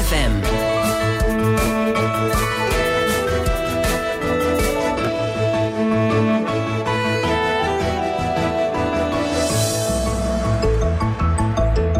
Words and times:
FM. 0.00 0.32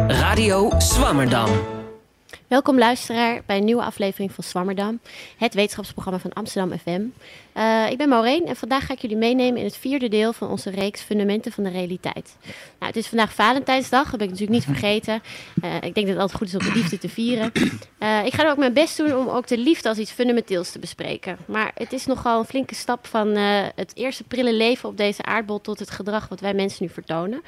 Radio 0.09 0.71
Swammerdam. 0.79 1.70
Welkom 2.51 2.77
luisteraar 2.77 3.41
bij 3.45 3.57
een 3.57 3.65
nieuwe 3.65 3.83
aflevering 3.83 4.31
van 4.31 4.43
Swammerdam, 4.43 4.99
het 5.37 5.53
wetenschapsprogramma 5.53 6.19
van 6.19 6.33
Amsterdam 6.33 6.77
FM. 6.77 7.01
Uh, 7.57 7.91
ik 7.91 7.97
ben 7.97 8.09
Maureen 8.09 8.45
en 8.45 8.55
vandaag 8.55 8.85
ga 8.85 8.93
ik 8.93 8.99
jullie 8.99 9.17
meenemen 9.17 9.59
in 9.59 9.65
het 9.65 9.77
vierde 9.77 10.07
deel 10.07 10.33
van 10.33 10.49
onze 10.49 10.69
reeks 10.69 11.01
Fundamenten 11.01 11.51
van 11.51 11.63
de 11.63 11.69
Realiteit. 11.69 12.37
Nou, 12.79 12.91
het 12.91 12.95
is 12.95 13.07
vandaag 13.07 13.33
Valentijnsdag, 13.33 14.09
dat 14.09 14.19
ben 14.19 14.27
ik 14.27 14.39
natuurlijk 14.39 14.65
niet 14.65 14.75
vergeten. 14.77 15.21
Uh, 15.63 15.75
ik 15.75 15.81
denk 15.81 15.95
dat 15.95 16.07
het 16.07 16.17
altijd 16.17 16.37
goed 16.37 16.47
is 16.47 16.53
om 16.53 16.73
de 16.73 16.79
liefde 16.79 16.97
te 16.97 17.09
vieren. 17.09 17.51
Uh, 17.99 18.25
ik 18.25 18.33
ga 18.33 18.43
er 18.43 18.51
ook 18.51 18.57
mijn 18.57 18.73
best 18.73 18.97
doen 18.97 19.15
om 19.15 19.27
ook 19.27 19.47
de 19.47 19.57
liefde 19.57 19.89
als 19.89 19.97
iets 19.97 20.11
fundamenteels 20.11 20.71
te 20.71 20.79
bespreken. 20.79 21.37
Maar 21.45 21.71
het 21.75 21.93
is 21.93 22.05
nogal 22.05 22.39
een 22.39 22.45
flinke 22.45 22.75
stap 22.75 23.07
van 23.07 23.35
het 23.75 23.91
eerste 23.93 24.23
prille 24.23 24.53
leven 24.53 24.89
op 24.89 24.97
deze 24.97 25.23
aardbol 25.23 25.61
tot 25.61 25.79
het 25.79 25.89
gedrag 25.89 26.27
wat 26.27 26.39
wij 26.39 26.53
mensen 26.53 26.85
nu 26.85 26.89
vertonen. 26.89 27.41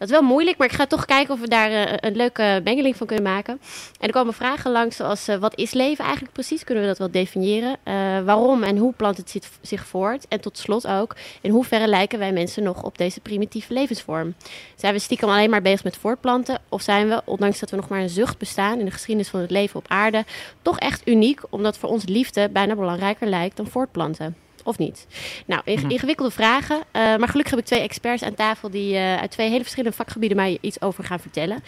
Dat 0.00 0.08
is 0.08 0.14
wel 0.14 0.28
moeilijk, 0.28 0.58
maar 0.58 0.66
ik 0.66 0.72
ga 0.72 0.86
toch 0.86 1.04
kijken 1.04 1.34
of 1.34 1.40
we 1.40 1.48
daar 1.48 1.70
uh, 1.70 1.92
een 1.96 2.16
leuke 2.16 2.60
mengeling 2.64 2.96
van 2.96 3.06
kunnen 3.06 3.24
maken. 3.24 3.60
En 4.00 4.06
er 4.06 4.12
komen 4.12 4.34
vragen 4.34 4.70
langs 4.70 4.96
zoals 4.96 5.28
uh, 5.28 5.36
wat 5.36 5.56
is 5.56 5.72
leven 5.72 6.04
eigenlijk 6.04 6.32
precies? 6.32 6.64
Kunnen 6.64 6.82
we 6.82 6.88
dat 6.88 6.98
wel 6.98 7.10
definiëren? 7.10 7.76
Uh, 7.84 7.94
waarom 8.24 8.62
en 8.62 8.76
hoe 8.76 8.92
plant 8.92 9.16
het 9.16 9.48
zich 9.60 9.86
voort? 9.86 10.28
En 10.28 10.40
tot 10.40 10.58
slot 10.58 10.86
ook, 10.86 11.16
in 11.40 11.50
hoeverre 11.50 11.86
lijken 11.86 12.18
wij 12.18 12.32
mensen 12.32 12.62
nog 12.62 12.82
op 12.82 12.98
deze 12.98 13.20
primitieve 13.20 13.72
levensvorm? 13.72 14.34
Zijn 14.76 14.94
we 14.94 14.98
stiekem 15.00 15.28
alleen 15.28 15.50
maar 15.50 15.62
bezig 15.62 15.84
met 15.84 15.96
voortplanten? 15.96 16.60
Of 16.68 16.82
zijn 16.82 17.08
we, 17.08 17.22
ondanks 17.24 17.58
dat 17.58 17.70
we 17.70 17.76
nog 17.76 17.88
maar 17.88 18.00
een 18.00 18.08
zucht 18.08 18.38
bestaan 18.38 18.78
in 18.78 18.84
de 18.84 18.90
geschiedenis 18.90 19.28
van 19.30 19.40
het 19.40 19.50
leven 19.50 19.78
op 19.78 19.88
aarde, 19.88 20.24
toch 20.62 20.78
echt 20.78 21.08
uniek, 21.08 21.40
omdat 21.50 21.78
voor 21.78 21.88
ons 21.88 22.06
liefde 22.06 22.48
bijna 22.48 22.74
belangrijker 22.74 23.26
lijkt 23.26 23.56
dan 23.56 23.66
voortplanten? 23.66 24.36
Of 24.70 24.78
niet? 24.78 25.06
Nou, 25.46 25.62
Mhm. 25.64 25.90
ingewikkelde 25.90 26.30
vragen. 26.30 26.76
Uh, 26.76 26.82
maar 26.92 27.28
gelukkig 27.28 27.50
heb 27.50 27.58
ik 27.58 27.64
twee 27.64 27.80
experts 27.80 28.22
aan 28.22 28.34
tafel 28.34 28.70
die 28.70 28.94
uh, 28.94 29.16
uit 29.16 29.30
twee 29.30 29.48
hele 29.48 29.60
verschillende 29.62 29.96
vakgebieden 29.96 30.36
mij 30.36 30.58
iets 30.60 30.80
over 30.82 31.04
gaan 31.04 31.20
vertellen. 31.20 31.62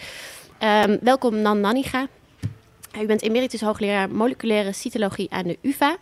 Um, 0.63 0.97
welkom 1.01 1.41
Nan 1.41 1.59
Nanniga. 1.59 2.07
U 3.01 3.05
bent 3.05 3.21
emeritus 3.21 3.61
hoogleraar 3.61 4.09
moleculaire 4.09 4.73
cytologie 4.73 5.31
aan 5.31 5.43
de 5.43 5.57
UvA. 5.61 5.97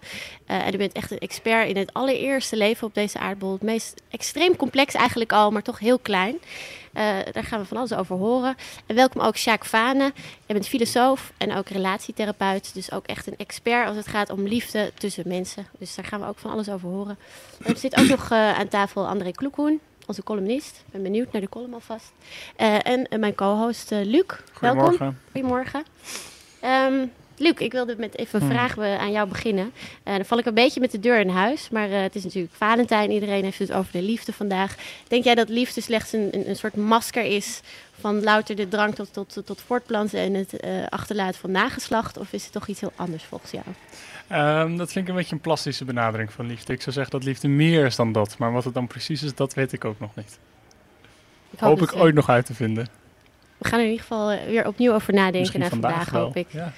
Uh, 0.48 0.68
en 0.68 0.74
u 0.74 0.78
bent 0.78 0.92
echt 0.92 1.12
een 1.12 1.20
expert 1.20 1.68
in 1.68 1.78
het 1.78 1.94
allereerste 1.94 2.58
leven 2.58 2.88
op 2.88 2.94
deze 2.94 3.20
aardbol. 3.20 3.52
Het 3.52 3.62
meest 3.62 4.02
extreem 4.10 4.56
complex 4.56 4.94
eigenlijk 4.94 5.34
al, 5.34 5.52
maar 5.52 5.62
toch 5.62 5.80
heel 5.80 6.00
klein. 6.00 6.36
Uh, 6.94 7.04
daar 7.32 7.44
gaan 7.44 7.60
we 7.60 7.66
van 7.66 7.78
alles 7.78 7.94
over 7.94 8.16
horen. 8.16 8.56
En 8.86 8.96
welkom 8.96 9.22
ook 9.22 9.38
Sjaak 9.38 9.66
Vane. 9.66 10.12
Je 10.46 10.54
bent 10.54 10.68
filosoof 10.68 11.32
en 11.38 11.56
ook 11.56 11.70
relatietherapeut. 11.70 12.74
Dus 12.74 12.92
ook 12.92 13.06
echt 13.06 13.28
een 13.28 13.38
expert 13.38 13.88
als 13.88 13.98
het 13.98 14.08
gaat 14.08 14.30
om 14.30 14.48
liefde 14.48 14.92
tussen 14.98 15.24
mensen. 15.28 15.68
Dus 15.80 15.96
daar 15.96 16.06
gaan 16.06 16.20
we 16.20 16.28
ook 16.28 16.40
van 16.40 16.52
alles 16.52 16.70
over 16.70 16.90
horen. 16.90 17.18
Er 17.64 17.78
zit 17.78 18.00
ook 18.00 18.08
nog 18.08 18.32
uh, 18.32 18.60
aan 18.60 18.68
tafel 18.68 19.08
André 19.08 19.32
Kloekhoen, 19.32 19.80
onze 20.08 20.24
columnist. 20.24 20.84
Ik 20.86 20.92
ben 20.92 21.04
benieuwd 21.04 21.32
naar 21.32 21.42
de 21.42 21.50
column 21.50 21.74
alvast. 21.74 22.12
Uh, 22.58 22.88
en 22.88 23.08
mijn 23.20 23.36
co-host 23.36 23.92
Luc. 23.92 24.24
Goedemorgen. 24.54 24.98
Welkom. 25.00 25.18
Goedemorgen. 25.32 25.84
Um, 26.64 27.12
Luc, 27.38 27.54
ik 27.58 27.72
wilde 27.72 27.96
met 27.98 28.18
even 28.18 28.42
een 28.42 28.48
Hmm. 28.48 28.56
vraag 28.56 28.78
uh, 28.78 28.98
aan 28.98 29.12
jou 29.12 29.28
beginnen. 29.28 29.72
Uh, 30.04 30.16
dan 30.16 30.26
val 30.26 30.38
ik 30.38 30.46
een 30.46 30.54
beetje 30.54 30.80
met 30.80 30.92
de 30.92 31.00
deur 31.00 31.20
in 31.20 31.30
huis. 31.30 31.70
Maar 31.70 31.90
uh, 31.90 32.02
het 32.02 32.16
is 32.16 32.24
natuurlijk 32.24 32.54
Valentijn. 32.54 33.12
Iedereen 33.12 33.44
heeft 33.44 33.60
het 33.60 33.72
over 33.72 33.92
de 33.92 34.02
liefde 34.02 34.34
vandaag. 34.34 34.76
Denk 35.08 35.24
jij 35.24 35.36
dat 35.36 35.50
liefde 35.50 35.82
slechts 35.82 36.14
een, 36.14 36.28
een, 36.32 36.50
een 36.50 36.56
soort 36.56 36.76
masker 36.76 37.24
is 37.24 37.62
van 38.00 38.24
louter 38.24 38.56
de 38.56 38.68
drang 38.68 38.96
tot, 38.96 39.14
tot, 39.14 39.34
tot, 39.34 39.46
tot 39.46 39.62
voortplanten 39.62 40.20
en 40.20 40.34
het 40.34 40.54
uh, 40.66 40.70
achterlaten 40.90 41.40
van 41.40 41.52
nageslacht? 41.52 42.18
Of 42.18 42.34
is 42.34 42.44
het 42.44 42.54
toch 42.54 42.68
iets 42.68 42.80
heel 42.80 42.94
anders 42.96 43.24
volgens 43.24 43.52
jou? 43.52 43.66
Um, 44.62 44.78
dat 44.78 44.92
vind 44.92 45.06
ik 45.06 45.12
een 45.12 45.18
beetje 45.18 45.36
een 45.36 45.42
plastische 45.42 45.86
benadering 45.86 46.32
van 46.34 46.48
liefde. 46.48 46.74
Ik 46.74 46.82
zou 46.82 46.96
zeggen 46.96 47.12
dat 47.12 47.24
liefde 47.24 47.48
meer 47.48 47.86
is 47.86 47.96
dan 47.96 48.12
dat. 48.12 48.38
Maar 48.38 48.52
wat 48.52 48.64
het 48.64 48.74
dan 48.74 48.88
precies 48.88 49.24
is, 49.24 49.36
dat 49.36 49.54
weet 49.54 49.72
ik 49.74 49.86
ook 49.86 50.00
nog 50.00 50.16
niet. 50.16 50.40
Ik 51.52 51.60
hoop, 51.60 51.80
hoop 51.80 51.90
ik 51.90 51.96
ooit 51.96 52.16
nog 52.16 52.30
uit 52.30 52.46
te 52.46 52.54
vinden. 52.54 52.88
We 53.62 53.68
gaan 53.68 53.80
er 53.80 53.86
in 53.86 53.92
ieder 53.92 54.06
geval 54.08 54.30
eh, 54.30 54.46
weer 54.46 54.68
opnieuw 54.68 54.94
over 54.94 55.14
nadenken 55.14 55.60
naar 55.60 55.70
vandaag, 55.70 56.10
hoop 56.10 56.36
ik. 56.36 56.48
Ja. 56.50 56.74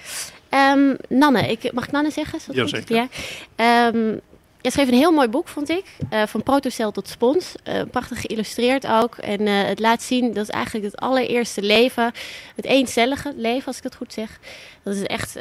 Um, 0.74 0.98
Nanne, 1.10 1.52
ik, 1.52 1.74
mag 1.74 1.86
ik 1.86 1.92
Nanne 1.92 2.12
zeggen? 2.12 2.40
Jazeker. 2.52 2.96
Ja. 2.96 3.88
Um, 3.88 4.22
je 4.62 4.72
schreef 4.72 4.88
een 4.88 4.94
heel 4.94 5.12
mooi 5.12 5.28
boek, 5.28 5.48
vond 5.48 5.70
ik. 5.70 5.86
Uh, 6.14 6.24
van 6.26 6.44
protocel 6.44 6.92
tot 6.92 7.08
spons. 7.08 7.54
Uh, 7.68 7.82
prachtig 7.92 8.22
geïllustreerd 8.22 8.88
ook. 8.88 9.16
En 9.18 9.42
uh, 9.42 9.64
het 9.64 9.80
laat 9.80 10.02
zien 10.02 10.34
dat 10.34 10.50
eigenlijk 10.50 10.86
het 10.86 10.98
allereerste 11.02 11.62
leven, 11.62 12.12
het 12.56 12.66
eencellige 12.66 13.34
leven, 13.36 13.68
als 13.68 13.78
ik 13.78 13.84
dat 13.84 13.96
goed 13.96 14.14
zeg. 14.14 14.40
Dat 14.84 14.96
is 14.96 15.04
echt, 15.04 15.34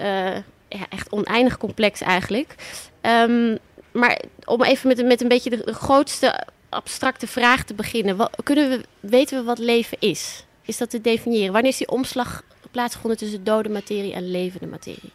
ja, 0.69 0.87
echt 0.89 1.13
oneindig 1.13 1.59
complex 1.59 2.01
eigenlijk. 2.01 2.55
Um, 3.03 3.59
maar 3.93 4.21
om 4.45 4.63
even 4.63 4.89
met, 4.89 5.05
met 5.07 5.21
een 5.21 5.29
beetje 5.29 5.51
de, 5.51 5.63
de 5.65 5.75
grootste 5.75 6.47
abstracte 6.69 7.27
vraag 7.27 7.65
te 7.65 7.75
beginnen. 7.75 8.17
Wat, 8.17 8.31
kunnen 8.43 8.71
we, 8.71 8.85
weten 9.01 9.39
we 9.39 9.45
wat 9.45 9.59
leven 9.59 9.97
is? 10.01 10.45
Is 10.73 10.79
dat 10.79 10.91
te 10.91 11.01
definiëren? 11.01 11.53
Wanneer 11.53 11.71
is 11.71 11.77
die 11.77 11.89
omslag 11.89 12.45
plaatsgevonden 12.71 13.19
tussen 13.19 13.45
dode 13.45 13.69
materie 13.69 14.13
en 14.13 14.31
levende 14.31 14.67
materie? 14.67 15.11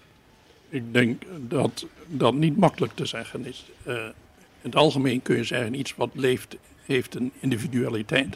Ik 0.70 0.94
denk 0.94 1.24
dat 1.40 1.86
dat 2.06 2.34
niet 2.34 2.58
makkelijk 2.58 2.96
te 2.96 3.06
zeggen 3.06 3.46
is. 3.46 3.66
Uh, 3.88 3.94
in 3.96 4.14
het 4.62 4.76
algemeen 4.76 5.22
kun 5.22 5.36
je 5.36 5.44
zeggen, 5.44 5.74
iets 5.74 5.96
wat 5.96 6.10
leeft, 6.14 6.56
heeft 6.86 7.16
een 7.16 7.32
individualiteit. 7.40 8.34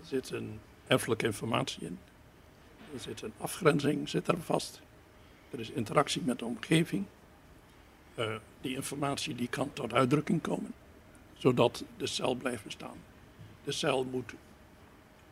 Er 0.00 0.06
zit 0.06 0.30
een 0.30 0.58
erfelijke 0.86 1.26
informatie 1.26 1.86
in. 1.86 1.98
Er 2.94 3.00
zit 3.00 3.22
een 3.22 3.32
afgrenzing, 3.38 4.08
zit 4.08 4.28
er 4.28 4.40
vast. 4.40 4.80
Er 5.50 5.60
is 5.60 5.70
interactie 5.70 6.22
met 6.24 6.38
de 6.38 6.44
omgeving. 6.44 7.04
Uh, 8.18 8.34
die 8.60 8.74
informatie 8.74 9.34
die 9.34 9.48
kan 9.48 9.72
tot 9.72 9.92
uitdrukking 9.92 10.40
komen, 10.40 10.72
zodat 11.38 11.84
de 11.96 12.06
cel 12.06 12.34
blijft 12.34 12.64
bestaan. 12.64 12.96
De 13.64 13.72
cel 13.72 14.04
moet, 14.04 14.32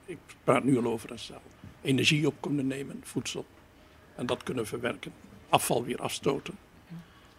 ik 0.08 0.18
praat 0.44 0.64
nu 0.64 0.78
al 0.78 0.84
over 0.84 1.10
een 1.10 1.18
cel, 1.18 1.42
energie 1.82 2.26
op 2.26 2.34
kunnen 2.40 2.66
nemen, 2.66 3.00
voedsel, 3.04 3.46
en 4.14 4.26
dat 4.26 4.42
kunnen 4.42 4.66
verwerken 4.66 5.12
afval 5.48 5.84
weer 5.84 6.00
afstoten. 6.00 6.58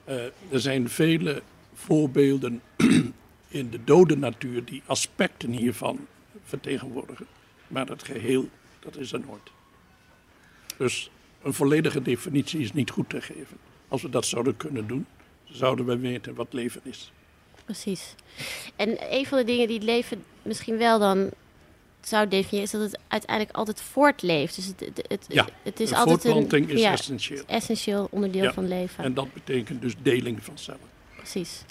Uh, 0.06 0.24
er 0.25 0.59
zijn 0.59 0.90
vele 0.90 1.41
voorbeelden 1.74 2.62
in 3.59 3.69
de 3.69 3.84
dode 3.84 4.18
natuur 4.18 4.66
die 4.66 4.81
aspecten 4.85 5.52
hiervan 5.52 6.07
vertegenwoordigen. 6.44 7.25
Maar 7.68 7.88
het 7.88 8.03
geheel, 8.03 8.50
dat 8.80 8.97
is 8.97 9.12
er 9.12 9.19
nooit. 9.19 9.51
Dus 10.78 11.12
een 11.41 11.53
volledige 11.53 12.01
definitie 12.01 12.59
is 12.59 12.74
niet 12.74 12.90
goed 12.90 13.09
te 13.09 13.22
geven. 13.22 13.57
Als 13.88 14.01
we 14.01 14.09
dat 14.09 14.25
zouden 14.25 14.57
kunnen 14.57 14.88
doen, 14.88 15.06
zouden 15.44 15.86
we 15.86 15.97
weten 15.97 16.36
wat 16.36 16.53
leven 16.53 16.81
is. 16.84 17.12
Precies. 17.66 18.16
En 18.75 19.13
een 19.13 19.25
van 19.25 19.38
de 19.38 19.44
dingen 19.44 19.68
die 19.68 19.78
het 19.78 19.86
leven 19.86 20.24
misschien 20.41 20.78
wel 20.78 21.00
dan 21.00 21.31
zou 22.07 22.27
definiëren, 22.27 22.63
is 22.63 22.71
dat 22.71 22.81
het 22.81 22.99
uiteindelijk 23.07 23.57
altijd 23.57 23.81
voortleeft. 23.81 24.55
Dus 24.55 24.65
het, 24.65 24.79
het, 24.79 25.05
het, 25.07 25.25
ja, 25.27 25.47
het 25.63 25.79
is 25.79 25.93
altijd 25.93 26.21
voortplanting 26.21 26.69
een 26.69 26.75
is 26.75 26.81
ja, 26.81 26.91
essentieel. 26.91 27.43
essentieel 27.47 28.07
onderdeel 28.11 28.43
Ja, 28.43 28.53
van 28.53 28.67
leven. 28.67 29.03
En 29.03 29.13
dat 29.13 29.33
betekent 29.33 29.81
dus 29.81 29.93
deling 30.01 30.43
van 30.43 30.57
cellen. 30.57 30.79
Precies. 31.15 31.61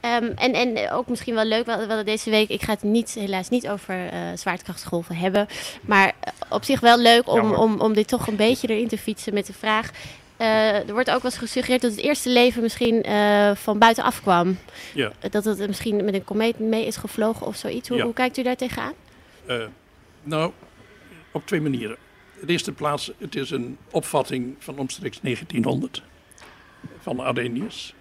Um, 0.00 0.32
en, 0.36 0.52
en 0.52 0.90
ook 0.90 1.08
misschien 1.08 1.34
wel 1.34 1.44
leuk, 1.44 1.64
we 1.64 1.72
hadden 1.72 2.04
deze 2.04 2.30
week, 2.30 2.48
ik 2.48 2.62
ga 2.62 2.72
het 2.72 2.82
niet, 2.82 3.14
helaas 3.14 3.48
niet 3.48 3.68
over 3.68 4.12
uh, 4.12 4.18
zwaartekrachtsgolven 4.34 5.16
hebben, 5.16 5.46
maar 5.80 6.06
uh, 6.06 6.32
op 6.48 6.64
zich 6.64 6.80
wel 6.80 6.98
leuk 6.98 7.28
om, 7.28 7.36
Jammer. 7.36 7.58
om, 7.58 7.80
om 7.80 7.94
dit 7.94 8.08
toch 8.08 8.26
een 8.26 8.36
beetje 8.36 8.68
erin 8.68 8.88
te 8.88 8.98
fietsen 8.98 9.34
met 9.34 9.46
de 9.46 9.52
vraag. 9.52 9.90
Uh, 10.38 10.88
er 10.88 10.92
wordt 10.92 11.10
ook 11.10 11.22
wel 11.22 11.30
eens 11.30 11.40
gesuggereerd 11.40 11.82
dat 11.82 11.90
het 11.90 12.00
eerste 12.00 12.28
leven 12.28 12.62
misschien 12.62 13.08
uh, 13.10 13.50
van 13.54 13.78
buitenaf 13.78 14.22
kwam. 14.22 14.58
Ja. 14.94 15.12
Dat 15.30 15.44
het 15.44 15.66
misschien 15.66 16.04
met 16.04 16.14
een 16.14 16.24
komeet 16.24 16.58
mee 16.58 16.86
is 16.86 16.96
gevlogen 16.96 17.46
of 17.46 17.56
zoiets. 17.56 17.88
Hoe, 17.88 17.96
Ja. 17.98 18.04
hoe 18.04 18.12
kijkt 18.12 18.36
u 18.38 18.42
daar 18.42 18.56
tegenaan? 18.56 18.92
Uh, 19.46 19.64
nou, 20.22 20.52
op 21.32 21.46
twee 21.46 21.60
manieren. 21.60 21.96
In 22.40 22.46
de 22.46 22.52
eerste 22.52 22.72
plaats, 22.72 23.10
het 23.18 23.34
is 23.34 23.50
een 23.50 23.78
opvatting 23.90 24.54
van 24.58 24.78
omstreeks 24.78 25.20
1900 25.20 26.02
van 26.98 27.20
Arrhenius. 27.20 27.94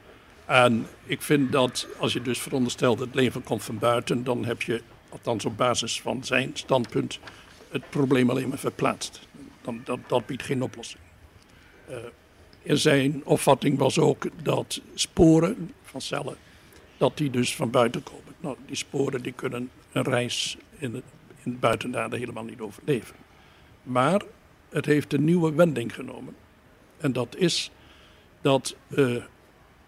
En 0.45 0.87
ik 1.05 1.21
vind 1.21 1.51
dat 1.51 1.87
als 1.99 2.13
je 2.13 2.21
dus 2.21 2.39
veronderstelt 2.39 2.97
dat 2.97 3.07
het 3.07 3.15
leven 3.15 3.43
komt 3.43 3.63
van 3.63 3.79
buiten, 3.79 4.23
dan 4.23 4.45
heb 4.45 4.61
je, 4.61 4.81
althans 5.09 5.45
op 5.45 5.57
basis 5.57 6.01
van 6.01 6.23
zijn 6.23 6.51
standpunt, 6.53 7.19
het 7.69 7.89
probleem 7.89 8.29
alleen 8.29 8.49
maar 8.49 8.57
verplaatst. 8.57 9.19
Dan, 9.61 9.81
dat, 9.83 9.99
dat 10.07 10.25
biedt 10.25 10.43
geen 10.43 10.63
oplossing. 10.63 11.03
Uh, 11.89 11.95
in 12.61 12.77
zijn 12.77 13.21
opvatting 13.25 13.77
was 13.77 13.99
ook 13.99 14.27
dat 14.43 14.81
sporen 14.93 15.71
van 15.83 16.01
cellen, 16.01 16.35
dat 16.97 17.17
die 17.17 17.29
dus 17.29 17.55
van 17.55 17.69
buiten 17.69 18.03
komen. 18.03 18.33
Nou, 18.39 18.55
die 18.65 18.75
sporen 18.75 19.21
die 19.21 19.33
kunnen 19.33 19.69
een 19.91 20.03
reis 20.03 20.57
in 20.77 20.93
het, 20.93 21.03
in 21.43 21.51
het 21.51 21.59
buitenaarde 21.59 22.17
helemaal 22.17 22.43
niet 22.43 22.59
overleven. 22.59 23.15
Maar 23.83 24.21
het 24.69 24.85
heeft 24.85 25.13
een 25.13 25.23
nieuwe 25.23 25.53
wending 25.53 25.93
genomen. 25.93 26.35
En 26.97 27.13
dat 27.13 27.35
is 27.35 27.71
dat 28.41 28.75
uh, 28.87 29.23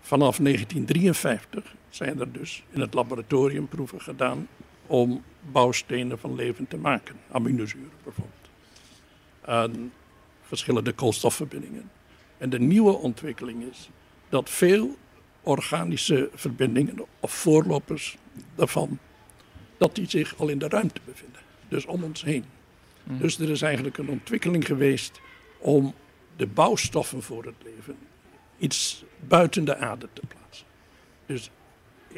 vanaf 0.02 0.38
1953 0.38 1.76
zijn 1.90 2.20
er 2.20 2.32
dus 2.32 2.64
in 2.70 2.80
het 2.82 2.94
laboratorium 2.94 3.68
proeven 3.68 4.02
gedaan 4.02 4.48
om 4.88 5.24
bouwstenen 5.52 6.20
van 6.20 6.36
leven 6.36 6.68
te 6.68 6.78
maken. 6.78 7.16
Aminozuren 7.32 7.92
bijvoorbeeld. 8.04 8.50
En 9.42 9.94
verschillende 10.42 10.92
koolstofverbindingen. 10.92 11.92
En 12.38 12.50
de 12.50 12.60
nieuwe 12.60 12.94
ontwikkeling 12.94 13.64
is 13.72 13.90
dat 14.30 14.50
veel 14.50 14.98
organische 15.42 16.30
verbindingen 16.34 17.06
of 17.20 17.32
voorlopers 17.32 18.18
daarvan, 18.56 19.00
dat 19.78 19.96
die 19.96 20.10
zich 20.10 20.38
al 20.38 20.48
in 20.48 20.60
de 20.60 20.68
ruimte 20.68 21.02
bevinden. 21.06 21.42
Dus 21.68 21.86
om 21.86 22.04
ons 22.04 22.24
heen. 22.24 22.46
Mm. 23.04 23.18
Dus 23.18 23.40
er 23.40 23.50
is 23.50 23.62
eigenlijk 23.62 23.98
een 23.98 24.10
ontwikkeling 24.10 24.66
geweest 24.66 25.20
om 25.58 25.94
de 26.36 26.48
bouwstoffen 26.48 27.24
voor 27.24 27.46
het 27.46 27.56
leven 27.64 27.98
iets 28.58 29.04
buiten 29.28 29.66
de 29.66 29.76
aarde 29.76 30.08
te 30.14 30.22
plaatsen. 30.28 30.66
Dus 31.26 31.50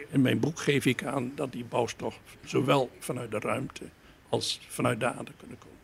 in 0.09 0.21
mijn 0.21 0.39
boek 0.39 0.59
geef 0.59 0.85
ik 0.85 1.03
aan 1.03 1.31
dat 1.35 1.51
die 1.51 1.63
bouwstoffen 1.63 2.21
zowel 2.45 2.89
vanuit 2.99 3.31
de 3.31 3.39
ruimte 3.39 3.83
als 4.29 4.59
vanuit 4.67 4.99
de 4.99 5.05
aarde 5.05 5.31
kunnen 5.37 5.57
komen. 5.57 5.77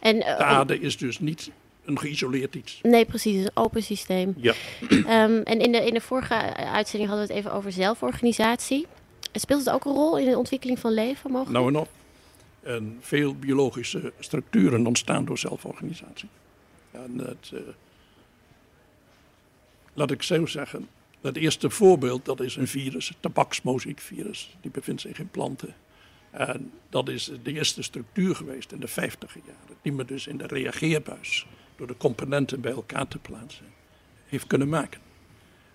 En, 0.00 0.16
De 0.16 0.24
eh, 0.24 0.36
aarde 0.36 0.80
is 0.80 0.96
dus 0.96 1.18
niet 1.18 1.50
een 1.84 1.98
geïsoleerd 1.98 2.54
iets. 2.54 2.78
Nee, 2.82 3.04
precies. 3.04 3.32
Het 3.32 3.40
is 3.40 3.50
een 3.54 3.62
open 3.62 3.82
systeem. 3.82 4.34
Ja. 4.36 4.54
Ehm, 4.88 5.40
en 5.44 5.60
in 5.60 5.72
de, 5.72 5.86
in 5.86 5.94
de 5.94 6.00
vorige 6.00 6.34
uitzending 6.54 7.10
hadden 7.10 7.28
we 7.28 7.34
het 7.34 7.44
even 7.44 7.56
over 7.56 7.72
zelforganisatie. 7.72 8.86
Speelt 9.32 9.64
het 9.64 9.74
ook 9.74 9.84
een 9.84 9.92
rol 9.92 10.18
in 10.18 10.30
de 10.30 10.38
ontwikkeling 10.38 10.78
van 10.78 10.92
leven 10.92 11.30
mogelijk? 11.30 11.58
Nou 11.58 11.68
en 11.68 11.80
op. 11.80 11.88
En 12.62 12.98
veel 13.00 13.34
biologische 13.34 14.12
structuren 14.18 14.86
ontstaan 14.86 15.24
door 15.24 15.38
zelforganisatie. 15.38 16.28
En 16.90 17.18
het, 17.18 17.50
eh, 17.54 17.60
laat 19.92 20.10
ik 20.10 20.22
zo 20.22 20.46
zeggen, 20.46 20.88
het 21.20 21.36
eerste 21.36 21.70
voorbeeld 21.70 22.24
dat 22.24 22.40
is 22.40 22.56
een 22.56 22.68
virus, 22.68 23.08
het 23.08 23.16
tabaksmoziekvirus. 23.20 24.56
Die 24.60 24.70
bevindt 24.70 25.00
zich 25.00 25.18
in 25.18 25.30
planten. 25.30 25.74
En 26.30 26.72
dat 26.90 27.08
is 27.08 27.30
de 27.42 27.52
eerste 27.52 27.82
structuur 27.82 28.36
geweest 28.36 28.72
in 28.72 28.80
de 28.80 28.88
50 28.88 29.34
jaren, 29.34 29.76
die 29.82 29.92
men 29.92 30.06
dus 30.06 30.26
in 30.26 30.36
de 30.36 30.46
reageerbuis 30.46 31.46
door 31.76 31.86
de 31.86 31.96
componenten 31.96 32.60
bij 32.60 32.72
elkaar 32.72 33.08
te 33.08 33.18
plaatsen 33.18 33.66
heeft 34.26 34.46
kunnen 34.46 34.68
maken. 34.68 35.00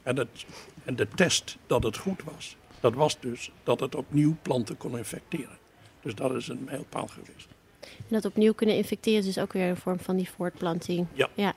En, 0.04 0.18
het, 0.18 0.46
en 0.84 0.96
de 0.96 1.08
test 1.08 1.58
dat 1.68 1.84
het 1.84 1.98
goed 1.98 2.24
was, 2.24 2.56
dat 2.80 2.94
was 2.94 3.20
dus 3.20 3.52
dat 3.64 3.80
het 3.80 3.96
opnieuw 3.96 4.36
planten 4.42 4.78
kon 4.78 4.98
infecteren. 4.98 5.58
Dus 6.02 6.16
dat 6.16 6.34
is 6.36 6.48
een 6.48 6.64
mijlpaal 6.66 7.08
geweest. 7.08 7.48
En 7.82 7.90
dat 8.10 8.26
opnieuw 8.26 8.54
kunnen 8.54 8.76
infecteren 8.76 9.20
is 9.20 9.26
dus 9.26 9.38
ook 9.40 9.54
weer 9.54 9.70
een 9.70 9.78
vorm 9.78 10.00
van 10.00 10.16
die 10.18 10.30
voortplanting. 10.36 11.08
Ja. 11.14 11.30
ja. 11.34 11.54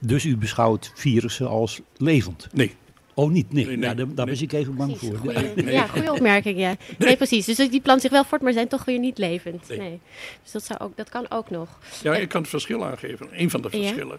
Dus 0.00 0.24
u 0.24 0.36
beschouwt 0.36 0.92
virussen 0.94 1.48
als 1.48 1.80
levend? 1.96 2.48
Nee, 2.52 2.74
Oh, 3.16 3.30
niet? 3.30 3.52
Nee, 3.52 3.66
Nee, 3.66 3.76
nee, 3.76 3.88
ja, 3.88 3.94
daar, 3.94 4.06
daar 4.14 4.24
nee. 4.26 4.34
was 4.34 4.42
ik 4.42 4.52
even 4.52 4.76
bang 4.76 4.90
Precies, 4.90 5.08
voor. 5.08 5.18
goeie- 5.18 5.52
Nee. 5.64 5.72
Ja, 5.74 5.86
goede 5.86 6.12
opmerking. 6.12 6.58
Ja. 6.58 6.76
Nee, 6.98 7.16
precies. 7.16 7.44
Dus 7.46 7.56
die 7.56 7.80
plant 7.80 8.00
zich 8.00 8.10
wel 8.10 8.24
voort, 8.24 8.42
maar 8.42 8.52
zijn 8.52 8.68
toch 8.68 8.84
weer 8.84 8.98
niet 8.98 9.18
levend. 9.18 9.68
Nee. 9.68 9.78
Nee. 9.78 10.00
Dus 10.42 10.52
dat, 10.52 10.64
zou 10.64 10.80
ook, 10.80 10.96
dat 10.96 11.08
kan 11.08 11.26
ook 11.30 11.50
nog. 11.50 11.78
ja, 12.02 12.14
ik 12.16 12.28
kan 12.28 12.40
het 12.40 12.50
verschil 12.50 12.84
aangeven. 12.84 13.28
Een 13.40 13.50
van 13.50 13.62
de 13.62 13.68
Ja. 13.70 13.78
verschillen. 13.82 14.18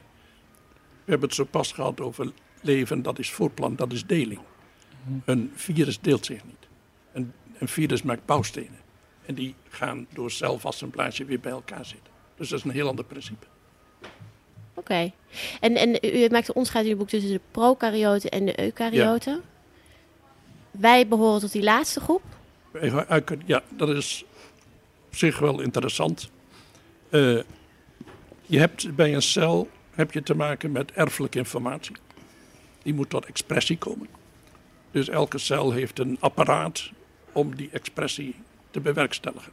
We 1.05 1.11
hebben 1.11 1.27
het 1.27 1.37
zo 1.37 1.43
pas 1.43 1.71
gehad 1.71 2.01
over 2.01 2.31
leven, 2.61 3.01
dat 3.01 3.19
is 3.19 3.31
voortplant, 3.31 3.77
dat 3.77 3.91
is 3.93 4.05
deling. 4.05 4.39
Een 5.25 5.51
virus 5.55 5.99
deelt 5.99 6.25
zich 6.25 6.43
niet. 6.43 6.67
Een, 7.13 7.33
een 7.57 7.67
virus 7.67 8.01
maakt 8.01 8.25
bouwstenen. 8.25 8.79
En 9.25 9.35
die 9.35 9.55
gaan 9.69 10.07
door 10.13 10.31
zelfassemblage 10.31 11.25
weer 11.25 11.39
bij 11.39 11.51
elkaar 11.51 11.85
zitten. 11.85 12.13
Dus 12.37 12.49
dat 12.49 12.59
is 12.59 12.65
een 12.65 12.71
heel 12.71 12.87
ander 12.87 13.05
principe. 13.05 13.45
Oké. 14.73 15.11
En, 15.59 15.75
en 15.75 15.97
u 16.01 16.29
maakt 16.29 16.47
een 16.47 16.55
onderscheid 16.55 16.85
in 16.85 16.91
uw 16.91 16.97
boek 16.97 17.09
tussen 17.09 17.31
de 17.31 17.41
prokaryoten 17.51 18.29
en 18.29 18.45
de 18.45 18.59
eukaryoten. 18.59 19.41
Wij 20.71 21.07
behoren 21.07 21.39
tot 21.39 21.51
die 21.51 21.63
laatste 21.63 21.99
groep. 21.99 22.21
Ja, 23.45 23.63
dat 23.69 23.89
is 23.89 24.25
op 25.07 25.15
zich 25.15 25.39
wel 25.39 25.61
interessant. 25.61 26.29
Eh, 27.09 27.39
je 28.41 28.59
hebt 28.59 28.95
bij 28.95 29.13
een 29.13 29.21
cel 29.21 29.69
heb 29.91 30.11
je 30.11 30.23
te 30.23 30.35
maken 30.35 30.71
met 30.71 30.91
erfelijke 30.91 31.37
informatie. 31.37 31.95
Die 32.83 32.93
moet 32.93 33.09
tot 33.09 33.25
expressie 33.25 33.77
komen. 33.77 34.07
Dus 34.95 35.09
elke 35.09 35.37
cel 35.37 35.71
heeft 35.71 35.99
een 35.99 36.17
apparaat 36.19 36.91
om 37.31 37.55
die 37.55 37.69
expressie 37.71 38.35
te 38.71 38.79
bewerkstelligen. 38.79 39.51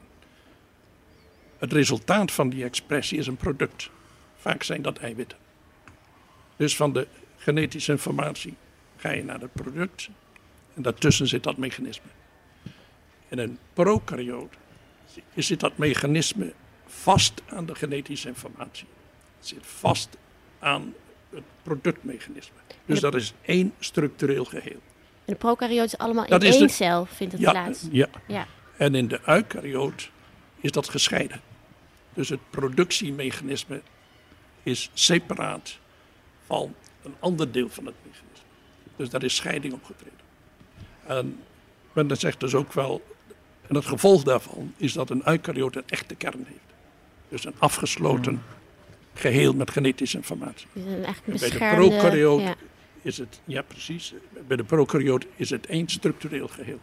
Het 1.59 1.73
resultaat 1.73 2.33
van 2.33 2.49
die 2.49 2.65
expressie 2.65 3.19
is 3.19 3.27
een 3.27 3.37
product. 3.37 3.91
Vaak 4.37 4.63
zijn 4.63 4.83
dat 4.83 4.99
eiwitten. 4.99 5.39
Dus 6.57 6.77
van 6.77 6.93
de 6.93 7.07
genetische 7.37 7.93
informatie 7.93 8.55
ga 8.97 9.11
je 9.11 9.25
naar 9.25 9.41
het 9.41 9.53
product 9.53 10.09
en 10.75 10.83
daartussen 10.83 11.29
zit 11.29 11.43
dat 11.43 11.57
mechanisme. 11.57 12.11
In 13.29 13.39
een 13.39 13.59
prokaryoot 13.73 14.55
zit 15.35 15.61
dat 15.61 15.77
mechanisme 15.77 16.53
vast 16.87 17.43
aan 17.47 17.67
de 17.67 17.75
genetische 17.75 18.29
informatie. 18.29 18.87
Het 19.39 19.49
zit 19.49 19.67
vast 19.67 20.17
aan 20.59 20.95
het 21.31 21.45
productmechanisme. 21.63 22.57
Dus 22.85 23.01
dat 23.01 23.15
is 23.15 23.35
één 23.43 23.75
structureel 23.79 24.45
geheel. 24.45 24.81
En 25.33 25.39
de 25.39 25.45
prokaryoten 25.45 25.85
is 25.85 25.99
allemaal 25.99 26.25
in 26.27 26.39
is 26.41 26.55
één 26.57 26.67
de- 26.67 26.73
cel, 26.73 27.05
vindt 27.05 27.33
het 27.33 27.43
Ja, 27.43 27.51
plaats. 27.51 27.87
ja. 27.91 28.09
Ja. 28.27 28.47
En 28.77 28.95
in 28.95 29.09
de 29.09 29.21
eukaryoot 29.27 30.11
is 30.61 30.71
dat 30.71 30.89
gescheiden. 30.89 31.41
Dus 32.15 32.29
het 32.29 32.41
productiemechanisme 32.51 33.83
is 34.63 34.91
separaat 34.93 35.79
van 36.47 36.75
een 37.03 37.15
ander 37.19 37.53
deel 37.53 37.69
van 37.69 37.87
het 37.87 37.95
mechanisme. 38.03 38.47
Dus 38.97 39.11
daar 39.11 39.23
is 39.23 39.37
scheiding 39.37 39.75
opgetreden. 39.75 40.19
En 41.07 41.41
men 41.93 42.17
zegt 42.17 42.41
dus 42.41 42.55
ook 42.55 42.73
wel, 42.73 43.03
en 43.69 43.75
het 43.75 43.85
gevolg 43.87 44.23
daarvan 44.23 44.75
is 44.77 44.93
dat 44.93 45.11
een 45.11 45.23
eukaryoot 45.25 45.77
een 45.77 45.89
echte 45.89 46.15
kern 46.15 46.45
heeft. 46.49 46.59
Dus 47.29 47.45
een 47.45 47.55
afgesloten 47.59 48.43
geheel 49.15 49.55
met 49.55 49.71
genetische 49.71 50.17
informatie. 50.17 50.67
Dus 50.73 50.85
een 50.85 51.05
eigenlijk 51.05 51.27
een 51.27 51.33
Bij 51.39 51.49
de 51.51 51.59
beschermde... 51.59 51.89
prokaryoot 51.89 52.41
ja. 52.41 52.55
Is 53.03 53.19
het, 53.19 53.41
ja 53.45 53.63
precies, 53.63 54.15
bij 54.47 54.57
de 54.57 54.65
prokaryoot 54.65 55.27
is 55.37 55.51
het 55.51 55.67
één 55.67 55.89
structureel 55.89 56.49
geheel. 56.49 56.79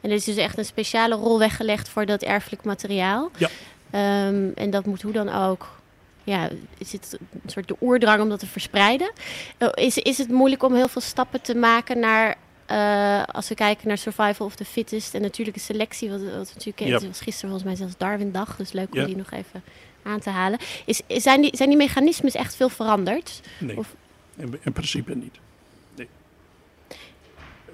En 0.00 0.10
er 0.10 0.16
is 0.16 0.24
dus 0.24 0.36
echt 0.36 0.58
een 0.58 0.64
speciale 0.64 1.14
rol 1.14 1.38
weggelegd 1.38 1.88
voor 1.88 2.06
dat 2.06 2.22
erfelijk 2.22 2.64
materiaal. 2.64 3.30
Ja. 3.36 3.48
Ehm, 3.90 4.50
en 4.54 4.70
dat 4.70 4.86
moet 4.86 5.02
hoe 5.02 5.12
dan 5.12 5.28
ook... 5.34 5.76
Ja, 6.24 6.48
is 6.78 6.92
het 6.92 7.18
een 7.42 7.50
soort 7.50 7.68
de 7.68 7.76
oerdrang 7.80 8.22
om 8.22 8.28
dat 8.28 8.38
te 8.38 8.46
verspreiden? 8.46 9.12
Eh, 9.58 9.68
Is, 9.74 9.98
is 9.98 10.18
het 10.18 10.28
moeilijk 10.28 10.62
om 10.62 10.74
heel 10.74 10.88
veel 10.88 11.00
stappen 11.00 11.40
te 11.42 11.54
maken 11.54 11.98
naar... 11.98 12.36
eh, 12.66 13.22
als 13.24 13.48
we 13.48 13.54
kijken 13.54 13.88
naar 13.88 13.98
survival 13.98 14.46
of 14.46 14.54
the 14.56 14.64
fittest 14.64 15.14
en 15.14 15.22
natuurlijke 15.22 15.60
selectie, 15.60 16.10
wat, 16.10 16.20
wat 16.20 16.30
we 16.30 16.36
natuurlijk 16.36 16.76
kennen. 16.76 17.00
Ja. 17.00 17.06
Was 17.06 17.20
gisteren 17.20 17.50
volgens 17.50 17.64
mij 17.64 17.74
zelfs 17.76 17.94
Darwin-dag, 17.96 18.56
dus 18.56 18.72
leuk 18.72 18.92
om 18.92 18.98
Ja. 19.00 19.06
die 19.06 19.16
nog 19.16 19.30
even 19.30 19.62
aan 20.02 20.20
te 20.20 20.30
halen. 20.30 20.58
Is, 20.84 21.00
is- 21.06 21.22
zijn, 21.22 21.40
die, 21.40 21.56
zijn 21.56 21.68
die 21.68 21.78
mechanismes 21.78 22.34
echt 22.34 22.54
veel 22.56 22.68
veranderd? 22.68 23.40
Nee, 23.58 23.76
Of- 23.76 23.94
in, 24.36 24.58
in 24.62 24.72
principe 24.72 25.14
niet. 25.16 25.34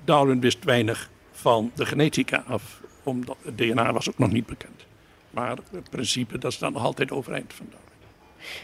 Darwin 0.04 0.40
wist 0.40 0.64
weinig 0.64 1.10
van 1.32 1.70
de 1.74 1.86
genetica 1.86 2.44
af, 2.46 2.80
omdat 3.02 3.36
het 3.42 3.58
DNA 3.58 3.92
was 3.92 4.08
ook 4.08 4.18
nog 4.18 4.32
niet 4.32 4.46
bekend. 4.46 4.84
Maar 5.30 5.56
het 5.70 5.90
principe, 5.90 6.38
dat 6.38 6.52
staat 6.52 6.72
nog 6.72 6.82
altijd 6.84 7.10
overeind 7.10 7.52
van 7.54 7.66
Darwin. 7.70 7.82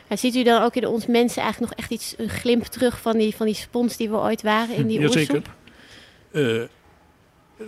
Ja, 0.09 0.17
ziet 0.17 0.35
u 0.37 0.43
dan 0.43 0.63
ook 0.63 0.75
in 0.75 0.87
ons 0.87 1.07
mensen 1.07 1.43
eigenlijk 1.43 1.73
nog 1.73 1.81
echt 1.85 1.91
iets, 1.93 2.15
een 2.19 2.29
glimp 2.29 2.65
terug 2.65 3.01
van 3.01 3.19
die, 3.19 3.35
van 3.37 3.47
die 3.47 3.55
spons 3.55 3.97
die 3.97 4.09
we 4.11 4.17
ooit 4.17 4.43
waren 4.43 4.75
in 4.77 4.87
die 4.87 5.01
Jazeker. 5.01 5.35
oersoep? 5.35 6.69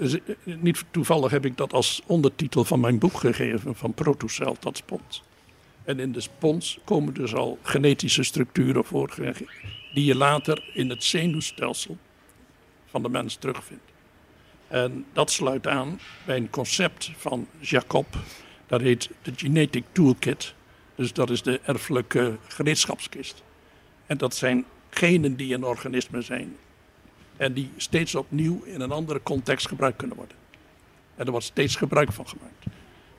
Eh, 0.00 0.08
z- 0.08 0.16
niet 0.44 0.84
toevallig 0.90 1.30
heb 1.30 1.44
ik 1.44 1.56
dat 1.56 1.72
als 1.72 2.02
ondertitel 2.06 2.64
van 2.64 2.80
mijn 2.80 2.98
boek 2.98 3.16
gegeven, 3.16 3.74
van 3.74 3.94
protocel 3.94 4.56
tot 4.58 4.76
spons. 4.76 5.22
En 5.84 6.00
in 6.00 6.12
de 6.12 6.20
spons 6.20 6.78
komen 6.84 7.14
dus 7.14 7.34
al 7.34 7.58
genetische 7.62 8.22
structuren 8.22 8.84
voor, 8.84 9.14
die 9.94 10.04
je 10.04 10.14
later 10.16 10.70
in 10.74 10.90
het 10.90 11.04
zenuwstelsel 11.04 11.96
van 12.92 13.02
de 13.02 13.08
mens 13.08 13.34
terugvindt. 13.34 13.82
En 14.68 15.04
dat 15.12 15.30
sluit 15.30 15.66
aan 15.66 16.00
bij 16.26 16.36
een 16.36 16.50
concept 16.50 17.10
van 17.16 17.46
Jacob, 17.58 18.06
dat 18.66 18.80
heet 18.80 19.10
de 19.22 19.32
Genetic 19.36 19.84
Toolkit. 19.92 20.54
Dus 20.94 21.12
dat 21.12 21.30
is 21.30 21.42
de 21.42 21.60
erfelijke 21.64 22.36
gereedschapskist. 22.48 23.42
En 24.06 24.18
dat 24.18 24.34
zijn 24.34 24.64
genen 24.90 25.36
die 25.36 25.54
in 25.54 25.64
organismen 25.64 26.22
zijn 26.22 26.56
en 27.36 27.52
die 27.52 27.70
steeds 27.76 28.14
opnieuw 28.14 28.62
in 28.64 28.80
een 28.80 28.92
andere 28.92 29.22
context 29.22 29.68
gebruikt 29.68 29.96
kunnen 29.96 30.16
worden. 30.16 30.36
En 31.14 31.24
er 31.24 31.30
wordt 31.30 31.46
steeds 31.46 31.76
gebruik 31.76 32.12
van 32.12 32.28
gemaakt. 32.28 32.64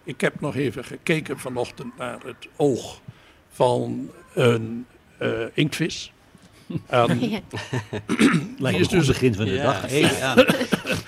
Ik 0.04 0.22
heb 0.22 0.40
nog 0.40 0.56
even 0.56 0.84
gekeken 0.84 1.40
vanochtend 1.40 1.98
naar 1.98 2.24
het 2.24 2.48
oog 2.56 3.02
van 3.50 4.12
een 4.34 4.86
eh, 5.18 5.46
inktvis. 5.54 6.12
Lijkt 8.58 8.80
is 8.80 8.88
dus- 8.88 9.08
begin 9.08 9.36
van 9.36 9.46
de 9.46 9.52
Ja, 9.52 9.64
dag. 9.64 9.82
Hey, 9.90 10.00
ja. 10.00 10.36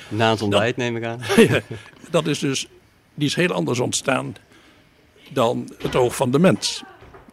Na 0.09 0.29
het 0.29 0.41
ontbijt 0.41 0.77
neem 0.77 0.95
ik 0.95 1.03
aan. 1.03 1.19
dat 2.09 2.27
is 2.27 2.39
dus, 2.39 2.67
die 3.13 3.27
is 3.27 3.35
heel 3.35 3.51
anders 3.51 3.79
ontstaan 3.79 4.35
dan 5.29 5.71
het 5.77 5.95
oog 5.95 6.15
van 6.15 6.31
de 6.31 6.39
mens. 6.39 6.83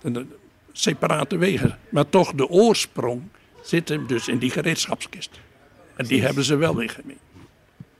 En 0.02 0.12
de- 0.12 0.26
separate 0.72 1.36
wegen. 1.36 1.78
Maar 1.88 2.08
toch, 2.08 2.32
de 2.34 2.48
oorsprong 2.48 3.22
zit 3.62 3.88
hem 3.88 4.06
dus 4.06 4.28
in 4.28 4.38
die 4.38 4.50
gereedschapskist. 4.50 5.30
En 5.96 6.06
die 6.06 6.22
hebben 6.22 6.44
ze 6.44 6.56
wel 6.56 6.76
weer 6.76 6.90
gemeen. 6.90 7.18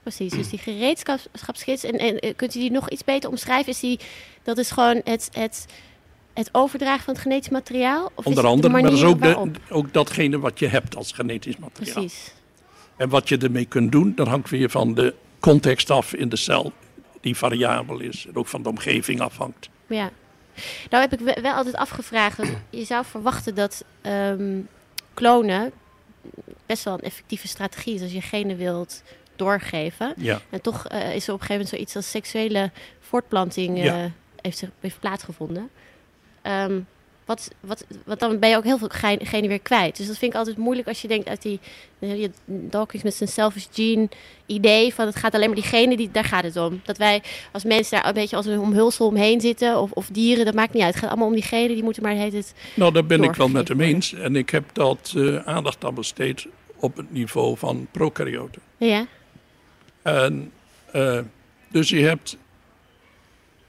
Precies, 0.03 0.31
dus 0.31 0.49
die 0.49 0.59
gereedschapsgids. 0.59 1.83
En, 1.83 1.97
en 1.97 2.19
eh, 2.19 2.33
kunt 2.35 2.55
u 2.55 2.59
die 2.59 2.71
nog 2.71 2.89
iets 2.89 3.03
beter 3.03 3.29
omschrijven? 3.29 3.71
Is 3.71 3.79
die, 3.79 3.99
dat 4.43 4.57
is 4.57 4.71
gewoon 4.71 5.01
het, 5.03 5.29
het 5.31 5.65
het 6.33 6.49
overdragen 6.51 7.03
van 7.03 7.13
het 7.13 7.23
genetisch 7.23 7.49
materiaal? 7.49 8.11
Of 8.15 8.25
Onder 8.25 8.45
andere, 8.45 8.73
maar 8.73 8.81
dat 8.81 8.91
is 8.93 9.03
ook, 9.03 9.21
de- 9.21 9.25
waarop? 9.27 9.57
ook 9.69 9.93
datgene 9.93 10.39
wat 10.39 10.59
je 10.59 10.67
hebt 10.67 10.95
als 10.95 11.11
genetisch 11.11 11.57
materiaal. 11.57 11.93
Precies. 11.93 12.33
En 12.97 13.09
wat 13.09 13.29
je 13.29 13.37
ermee 13.37 13.65
kunt 13.65 13.91
doen, 13.91 14.13
dat 14.15 14.27
hangt 14.27 14.49
weer 14.49 14.69
van 14.69 14.93
de 14.93 15.13
context 15.39 15.89
af 15.89 16.13
in 16.13 16.29
de 16.29 16.35
cel, 16.35 16.71
die 17.21 17.35
variabel 17.37 17.99
is 17.99 18.25
en 18.27 18.35
ook 18.35 18.47
van 18.47 18.63
de 18.63 18.69
omgeving 18.69 19.21
afhangt. 19.21 19.69
Ja. 19.87 20.09
Nou 20.89 21.03
heb 21.09 21.13
ik 21.13 21.19
we- 21.19 21.41
wel 21.41 21.53
altijd 21.53 21.75
afgevraagd. 21.75 22.39
je 22.69 22.83
zou 22.85 23.05
verwachten 23.05 23.55
dat 23.55 23.83
ehm, 24.01 24.59
klonen 25.13 25.71
best 26.65 26.83
wel 26.83 26.93
een 26.93 26.99
effectieve 27.01 27.47
strategie 27.47 27.93
is 27.95 28.01
als 28.01 28.11
je 28.11 28.21
genen 28.21 28.57
wilt 28.57 29.03
doorgeven. 29.35 30.13
Ja, 30.17 30.41
En 30.49 30.61
toch 30.61 30.87
eh, 30.87 31.15
is 31.15 31.27
er 31.27 31.33
op 31.33 31.39
een 31.39 31.45
gegeven 31.45 31.51
moment 31.51 31.69
zoiets 31.69 31.95
als 31.95 32.09
seksuele 32.09 32.71
voortplanting 32.99 33.77
eh, 33.77 33.83
Ja. 33.83 34.11
heeft, 34.41 34.57
zich, 34.57 34.69
heeft 34.79 34.99
plaatsgevonden. 34.99 35.69
Ehm, 36.43 36.79
wat, 37.25 37.49
wat, 37.59 37.85
wat 38.05 38.19
dan 38.19 38.39
ben 38.39 38.49
je 38.49 38.57
ook 38.57 38.63
heel 38.63 38.77
veel 38.77 38.87
ge- 38.91 39.19
genen 39.23 39.49
weer 39.49 39.59
kwijt. 39.59 39.97
Dus 39.97 40.07
dat 40.07 40.17
vind 40.17 40.31
ik 40.31 40.37
altijd 40.37 40.57
moeilijk 40.57 40.87
als 40.87 41.01
je 41.01 41.07
denkt 41.07 41.27
uit 41.27 41.41
die 41.41 41.59
je- 41.99 42.29
Dawkins 42.45 43.03
met 43.03 43.13
zijn 43.13 43.29
selfish 43.29 43.65
gene 43.71 44.09
idee 44.45 44.93
van 44.93 45.05
het 45.05 45.15
gaat 45.15 45.33
alleen 45.33 45.47
maar 45.47 45.55
die 45.55 45.65
genen, 45.65 45.97
die, 45.97 46.11
daar 46.11 46.23
gaat 46.25 46.43
het 46.43 46.57
om. 46.57 46.81
Dat 46.83 46.97
wij 46.97 47.21
als 47.51 47.63
mensen 47.63 47.97
daar 47.97 48.07
een 48.07 48.13
beetje 48.13 48.35
als 48.35 48.45
een 48.45 48.59
omhulsel 48.59 49.07
omheen 49.07 49.41
zitten 49.41 49.79
of, 49.79 49.91
of 49.91 50.07
dieren, 50.11 50.45
dat 50.45 50.53
maakt 50.53 50.73
niet 50.73 50.83
uit. 50.83 50.91
Het 50.93 51.01
gaat 51.01 51.09
allemaal 51.11 51.27
om 51.27 51.33
die 51.33 51.43
genen, 51.43 51.73
die 51.73 51.83
moeten 51.83 52.03
maar 52.03 52.13
heet 52.13 52.33
het. 52.33 52.53
nou 52.75 52.91
daar 52.93 53.05
ben 53.05 53.23
ik 53.23 53.33
wel 53.35 53.47
met 53.47 53.67
hem 53.67 53.81
eens. 53.81 54.13
En 54.13 54.35
ik 54.35 54.49
heb 54.49 54.63
dat 54.73 55.13
eh, 55.17 55.35
aandacht 55.35 55.85
aan 55.85 55.93
besteed 55.95 56.47
op 56.75 56.97
het 56.97 57.11
niveau 57.11 57.57
van 57.57 57.87
prokaryoten. 57.91 58.61
Ja, 58.77 59.05
En, 60.01 60.51
eh, 60.91 61.19
dus 61.71 61.89
je 61.89 61.99
hebt, 61.99 62.37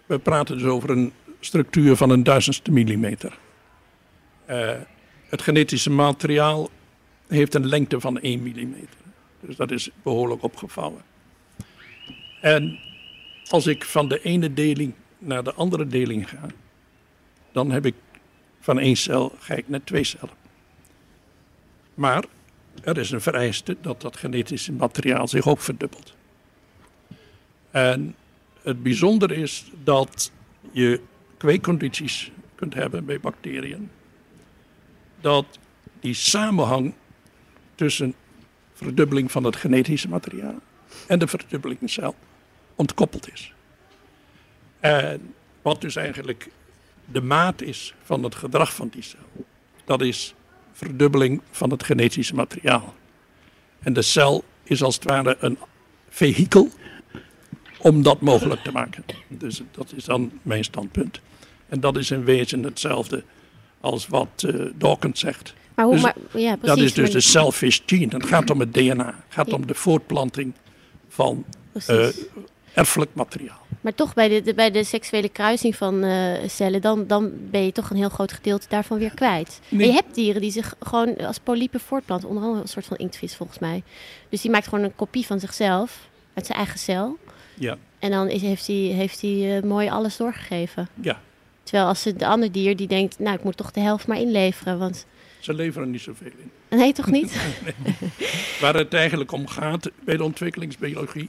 we 0.07 0.19
praten 0.19 0.59
dus 0.59 0.67
over 0.67 0.91
een 0.91 1.13
structuur 1.45 1.97
van 1.97 2.11
een 2.11 2.23
duizendste 2.23 2.71
millimeter. 2.71 3.39
Eh, 4.45 4.71
het 5.29 5.43
genetische 5.43 5.91
materiaal 5.91 6.71
heeft 7.29 7.55
een 7.55 7.67
lengte 7.67 8.01
van 8.01 8.19
1 8.21 8.43
millimeter. 8.43 8.99
Dus 9.41 9.57
dat 9.57 9.71
is 9.71 9.91
behoorlijk 10.03 10.43
opgevouwen. 10.43 11.03
En 12.41 12.79
als 13.49 13.67
ik 13.67 13.85
van 13.85 14.09
de 14.09 14.23
ene 14.23 14.55
deling 14.55 14.93
naar 15.19 15.45
de 15.45 15.55
andere 15.55 15.87
deling 15.87 16.29
ga, 16.29 16.47
dan 17.53 17.71
heb 17.71 17.87
ik 17.87 17.95
van 18.61 18.79
één 18.79 18.97
cel 18.97 19.33
ga 19.39 19.55
ik 19.55 19.69
naar 19.69 19.85
twee 19.85 20.05
cellen. 20.05 20.37
Maar 21.95 22.25
er 22.83 22.99
is 22.99 23.11
een 23.11 23.21
vereiste 23.21 23.77
dat 23.81 24.01
dat 24.01 24.17
genetische 24.17 24.73
materiaal 24.73 25.29
zich 25.29 25.49
ook 25.49 25.61
verdubbelt. 25.61 26.15
En 27.71 28.15
het 28.63 28.83
bijzondere 28.83 29.35
is 29.35 29.71
dat 29.85 30.33
je 30.73 31.01
kweekcondities 31.45 32.31
kunt 32.55 32.75
hebben 32.75 33.05
bij 33.05 33.21
bacteriën. 33.21 33.91
Dat 35.21 35.47
die 36.01 36.15
samenhang 36.15 36.95
tussen 37.75 38.15
verdubbeling 38.73 39.33
van 39.33 39.45
het 39.45 39.57
genetische 39.57 40.09
materiaal 40.09 40.55
en 41.07 41.19
de 41.19 41.27
verdubbelingscel 41.27 42.15
ontkoppeld 42.75 43.33
is. 43.33 43.53
En 44.81 45.35
wat 45.63 45.81
dus 45.81 45.97
eigenlijk 45.97 46.49
de 47.05 47.21
maat 47.21 47.63
is 47.63 47.95
van 48.03 48.23
het 48.23 48.35
gedrag 48.35 48.75
van 48.75 48.89
die 48.89 49.03
cel, 49.03 49.45
dat 49.85 50.01
is 50.01 50.35
verdubbeling 50.73 51.41
van 51.51 51.71
het 51.71 51.83
genetische 51.83 52.35
materiaal. 52.35 52.95
En 53.81 53.93
de 53.93 54.03
cel 54.03 54.45
is 54.63 54.83
als 54.83 54.95
het 54.95 55.05
ware 55.05 55.37
een 55.41 55.59
vehikel 56.09 56.71
om 57.79 58.03
dat 58.03 58.21
mogelijk 58.21 58.63
te 58.63 58.73
maken. 58.73 59.05
Dus 59.29 59.63
dat 59.71 59.93
is 59.93 60.05
dan 60.05 60.41
mijn 60.43 60.65
standpunt. 60.65 61.21
En 61.69 61.81
dat 61.81 61.97
is 61.97 62.11
in 62.11 62.25
wezen 62.25 62.63
hetzelfde 62.63 63.23
als 63.81 64.07
wat 64.07 64.29
eh, 64.47 64.55
Dawkins 64.75 65.21
zegt. 65.21 65.55
maar 65.75 65.85
hoe 65.85 65.95
Dus 65.95 66.03
maar, 66.03 66.15
ja, 66.33 66.57
precies. 66.57 66.61
dat 66.77 66.79
is 66.79 66.93
dus 66.95 67.03
maar- 67.05 67.13
de 67.13 67.21
selfish 67.21 67.79
gene. 67.87 68.09
Het 68.09 68.27
gaat 68.27 68.51
om 68.51 68.61
het 68.61 68.75
DNA. 68.75 69.07
Het 69.07 69.15
gaat 69.29 69.49
Ja. 69.51 69.55
om 69.55 69.67
de 69.67 69.75
voortplanting 69.75 70.53
van 71.09 71.45
eh, 71.87 72.09
erfelijk 72.73 73.11
materiaal. 73.15 73.63
Maar 73.81 73.95
toch 73.95 74.15
bij 74.15 74.29
de, 74.29 74.43
de- 74.43 74.55
bij 74.55 74.71
de 74.71 74.85
seksuele 74.85 75.29
kruising 75.29 75.77
van 75.77 76.03
eh, 76.03 76.49
cellen, 76.49 76.81
dan, 76.81 77.07
dan 77.07 77.33
ben 77.51 77.65
je 77.65 77.73
toch 77.73 77.91
een 77.91 77.97
heel 77.97 78.09
groot 78.09 78.33
gedeelte 78.33 78.67
daarvan 78.69 78.99
weer 78.99 79.15
kwijt. 79.15 79.61
Nee. 79.69 79.81
En 79.83 79.87
je 79.89 79.93
hebt 79.95 80.15
dieren 80.15 80.41
die 80.41 80.51
zich 80.51 80.75
gewoon 80.81 81.17
als 81.17 81.39
polypen 81.39 81.81
voortplanten, 81.81 82.29
onder 82.29 82.45
andere 82.45 82.63
een 82.63 82.69
soort 82.69 82.87
van 82.87 82.97
inktvis 82.97 83.35
volgens 83.37 83.59
mij. 83.59 83.83
Dus 84.29 84.41
die 84.41 84.51
maakt 84.51 84.69
gewoon 84.69 84.85
een 84.85 84.95
kopie 84.97 85.27
van 85.27 85.41
zichzelf 85.41 86.09
uit 86.35 86.47
zijn 86.47 86.59
eigen 86.59 86.79
cel. 86.79 87.19
Ja, 87.59 87.77
En 87.99 88.11
dan 88.11 88.29
is, 88.29 88.43
heeft 88.43 88.67
hij 88.67 88.77
heeft 88.77 89.21
hij, 89.21 89.61
mooi 89.65 89.89
alles 89.89 90.17
doorgegeven. 90.17 90.89
ja. 91.01 91.21
Terwijl 91.65 91.89
als 91.89 92.05
het 92.05 92.19
de 92.19 92.27
ander 92.27 92.53
dier 92.53 92.77
die 92.77 92.87
denkt, 92.87 93.19
nou 93.19 93.37
ik 93.37 93.45
moet 93.45 93.57
toch 93.57 93.71
de 93.71 93.81
helft 93.81 94.07
maar 94.07 94.19
inleveren. 94.21 94.79
Want 94.79 95.07
Ze 95.39 95.55
leveren 95.55 95.91
niet 95.91 96.01
zoveel 96.01 96.31
in. 96.39 96.51
nee, 96.79 96.93
toch 96.93 97.11
niet? 97.11 97.41
Waar 98.61 98.75
het 98.75 98.95
eigenlijk 98.95 99.33
om 99.33 99.47
gaat 99.49 99.91
bij 100.05 100.17
de 100.17 100.25
ontwikkelingsbiologie, 100.25 101.29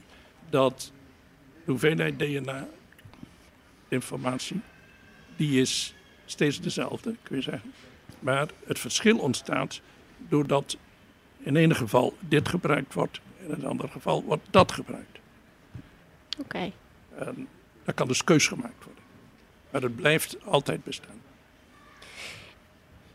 dat 0.50 0.92
de 1.64 1.70
hoeveelheid 1.70 2.18
DNA-informatie, 2.18 4.60
die 5.36 5.60
is 5.60 5.94
steeds 6.24 6.60
dezelfde, 6.60 7.14
kun 7.22 7.36
je 7.36 7.42
zeggen. 7.42 7.72
Maar 8.18 8.46
het 8.66 8.78
verschil 8.78 9.18
ontstaat 9.18 9.80
doordat 10.28 10.76
in 11.38 11.56
ene 11.56 11.74
geval 11.74 12.16
dit 12.20 12.48
gebruikt 12.48 12.94
wordt, 12.94 13.20
in 13.44 13.50
het 13.50 13.64
andere 13.64 13.88
geval 13.88 14.22
wordt 14.24 14.46
dat 14.50 14.72
gebruikt. 14.72 15.18
Oké. 16.38 16.70
En 17.18 17.48
daar 17.84 17.94
kan 17.94 18.08
dus 18.08 18.24
keus 18.24 18.46
gemaakt 18.46 18.84
worden. 18.84 18.95
Maar 19.76 19.84
het 19.84 19.96
blijft 19.96 20.36
altijd 20.44 20.84
bestaan. 20.84 21.20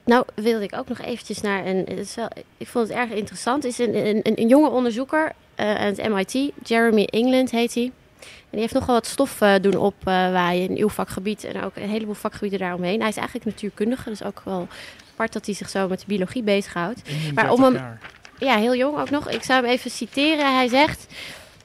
Nou, 0.03 0.25
wilde 0.35 0.63
ik 0.63 0.75
ook 0.75 0.87
nog 0.87 0.99
eventjes 0.99 1.41
naar 1.41 1.65
een. 1.65 1.77
Het 1.77 1.97
is 1.97 2.15
wel, 2.15 2.29
ik 2.57 2.67
vond 2.67 2.87
het 2.87 2.97
erg 2.97 3.09
interessant. 3.09 3.65
is 3.65 3.77
een, 3.77 3.95
een, 4.07 4.21
een 4.23 4.47
jonge 4.47 4.69
onderzoeker 4.69 5.31
eh, 5.55 5.75
aan 5.75 5.93
het 5.95 6.09
MIT, 6.09 6.51
Jeremy 6.63 7.03
England 7.03 7.51
heet 7.51 7.73
hij. 7.73 7.83
En 8.19 8.47
die 8.49 8.59
heeft 8.59 8.73
nogal 8.73 8.93
wat 8.95 9.05
stof 9.05 9.41
eh, 9.41 9.53
doen 9.61 9.75
opwaaien 9.75 10.69
in 10.69 10.77
uw 10.77 10.89
vakgebied 10.89 11.43
en 11.43 11.63
ook 11.63 11.75
een 11.75 11.89
heleboel 11.89 12.13
vakgebieden 12.13 12.59
daaromheen. 12.59 12.99
Hij 12.99 13.09
is 13.09 13.17
eigenlijk 13.17 13.45
natuurkundige, 13.45 14.09
dus 14.09 14.23
ook 14.23 14.41
wel 14.45 14.67
apart 15.11 15.33
dat 15.33 15.45
hij 15.45 15.55
zich 15.55 15.69
zo 15.69 15.87
met 15.87 15.99
de 15.99 16.05
biologie 16.07 16.43
bezighoudt. 16.43 17.01
Maar 17.33 17.51
om 17.51 17.63
hem- 17.63 17.73
jaar. 17.73 17.99
Ja, 18.37 18.57
heel 18.57 18.75
jong 18.75 18.97
ook 18.99 19.09
nog. 19.09 19.29
Ik 19.29 19.43
zou 19.43 19.61
hem 19.61 19.71
even 19.71 19.91
citeren. 19.91 20.55
Hij 20.55 20.67
zegt: 20.67 21.07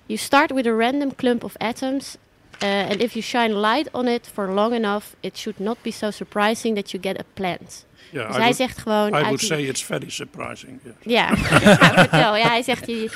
You 0.06 0.18
start 0.18 0.52
with 0.52 0.66
a 0.66 0.76
random 0.76 1.14
clump 1.14 1.44
of 1.44 1.56
atoms. 1.56 2.16
Uh, 2.62 2.90
and 2.90 3.00
if 3.00 3.12
you 3.12 3.22
shine 3.22 3.52
light 3.52 3.88
on 3.92 4.08
it 4.08 4.30
for 4.32 4.48
long 4.52 4.74
enough, 4.74 5.04
it 5.20 5.38
should 5.38 5.58
not 5.58 5.76
be 5.82 5.90
so 5.90 6.10
surprising 6.10 6.74
that 6.76 6.90
you 6.90 7.02
get 7.02 7.18
a 7.18 7.24
plant. 7.34 7.86
Ja, 8.12 8.26
Dus 8.26 8.30
I 8.36 8.38
hij 8.38 8.40
would, 8.40 8.56
zegt 8.56 8.78
gewoon. 8.78 9.08
I 9.08 9.12
uit 9.12 9.22
would 9.24 9.38
die- 9.40 9.48
say 9.48 9.62
it's 9.62 9.84
very 9.84 10.10
surprising. 10.10 10.80
yes. 10.82 10.92
Ja, 11.02 11.28
ja, 11.60 11.76
vertel. 11.92 12.36
Ja, 12.36 12.48
hij 12.48 12.62
zegt, 12.62 12.86
je, 12.86 13.10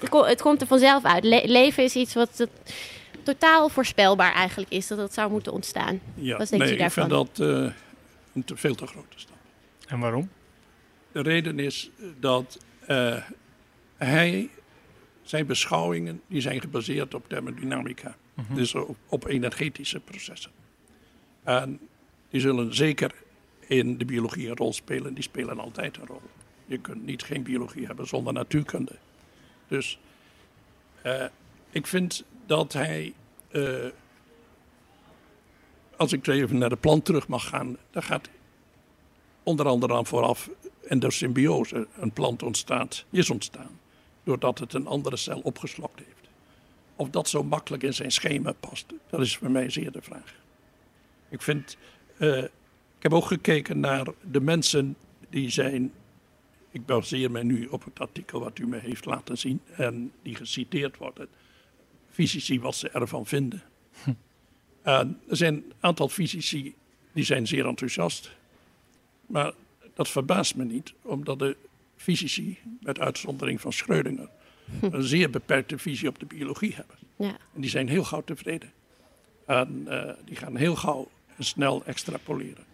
het, 0.00 0.08
ko- 0.08 0.24
het 0.24 0.40
komt 0.42 0.60
er 0.60 0.66
vanzelf 0.66 1.04
uit. 1.04 1.24
Le- 1.24 1.42
leven 1.44 1.84
is 1.84 1.94
iets 1.94 2.14
wat 2.14 2.38
het 2.38 2.50
totaal 3.22 3.68
voorspelbaar 3.68 4.32
eigenlijk 4.32 4.70
is. 4.70 4.86
Dat 4.86 4.98
het 4.98 5.14
zou 5.14 5.30
moeten 5.30 5.52
ontstaan. 5.52 6.00
Ja, 6.14 6.36
Wat 6.38 6.48
denk 6.48 6.62
nee, 6.62 6.76
ik 6.76 6.90
vind 6.90 7.10
dat 7.10 7.28
eh, 7.40 7.46
een 8.34 8.44
te 8.44 8.56
veel 8.56 8.74
te 8.74 8.86
grote 8.86 9.16
stap. 9.18 9.36
En 9.88 9.98
waarom? 9.98 10.28
De 11.12 11.22
reden 11.22 11.58
is 11.58 11.90
dat 12.20 12.58
eh, 12.86 13.16
hij, 13.96 14.48
zijn 15.22 15.46
beschouwingen 15.46 16.20
die 16.26 16.40
zijn 16.40 16.60
gebaseerd 16.60 17.14
op 17.14 17.28
thermodynamica. 17.28 18.16
Dus 18.48 18.74
op, 19.06 19.26
energetische 19.26 20.00
processen. 20.00 20.50
En 21.42 21.80
die 22.30 22.40
zullen 22.40 22.74
zeker 22.74 23.14
in 23.66 23.98
de 23.98 24.04
biologie 24.04 24.48
een 24.48 24.56
rol 24.56 24.72
spelen. 24.72 25.14
Die 25.14 25.22
spelen 25.22 25.58
altijd 25.58 25.96
een 25.96 26.06
rol. 26.06 26.22
Je 26.66 26.78
kunt 26.78 27.04
niet 27.04 27.22
geen 27.22 27.42
biologie 27.42 27.86
hebben 27.86 28.06
zonder 28.06 28.32
natuurkunde. 28.32 28.96
Dus 29.68 29.98
eh, 31.02 31.24
ik 31.70 31.86
vind 31.86 32.24
dat 32.46 32.72
hij, 32.72 33.14
eh, 33.48 33.86
als 35.96 36.12
ik 36.12 36.26
even 36.26 36.58
naar 36.58 36.68
de 36.68 36.76
plant 36.76 37.04
terug 37.04 37.28
mag 37.28 37.48
gaan, 37.48 37.76
daar 37.90 38.02
gaat 38.02 38.28
onder 39.42 39.66
andere 39.66 39.94
aan 39.94 40.06
vooraf 40.06 40.50
en 40.88 41.12
symbiose 41.12 41.86
een 41.96 42.12
plant 42.12 42.42
ontstaat, 42.42 43.04
is 43.10 43.30
ontstaan. 43.30 43.78
Doordat 44.24 44.58
het 44.58 44.74
een 44.74 44.86
andere 44.86 45.16
cel 45.16 45.40
opgeslokt 45.40 45.98
heeft. 45.98 46.19
Of 47.00 47.10
dat 47.10 47.28
zo 47.28 47.42
makkelijk 47.42 47.82
in 47.82 47.94
zijn 47.94 48.12
schema 48.12 48.52
past, 48.52 48.92
dat 49.10 49.20
is 49.20 49.36
voor 49.36 49.50
mij 49.50 49.70
zeer 49.70 49.92
de 49.92 50.02
vraag. 50.02 50.34
Ik 51.28 51.42
vind, 51.42 51.76
eh, 52.16 52.42
ik 52.96 53.02
heb 53.02 53.12
ook 53.12 53.24
gekeken 53.24 53.80
naar 53.80 54.06
de 54.30 54.40
mensen 54.40 54.96
die 55.28 55.50
zijn, 55.50 55.92
ik 56.70 56.86
baseer 56.86 57.30
mij 57.30 57.42
nu 57.42 57.66
op 57.66 57.84
het 57.84 58.00
artikel 58.00 58.40
wat 58.40 58.58
u 58.58 58.66
me 58.66 58.78
heeft 58.78 59.04
laten 59.04 59.38
zien 59.38 59.60
en 59.76 60.12
die 60.22 60.34
geciteerd 60.34 60.96
worden, 60.96 61.28
fysici 62.10 62.60
wat 62.60 62.74
ze 62.74 62.88
ervan 62.88 63.26
vinden. 63.26 63.62
En 64.82 65.20
er 65.28 65.36
zijn 65.36 65.54
een 65.54 65.72
aantal 65.80 66.08
fysici 66.08 66.74
die 67.12 67.24
zijn 67.24 67.46
zeer 67.46 67.66
enthousiast. 67.66 68.30
Maar 69.26 69.52
dat 69.94 70.08
verbaast 70.08 70.54
me 70.54 70.64
niet, 70.64 70.92
omdat 71.02 71.38
de 71.38 71.56
fysici, 71.96 72.58
met 72.80 72.98
uitzondering 72.98 73.60
van 73.60 73.72
Schrödinger, 73.72 74.39
een 74.90 75.02
zeer 75.02 75.30
beperkte 75.30 75.78
visie 75.78 76.08
op 76.08 76.18
de 76.18 76.26
biologie 76.26 76.74
hebben. 76.74 76.96
Ja. 77.16 77.36
En 77.54 77.60
die 77.60 77.70
zijn 77.70 77.88
heel 77.88 78.04
gauw 78.04 78.22
tevreden. 78.24 78.72
En 79.46 79.82
eh, 79.86 80.14
die 80.24 80.36
gaan 80.36 80.56
heel 80.56 80.76
gauw 80.76 81.08
snel 81.38 81.82
extrapoleren. 81.84 82.64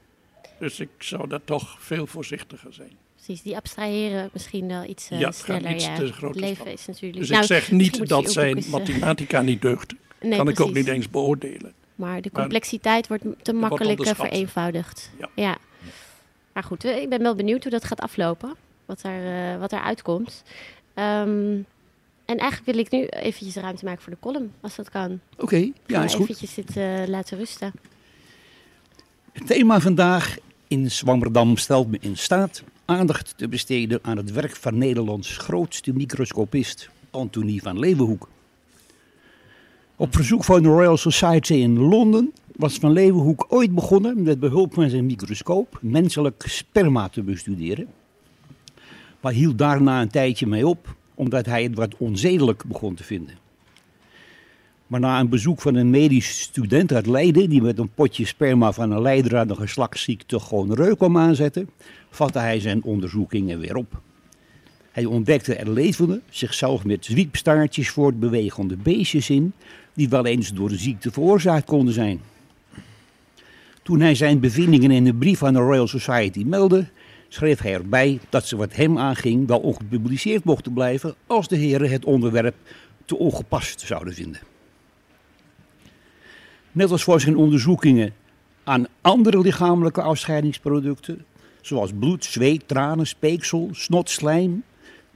Dus 0.58 0.80
ik 0.80 0.88
zou 0.98 1.28
daar 1.28 1.44
toch 1.44 1.76
veel 1.80 2.06
voorzichtiger 2.06 2.72
zijn. 2.72 2.96
Precies, 3.14 3.42
die 3.42 3.56
abstraheren 3.56 4.30
misschien 4.32 4.68
wel 4.68 4.84
iets 4.84 5.10
uh, 5.10 5.20
Ja, 5.20 5.30
sneller. 5.30 5.74
iets 5.74 5.84
ja. 5.84 5.94
te 5.94 6.12
Het 6.20 6.34
leven 6.34 6.72
is 6.72 6.86
natuurlijk... 6.86 7.20
Dus 7.20 7.28
Nou, 7.28 7.42
ik 7.42 7.48
zeg 7.48 7.58
misschien 7.72 7.78
niet 8.00 8.08
dat 8.08 8.30
zijn 8.30 8.56
eens, 8.56 8.66
eh, 8.66 8.72
mathematica 8.72 9.40
niet 9.40 9.62
deugt. 9.62 9.94
nee, 10.20 10.36
kan 10.36 10.48
ik 10.48 10.60
ook 10.60 10.72
niet 10.72 10.86
eens 10.86 11.10
beoordelen. 11.10 11.74
Maar 11.94 12.22
de 12.22 12.30
complexiteit 12.30 13.08
wordt 13.08 13.24
te 13.42 13.52
makkelijk 13.52 14.06
vereenvoudigd. 14.06 15.10
Ja. 15.18 15.28
ja. 15.34 15.58
Maar 16.52 16.62
goed, 16.62 16.84
ik 16.84 17.08
ben 17.08 17.22
wel 17.22 17.34
benieuwd 17.34 17.62
hoe 17.62 17.72
dat 17.72 17.84
gaat 17.84 18.00
aflopen. 18.00 18.54
Wat 18.84 19.02
er, 19.02 19.52
eh, 19.52 19.60
wat 19.60 19.72
er 19.72 19.80
uitkomt. 19.80 20.42
Ehm, 20.94 21.58
en 22.26 22.38
eigenlijk 22.38 22.70
wil 22.70 22.78
ik 22.78 22.90
nu 22.90 23.06
eventjes 23.06 23.62
ruimte 23.62 23.84
maken 23.84 24.02
voor 24.02 24.12
de 24.12 24.18
column, 24.20 24.52
als 24.60 24.76
dat 24.76 24.90
kan. 24.90 25.20
Oké, 25.38 25.70
ja, 25.86 26.04
is 26.04 26.14
goed. 26.14 26.22
eventjes 26.22 26.54
dit 26.54 26.76
eh, 26.76 27.02
laten 27.06 27.38
rusten. 27.38 27.72
Het 29.32 29.46
thema 29.46 29.80
vandaag 29.80 30.36
in 30.68 30.90
Zwammerdam 30.90 31.56
stelt 31.56 31.90
me 31.90 31.98
in 32.00 32.16
staat 32.16 32.62
aandacht 32.84 33.34
te 33.36 33.48
besteden 33.48 33.98
aan 34.02 34.16
het 34.16 34.32
werk 34.32 34.56
van 34.56 34.78
Nederlands 34.78 35.36
grootste 35.36 35.92
microscopist 35.92 36.88
Antonie 37.10 37.62
van 37.62 37.78
Leeuwenhoek. 37.78 38.28
Op 39.96 40.14
verzoek 40.14 40.44
van 40.44 40.62
de 40.62 40.68
Royal 40.68 40.96
Society 40.96 41.52
in 41.52 41.78
Londen 41.78 42.32
was 42.56 42.78
Van 42.78 42.92
Leeuwenhoek 42.92 43.46
ooit 43.48 43.74
begonnen 43.74 44.22
met 44.22 44.40
behulp 44.40 44.74
van 44.74 44.90
zijn 44.90 45.06
microscoop 45.06 45.78
menselijk 45.82 46.44
sperma 46.46 47.08
te 47.08 47.22
bestuderen. 47.22 47.86
Maar 49.20 49.32
hield 49.32 49.58
daarna 49.58 50.00
een 50.00 50.08
tijdje 50.08 50.46
mee 50.46 50.66
op, 50.66 50.96
omdat 51.16 51.46
hij 51.46 51.62
het 51.62 51.74
wat 51.74 51.94
onzedelijk 51.98 52.64
begon 52.64 52.94
te 52.94 53.04
vinden. 53.04 53.34
Maar 54.86 55.00
na 55.00 55.20
een 55.20 55.28
bezoek 55.28 55.60
van 55.60 55.74
een 55.74 55.90
medisch 55.90 56.40
student 56.40 56.92
uit 56.92 57.06
Leiden, 57.06 57.48
die 57.48 57.62
met 57.62 57.78
een 57.78 57.94
potje 57.94 58.26
sperma 58.26 58.72
van 58.72 58.90
een 58.90 59.02
leider 59.02 59.36
aan 59.36 59.48
de 59.48 59.54
geslachtsziekte 59.54 60.40
gewoon 60.40 60.74
reuk 60.74 60.96
kwam 60.96 61.18
aanzetten, 61.18 61.70
vatte 62.10 62.38
hij 62.38 62.60
zijn 62.60 62.82
onderzoekingen 62.82 63.58
weer 63.58 63.76
op. 63.76 64.00
Hij 64.90 65.04
ontdekte 65.04 65.54
er 65.54 65.70
levende, 65.70 66.20
zichzelf 66.30 66.84
met 66.84 67.04
zwiepstaartjes 67.04 67.90
voortbewegende 67.90 68.76
beestjes 68.76 69.30
in, 69.30 69.52
die 69.94 70.08
wel 70.08 70.26
eens 70.26 70.52
door 70.52 70.68
de 70.68 70.76
ziekte 70.76 71.10
veroorzaakt 71.10 71.66
konden 71.66 71.94
zijn. 71.94 72.20
Toen 73.82 74.00
hij 74.00 74.14
zijn 74.14 74.40
bevindingen 74.40 74.90
in 74.90 75.06
een 75.06 75.18
brief 75.18 75.42
aan 75.42 75.52
de 75.52 75.58
Royal 75.58 75.86
Society 75.86 76.42
meldde, 76.46 76.86
schreef 77.28 77.60
hij 77.60 77.72
erbij 77.72 78.20
dat 78.28 78.46
ze 78.46 78.56
wat 78.56 78.74
hem 78.74 78.98
aanging 78.98 79.46
wel 79.46 79.58
ongepubliceerd 79.58 80.44
mochten 80.44 80.72
blijven 80.72 81.14
als 81.26 81.48
de 81.48 81.56
heren 81.56 81.90
het 81.90 82.04
onderwerp 82.04 82.54
te 83.04 83.16
ongepast 83.16 83.80
zouden 83.80 84.14
vinden. 84.14 84.40
Net 86.72 86.90
als 86.90 87.02
voor 87.02 87.20
zijn 87.20 87.36
onderzoekingen 87.36 88.14
aan 88.64 88.86
andere 89.00 89.40
lichamelijke 89.40 90.02
afscheidingsproducten, 90.02 91.24
zoals 91.60 91.90
bloed, 91.98 92.24
zweet, 92.24 92.68
tranen, 92.68 93.06
speeksel, 93.06 93.68
snot, 93.72 94.10
slijm, 94.10 94.64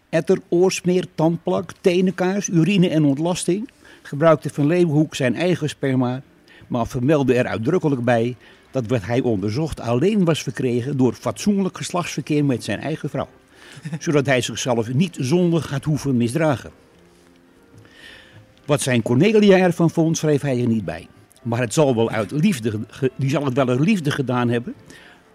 etter, 0.09 0.39
oorsmeer, 0.49 1.05
tandplak, 1.15 1.73
tenenkaas, 1.81 2.49
urine 2.49 2.89
en 2.89 3.05
ontlasting, 3.05 3.69
gebruikte 4.03 4.51
Van 4.51 4.67
Leeuwenhoek 4.67 5.15
zijn 5.15 5.35
eigen 5.35 5.69
sperma, 5.69 6.23
maar 6.67 6.87
vermeldde 6.87 7.35
er 7.35 7.47
uitdrukkelijk 7.47 8.05
bij 8.05 8.37
dat 8.71 8.87
wat 8.87 9.05
hij 9.05 9.21
onderzocht 9.21 9.81
alleen 9.81 10.25
was 10.25 10.43
verkregen 10.43 10.97
door 10.97 11.13
fatsoenlijk 11.13 11.77
geslachtsverkeer 11.77 12.45
met 12.45 12.65
zijn 12.65 12.81
eigen 12.81 13.11
vrouw, 13.11 13.29
zodat 13.99 14.27
hij 14.27 14.41
zichzelf 14.41 14.93
niet 14.93 15.17
zondig 15.21 15.71
had 15.71 15.85
hoeven 15.85 16.17
misdragen. 16.17 16.71
Wat 18.65 18.81
zijn 18.81 19.03
Cornelia 19.03 19.59
ervan 19.59 19.91
vond, 19.91 20.19
schreef 20.19 20.43
hij 20.43 20.61
er 20.61 20.67
niet 20.67 20.85
bij. 20.85 21.07
Maar 21.43 21.61
het 21.61 21.75
zal 21.75 21.95
wel 21.95 22.11
uit 22.11 22.31
liefde, 22.31 22.81
die 23.17 23.31
zal 23.31 23.45
het 23.45 23.55
wel 23.55 23.69
uit 23.69 23.81
liefde 23.81 24.11
gedaan 24.11 24.49
hebben, 24.49 24.75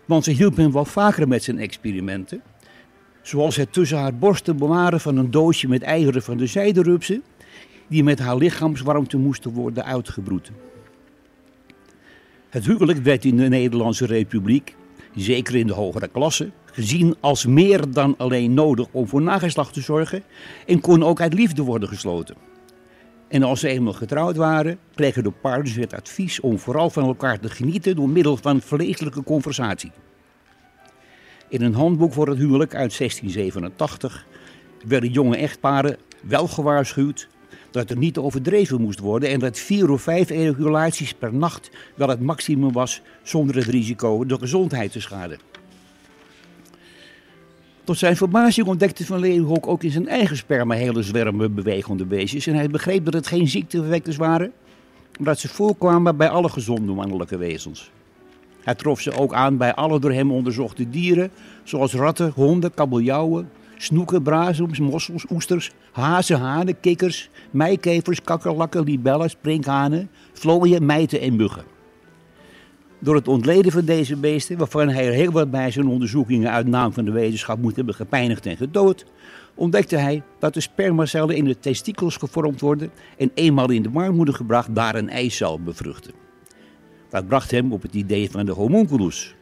want 0.06 0.24
ze 0.24 0.32
hielp 0.32 0.58
hem 0.58 0.72
wel 0.72 0.86
vaker 0.86 1.28
met 1.28 1.44
zijn 1.44 1.60
experimenten. 1.60 2.42
Zoals 3.22 3.56
het 3.56 3.74
tussen 3.74 3.98
haar 3.98 4.16
borsten 4.16 4.58
bewaren 4.58 5.00
van 5.00 5.18
een 5.18 5.32
doosje 5.32 5.68
met 5.68 5.82
eieren 5.82 6.24
van 6.24 6.38
de 6.38 6.48
zijderupsen, 6.48 7.24
die 7.88 8.04
met 8.04 8.20
haar 8.20 8.38
lichaamswarmte 8.38 9.18
moesten 9.18 9.52
worden 9.52 9.86
uitgebroed. 9.86 10.52
Het 12.56 12.66
huwelijk 12.66 13.00
werd 13.00 13.26
in 13.26 13.36
de 13.36 13.48
Nederlandse 13.48 14.06
Republiek, 14.06 14.76
zeker 15.16 15.56
in 15.56 15.68
de 15.68 15.74
hogere 15.74 16.08
klasse, 16.08 16.52
gezien 16.66 17.16
als 17.20 17.46
meer 17.46 17.92
dan 17.92 18.16
alleen 18.18 18.54
nodig 18.54 18.88
om 18.92 19.08
voor 19.08 19.22
nageslacht 19.22 19.74
te 19.74 19.82
zorgen 19.82 20.24
en 20.66 20.82
kon 20.82 21.04
ook 21.04 21.22
uit 21.22 21.34
liefde 21.34 21.62
worden 21.62 21.90
gesloten. 21.90 22.36
En 23.28 23.44
als 23.44 23.60
ze 23.60 23.68
eenmaal 23.68 23.94
getrouwd 23.94 24.36
waren, 24.36 24.78
kregen 24.94 25.24
de 25.24 25.32
partners 25.32 25.76
het 25.76 25.94
advies 25.94 26.40
om 26.40 26.60
vooral 26.60 26.90
van 26.90 27.04
elkaar 27.04 27.40
te 27.40 27.50
genieten 27.50 27.96
door 27.96 28.10
middel 28.10 28.38
van 28.38 28.62
vleeselijke 28.62 29.24
conversatie. 29.24 29.92
In 31.50 31.62
een 31.62 31.74
handboek 31.74 32.14
voor 32.14 32.28
het 32.28 32.38
huwelijk 32.38 32.76
uit 32.76 32.98
1687 32.98 34.26
werden 34.88 35.12
jonge 35.12 35.38
echtparen 35.38 35.98
wel 36.22 36.48
gewaarschuwd 36.48 37.28
dat 37.76 37.90
er 37.90 37.98
niet 37.98 38.18
overdreven 38.18 38.82
moest 38.82 39.00
worden 39.00 39.30
en 39.30 39.40
dat 39.40 39.60
vier 39.60 39.90
of 39.90 40.02
vijf 40.02 40.30
ejaculaties 40.30 41.14
per 41.14 41.34
nacht 41.34 41.70
wel 41.96 42.08
het 42.10 42.20
maximum 42.20 42.72
was 42.72 43.02
zonder 43.24 43.56
het 43.56 43.66
risico 43.66 44.26
de 44.26 44.38
gezondheid 44.38 44.92
te 44.92 45.02
schaden. 45.02 45.40
Tot 47.84 47.98
zijn 47.98 48.18
verbazing 48.18 48.68
ontdekte 48.68 49.06
Van 49.06 49.20
Leeuwenhoek 49.20 49.68
ook 49.68 49.84
in 49.84 49.92
zijn 49.92 50.08
eigen 50.08 50.38
sperma 50.38 50.76
hele 50.76 51.04
zwermen 51.04 51.56
bewegende 51.56 52.06
beestjes. 52.06 52.48
En 52.48 52.56
hij 52.56 52.70
begreep 52.70 53.06
dat 53.06 53.14
het 53.14 53.28
geen 53.28 53.48
ziekteverwekkers 53.48 54.16
waren, 54.16 54.52
maar 55.18 55.28
dat 55.28 55.40
ze 55.40 55.48
voorkwamen 55.48 56.18
bij 56.18 56.30
alle 56.30 56.50
gezonde 56.50 56.94
mannelijke 56.94 57.38
wezens. 57.38 57.92
Hij 58.64 58.76
trof 58.76 59.02
ze 59.02 59.12
ook 59.12 59.34
aan 59.34 59.58
bij 59.58 59.74
alle 59.74 60.00
door 60.00 60.12
hem 60.12 60.32
onderzochte 60.32 60.90
dieren, 60.90 61.32
zoals 61.64 61.94
ratten, 61.94 62.32
honden, 62.36 62.74
kabeljauwen, 62.74 63.50
snoeken, 63.86 64.22
brazems, 64.22 64.80
mossels, 64.80 65.26
oesters, 65.32 65.72
hazen, 65.92 66.40
hanen, 66.40 66.80
kikkers, 66.80 67.30
meikevers, 67.52 68.22
kakkerlakken, 68.22 68.84
libellen, 68.84 69.30
sprinkhanen, 69.30 70.10
vlooien, 70.34 70.86
mijten 70.86 71.22
en 71.22 71.36
muggen. 71.36 71.64
Door 73.00 73.16
het 73.16 73.28
ontleden 73.28 73.72
van 73.72 73.86
deze 73.86 74.16
beesten, 74.16 74.58
waarvan 74.58 74.90
hij 74.90 75.08
er 75.08 75.14
heel 75.14 75.32
wat 75.32 75.52
bij 75.52 75.72
zijn 75.72 75.88
onderzoekingen 75.88 76.52
uit 76.52 76.68
naam 76.68 76.94
van 76.94 77.06
de 77.06 77.12
wetenschap 77.12 77.62
moet 77.62 77.76
hebben 77.76 77.96
gepijnigd 77.96 78.46
en 78.46 78.58
gedood, 78.58 79.06
ontdekte 79.56 79.96
hij 79.96 80.24
dat 80.40 80.54
de 80.54 80.62
spermacellen 80.62 81.36
in 81.36 81.46
de 81.46 81.60
testikels 81.60 82.18
gevormd 82.18 82.62
worden 82.62 82.92
en 83.18 83.32
eenmaal 83.34 83.70
in 83.70 83.82
de 83.82 83.90
baarmoeder 83.90 84.34
gebracht 84.34 84.76
daar 84.76 84.96
een 84.96 85.10
eicel 85.10 85.60
bevruchten. 85.60 86.14
Dat 87.10 87.28
bracht 87.28 87.52
hem 87.52 87.74
op 87.74 87.82
het 87.82 87.94
idee 87.94 88.32
van 88.32 88.46
de 88.46 88.52
homunculus, 88.52 89.35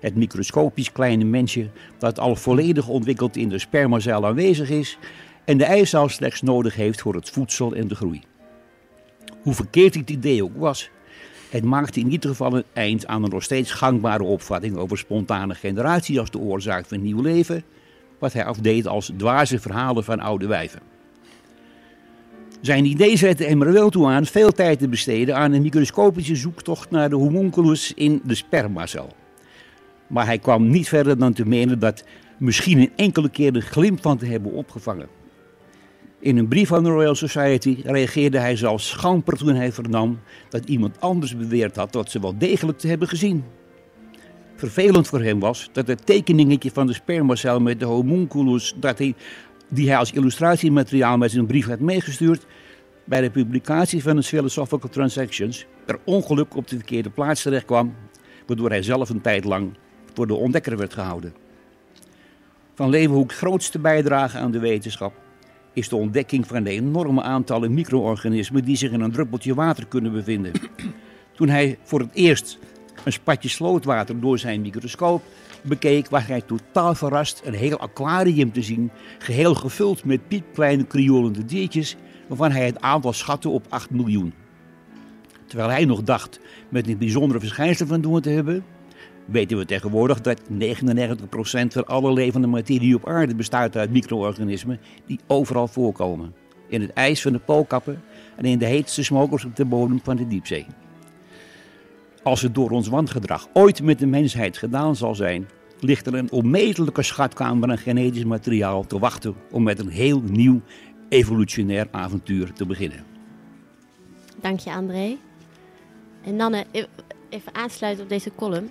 het 0.00 0.14
microscopisch 0.14 0.92
kleine 0.92 1.24
mensje 1.24 1.70
dat 1.98 2.18
al 2.18 2.36
volledig 2.36 2.88
ontwikkeld 2.88 3.36
in 3.36 3.48
de 3.48 3.58
spermacel 3.58 4.26
aanwezig 4.26 4.70
is 4.70 4.98
en 5.44 5.58
de 5.58 5.64
eicel 5.64 6.08
slechts 6.08 6.42
nodig 6.42 6.74
heeft 6.74 7.00
voor 7.00 7.14
het 7.14 7.30
voedsel 7.30 7.74
en 7.74 7.88
de 7.88 7.94
groei. 7.94 8.20
Hoe 9.42 9.54
verkeerd 9.54 9.92
dit 9.92 10.10
idee 10.10 10.44
ook 10.44 10.56
was, 10.56 10.90
het 11.50 11.64
maakte 11.64 12.00
in 12.00 12.10
ieder 12.10 12.30
geval 12.30 12.54
een 12.54 12.64
eind 12.72 13.06
aan 13.06 13.24
een 13.24 13.30
nog 13.30 13.42
steeds 13.42 13.70
gangbare 13.70 14.22
opvatting 14.22 14.76
over 14.76 14.98
spontane 14.98 15.54
generatie 15.54 16.20
als 16.20 16.30
de 16.30 16.38
oorzaak 16.38 16.86
van 16.86 17.02
nieuw 17.02 17.20
leven, 17.20 17.64
wat 18.18 18.32
hij 18.32 18.44
afdeed 18.44 18.86
als 18.86 19.12
dwaze 19.16 19.58
verhalen 19.58 20.04
van 20.04 20.20
oude 20.20 20.46
wijven. 20.46 20.80
Zijn 22.60 22.84
idee 22.84 23.16
zette 23.16 23.44
hem 23.44 23.62
er 23.62 23.72
wel 23.72 23.90
toe 23.90 24.06
aan 24.06 24.26
veel 24.26 24.52
tijd 24.52 24.78
te 24.78 24.88
besteden 24.88 25.36
aan 25.36 25.52
een 25.52 25.62
microscopische 25.62 26.36
zoektocht 26.36 26.90
naar 26.90 27.08
de 27.08 27.16
homunculus 27.16 27.94
in 27.94 28.20
de 28.24 28.34
spermacel. 28.34 29.08
Maar 30.08 30.26
hij 30.26 30.38
kwam 30.38 30.68
niet 30.68 30.88
verder 30.88 31.18
dan 31.18 31.32
te 31.32 31.46
menen 31.46 31.78
dat 31.78 32.04
misschien 32.38 32.78
een 32.78 32.92
enkele 32.96 33.28
keer 33.28 33.52
de 33.52 33.60
glimp 33.60 34.02
van 34.02 34.18
te 34.18 34.26
hebben 34.26 34.52
opgevangen. 34.52 35.08
In 36.20 36.36
een 36.36 36.48
brief 36.48 36.72
aan 36.72 36.82
de 36.82 36.90
Royal 36.90 37.14
Society 37.14 37.76
reageerde 37.84 38.38
hij 38.38 38.56
zelfs 38.56 38.88
schamper 38.88 39.36
toen 39.36 39.54
hij 39.54 39.72
vernam 39.72 40.20
dat 40.48 40.68
iemand 40.68 41.00
anders 41.00 41.36
beweerd 41.36 41.76
had 41.76 41.92
dat 41.92 42.10
ze 42.10 42.20
wel 42.20 42.38
degelijk 42.38 42.78
te 42.78 42.88
hebben 42.88 43.08
gezien. 43.08 43.44
Vervelend 44.56 45.08
voor 45.08 45.22
hem 45.22 45.40
was 45.40 45.68
dat 45.72 45.86
het 45.86 46.06
tekeningetje 46.06 46.70
van 46.70 46.86
de 46.86 46.92
spermacel 46.92 47.60
met 47.60 47.80
de 47.80 47.86
homunculus 47.86 48.74
dat 48.76 48.98
hij, 48.98 49.14
die 49.68 49.88
hij 49.88 49.98
als 49.98 50.12
illustratiemateriaal 50.12 51.16
met 51.16 51.30
zijn 51.30 51.46
brief 51.46 51.66
had 51.66 51.80
meegestuurd, 51.80 52.46
bij 53.04 53.20
de 53.20 53.30
publicatie 53.30 54.02
van 54.02 54.16
de 54.16 54.22
Philosophical 54.22 54.90
Transactions 54.90 55.66
per 55.84 55.98
ongeluk 56.04 56.56
op 56.56 56.68
de 56.68 56.76
verkeerde 56.76 57.10
plaats 57.10 57.42
terecht 57.42 57.64
kwam, 57.64 57.94
waardoor 58.46 58.68
hij 58.68 58.82
zelf 58.82 59.08
een 59.08 59.20
tijd 59.20 59.44
lang 59.44 59.76
voor 60.18 60.26
de 60.26 60.34
ontdekker 60.34 60.76
werd 60.76 60.94
gehouden. 60.94 61.34
Van 62.74 62.90
Leeuwenhoek's 62.90 63.36
grootste 63.36 63.78
bijdrage 63.78 64.38
aan 64.38 64.50
de 64.50 64.58
wetenschap 64.58 65.12
is 65.72 65.88
de 65.88 65.96
ontdekking 65.96 66.46
van 66.46 66.62
de 66.62 66.70
enorme 66.70 67.22
aantallen 67.22 67.74
micro-organismen 67.74 68.64
die 68.64 68.76
zich 68.76 68.90
in 68.90 69.00
een 69.00 69.12
druppeltje 69.12 69.54
water 69.54 69.86
kunnen 69.86 70.12
bevinden. 70.12 70.52
Toen 71.36 71.48
hij 71.48 71.78
voor 71.82 72.00
het 72.00 72.10
eerst 72.12 72.58
een 73.04 73.12
spatje 73.12 73.48
slootwater 73.48 74.20
door 74.20 74.38
zijn 74.38 74.60
microscoop 74.60 75.22
bekeek, 75.62 76.08
was 76.08 76.26
hij 76.26 76.40
totaal 76.40 76.94
verrast 76.94 77.40
een 77.44 77.54
heel 77.54 77.78
aquarium 77.78 78.52
te 78.52 78.62
zien, 78.62 78.90
geheel 79.18 79.54
gevuld 79.54 80.04
met 80.04 80.28
piepkleine 80.28 80.84
krioelende 80.84 81.44
diertjes, 81.44 81.96
waarvan 82.28 82.50
hij 82.50 82.66
het 82.66 82.80
aantal 82.80 83.12
schatte 83.12 83.48
op 83.48 83.66
8 83.68 83.90
miljoen. 83.90 84.32
Terwijl 85.46 85.70
hij 85.70 85.84
nog 85.84 86.02
dacht 86.02 86.40
met 86.68 86.88
een 86.88 86.98
bijzondere 86.98 87.40
verschijnsel 87.40 87.86
van 87.86 88.00
doen 88.00 88.20
te 88.20 88.30
hebben, 88.30 88.64
weten 89.28 89.58
we 89.58 89.64
tegenwoordig 89.64 90.20
dat 90.20 90.40
99% 90.40 90.46
van 91.68 91.86
alle 91.86 92.12
levende 92.12 92.46
materie 92.46 92.94
op 92.94 93.08
aarde 93.08 93.34
bestaat 93.34 93.76
uit 93.76 93.90
micro-organismen 93.90 94.80
die 95.06 95.20
overal 95.26 95.68
voorkomen. 95.68 96.34
In 96.68 96.80
het 96.80 96.92
ijs 96.92 97.22
van 97.22 97.32
de 97.32 97.38
poolkappen 97.38 98.02
en 98.36 98.44
in 98.44 98.58
de 98.58 98.66
heetste 98.66 99.04
smokers 99.04 99.44
op 99.44 99.56
de 99.56 99.64
bodem 99.64 100.00
van 100.02 100.16
de 100.16 100.26
diepzee. 100.26 100.66
Als 102.22 102.42
het 102.42 102.54
door 102.54 102.70
ons 102.70 102.88
wangedrag 102.88 103.48
ooit 103.52 103.82
met 103.82 103.98
de 103.98 104.06
mensheid 104.06 104.58
gedaan 104.58 104.96
zal 104.96 105.14
zijn, 105.14 105.48
ligt 105.80 106.06
er 106.06 106.14
een 106.14 106.30
onmetelijke 106.30 107.02
schatkamer 107.02 107.70
aan 107.70 107.78
genetisch 107.78 108.24
materiaal 108.24 108.86
te 108.86 108.98
wachten 108.98 109.34
om 109.50 109.62
met 109.62 109.78
een 109.78 109.88
heel 109.88 110.20
nieuw 110.20 110.60
evolutionair 111.08 111.88
avontuur 111.90 112.52
te 112.52 112.66
beginnen. 112.66 113.04
Dank 114.40 114.60
je, 114.60 114.70
André. 114.70 115.16
En 116.22 116.36
Nanne, 116.36 116.66
even 117.28 117.54
aansluiten 117.54 118.02
op 118.02 118.08
deze 118.08 118.30
column. 118.34 118.70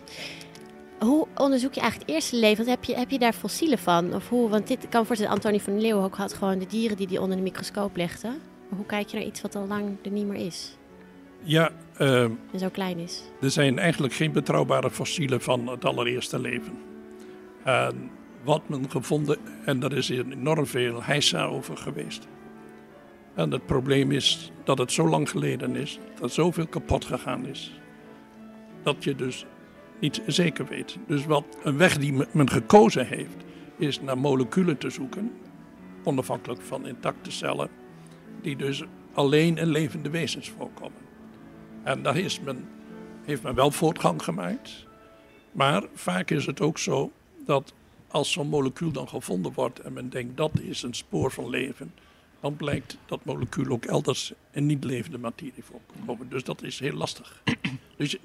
Hoe 1.00 1.28
onderzoek 1.36 1.74
je 1.74 1.82
eigenlijk 1.82 2.10
het 2.10 2.20
eerste 2.20 2.36
leven? 2.36 2.66
Want 2.66 2.78
heb 2.78 2.84
je, 2.84 2.96
heb 2.96 3.10
je 3.10 3.20
daar 3.20 3.34
fossielen 3.34 3.78
van? 3.78 4.16
Of 4.16 4.30
hoe, 4.30 4.50
want 4.50 4.68
dit 4.68 4.90
kan 4.90 5.06
voorstellen, 5.06 5.34
Antonie 5.34 5.62
van 5.62 5.82
Leeuwen 5.82 6.04
ook 6.04 6.16
had 6.16 6.34
gewoon 6.34 6.60
de 6.60 6.66
dieren 6.66 6.98
die 6.98 7.08
hij 7.08 7.18
onder 7.18 7.38
de 7.38 7.44
microscoop 7.44 7.96
legde. 7.96 8.28
Maar 8.28 8.78
hoe 8.78 8.86
kijk 8.86 9.08
je 9.08 9.18
naar 9.18 9.26
iets 9.26 9.42
wat 9.42 9.56
al 9.56 9.68
lang 9.68 9.98
er 10.04 10.12
niet 10.12 10.28
meer 10.28 10.46
is 10.46 10.78
Ja, 11.44 11.72
eh, 11.98 12.24
en 12.24 12.60
zo 12.60 12.70
klein 12.70 12.98
is? 12.98 13.24
er 13.42 13.52
zijn 13.52 13.80
eigenlijk 13.80 14.14
geen 14.14 14.32
betrouwbare 14.32 14.92
fossielen 14.92 15.42
van 15.42 15.68
het 15.68 15.86
allereerste 15.86 16.40
leven. 16.40 16.78
En 17.64 18.10
wat 18.44 18.70
men 18.70 18.90
gevonden, 18.90 19.38
en 19.66 19.84
er 19.84 19.98
is 19.98 20.10
enorm 20.10 20.66
veel 20.66 21.04
heisa 21.04 21.46
over 21.46 21.78
geweest. 21.78 22.28
En 23.34 23.52
het 23.52 23.66
probleem 23.66 24.12
is 24.12 24.52
dat 24.64 24.78
het 24.78 24.92
zo 24.92 25.08
lang 25.10 25.30
geleden 25.30 25.76
is, 25.76 26.00
dat 26.20 26.32
zoveel 26.32 26.68
kapot 26.68 27.06
gegaan 27.06 27.46
is, 27.46 27.80
dat 28.84 29.04
je 29.04 29.16
dus 29.16 29.46
niet 30.00 30.22
zeker 30.26 30.66
weet. 30.66 30.98
Dus 31.08 31.26
wat 31.26 31.58
een 31.64 31.78
weg 31.78 31.98
die 31.98 32.14
men- 32.32 32.50
gekozen 32.50 33.08
heeft, 33.08 33.44
is 33.78 34.02
naar 34.02 34.18
moleculen 34.18 34.78
te 34.78 34.90
zoeken, 34.90 35.32
onafhankelijk 36.04 36.62
van 36.62 36.88
intacte 36.88 37.32
cellen, 37.32 37.70
die 38.42 38.56
dus 38.56 38.84
alleen 39.14 39.58
in 39.58 39.68
levende 39.68 40.10
wezens 40.10 40.50
voorkomen. 40.50 41.02
En 41.84 42.02
daar 42.02 42.18
is 42.18 42.40
men, 42.40 42.70
heeft 43.24 43.44
men 43.44 43.56
wel 43.56 43.72
voortgang 43.72 44.24
gemaakt, 44.24 44.86
maar 45.52 45.84
vaak 45.94 46.32
is 46.32 46.46
het 46.46 46.62
ook 46.62 46.78
zo 46.78 47.12
dat 47.46 47.74
als 48.08 48.32
zo'n 48.32 48.48
molecuul 48.48 48.92
dan 48.92 49.10
gevonden 49.10 49.54
wordt 49.54 49.80
en 49.80 49.94
men 49.94 50.10
denkt 50.10 50.38
dat 50.38 50.52
is 50.60 50.84
een 50.84 50.94
spoor 50.94 51.32
van 51.32 51.50
leven, 51.50 51.94
dan 52.40 52.56
blijkt 52.56 52.98
dat 53.06 53.26
molecuul 53.26 53.72
ook 53.72 53.86
elders 53.86 54.34
in 54.52 54.66
niet 54.66 54.84
levende 54.84 55.18
materie 55.18 55.64
voorkomen. 55.64 56.30
Dus 56.30 56.44
dat 56.44 56.64
is 56.64 56.80
heel 56.80 56.94
lastig. 56.94 57.42
Dus 57.98 58.18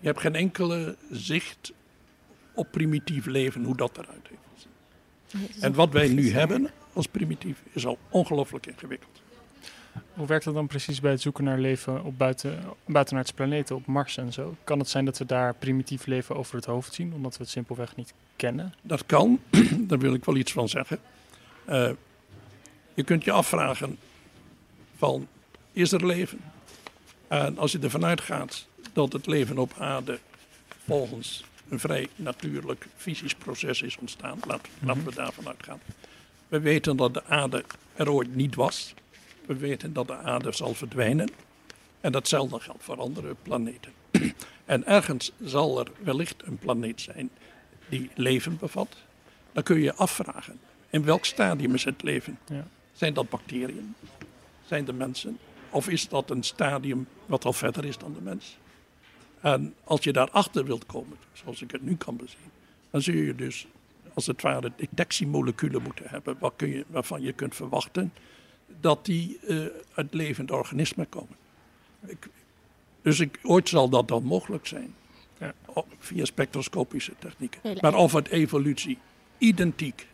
je, 0.00 0.06
hebt 0.06 0.20
geen 0.20 0.34
enkele 0.34 0.96
zicht 1.10 1.72
op 2.54 2.70
primitief 2.70 3.26
leven, 3.26 3.64
hoe 3.64 3.76
dat 3.76 3.98
eruit 3.98 4.28
heeft. 4.28 4.68
En 5.60 5.74
wat 5.74 5.92
wij 5.92 6.08
nu 6.08 6.32
hebben 6.32 6.70
als 6.92 7.06
primitief 7.06 7.62
is 7.72 7.86
al 7.86 7.98
ongelooflijk 8.08 8.66
ingewikkeld. 8.66 9.22
Hoe 10.14 10.26
werkt 10.26 10.44
dat 10.44 10.54
dan 10.54 10.66
precies 10.66 11.00
bij 11.00 11.10
het 11.10 11.20
zoeken 11.20 11.44
naar 11.44 11.58
leven 11.58 12.04
op 12.04 12.18
buiten, 12.18 12.60
buitenaardse 12.86 13.34
planeten, 13.34 13.76
op 13.76 13.86
Mars 13.86 14.16
en 14.16 14.32
zo? 14.32 14.56
Kan 14.64 14.78
het 14.78 14.88
zijn 14.88 15.04
dat 15.04 15.18
we 15.18 15.26
daar 15.26 15.54
primitief 15.54 16.06
leven 16.06 16.36
over 16.36 16.56
het 16.56 16.64
hoofd 16.64 16.94
zien, 16.94 17.12
omdat 17.14 17.36
we 17.36 17.42
het 17.42 17.52
simpelweg 17.52 17.96
niet 17.96 18.14
kennen? 18.36 18.74
Dat 18.82 19.06
kan, 19.06 19.40
daar 19.88 19.98
wil 19.98 20.14
ik 20.14 20.24
wel 20.24 20.36
iets 20.36 20.52
van 20.52 20.68
zeggen. 20.68 20.98
Eh, 21.64 21.90
je 22.94 23.04
kunt 23.04 23.24
je 23.24 23.30
afvragen 23.32 23.98
van, 24.96 25.28
is 25.72 25.92
er 25.92 26.06
leven? 26.06 26.40
En 27.28 27.58
als 27.58 27.72
je 27.72 27.78
ervan 27.78 28.04
uitgaat 28.04 28.67
dat 28.98 29.12
het 29.12 29.26
leven 29.26 29.58
op 29.58 29.72
aarde 29.78 30.18
volgens 30.84 31.44
een 31.68 31.78
vrij 31.78 32.08
natuurlijk 32.16 32.86
fysisch 32.96 33.34
proces 33.34 33.82
is 33.82 33.96
ontstaan, 33.96 34.38
laat, 34.46 34.68
laten 34.82 35.04
we 35.04 35.14
daarvan 35.14 35.48
uitgaan. 35.48 35.80
We 36.48 36.60
weten 36.60 36.96
dat 36.96 37.14
de 37.14 37.24
aarde 37.24 37.64
er 37.94 38.10
ooit 38.10 38.34
niet 38.34 38.54
was. 38.54 38.94
We 39.46 39.56
weten 39.56 39.92
dat 39.92 40.06
de 40.06 40.16
aarde 40.16 40.52
zal 40.52 40.74
verdwijnen. 40.74 41.30
En 42.00 42.12
datzelfde 42.12 42.60
geldt 42.60 42.84
voor 42.84 43.00
andere 43.00 43.34
planeten. 43.42 43.92
En 44.64 44.86
ergens 44.86 45.32
zal 45.44 45.80
er 45.80 45.90
wellicht 46.02 46.42
een 46.44 46.58
planeet 46.58 47.00
zijn 47.00 47.30
die 47.88 48.10
leven 48.14 48.56
bevat. 48.58 48.96
Dan 49.52 49.62
kun 49.62 49.76
je 49.76 49.82
je 49.82 49.94
afvragen, 49.94 50.60
in 50.90 51.04
welk 51.04 51.24
stadium 51.24 51.74
is 51.74 51.84
het 51.84 52.02
leven? 52.02 52.38
Ja. 52.46 52.66
Zijn 52.92 53.14
dat 53.14 53.28
bacteriën? 53.28 53.94
Zijn 54.66 54.84
de 54.84 54.92
mensen? 54.92 55.38
Of 55.70 55.88
is 55.88 56.08
dat 56.08 56.30
een 56.30 56.42
stadium 56.42 57.08
wat 57.26 57.44
al 57.44 57.52
verder 57.52 57.84
is 57.84 57.98
dan 57.98 58.12
de 58.12 58.20
mens? 58.20 58.58
En 59.40 59.74
als 59.84 60.04
je 60.04 60.12
daarachter 60.12 60.64
wilt 60.64 60.86
komen, 60.86 61.16
zoals 61.32 61.62
ik 61.62 61.70
het 61.70 61.82
nu 61.82 61.96
kan 61.96 62.16
bezien, 62.16 62.50
dan 62.90 63.02
zul 63.02 63.14
je 63.14 63.34
dus 63.34 63.66
als 64.14 64.26
het 64.26 64.42
ware 64.42 64.72
detectiemoleculen 64.76 65.82
moeten 65.82 66.04
hebben 66.08 66.36
waar 66.38 66.52
kun 66.56 66.68
je, 66.68 66.84
waarvan 66.88 67.22
je 67.22 67.32
kunt 67.32 67.54
verwachten 67.54 68.12
dat 68.80 69.04
die 69.04 69.38
eh, 69.46 69.56
uit 69.94 70.14
levende 70.14 70.54
organismen 70.54 71.08
komen. 71.08 71.36
Ik, 72.06 72.28
dus 73.02 73.20
ik, 73.20 73.38
ooit 73.42 73.68
zal 73.68 73.88
dat 73.88 74.08
dan 74.08 74.22
mogelijk 74.24 74.66
zijn. 74.66 74.94
Ja. 75.38 75.54
Via 75.98 76.24
spectroscopische 76.24 77.12
technieken. 77.18 77.60
Hele- 77.62 77.78
Maar 77.80 77.94
of 77.94 78.12
het 78.12 78.28
evolutie 78.28 78.98
identiek 79.38 80.06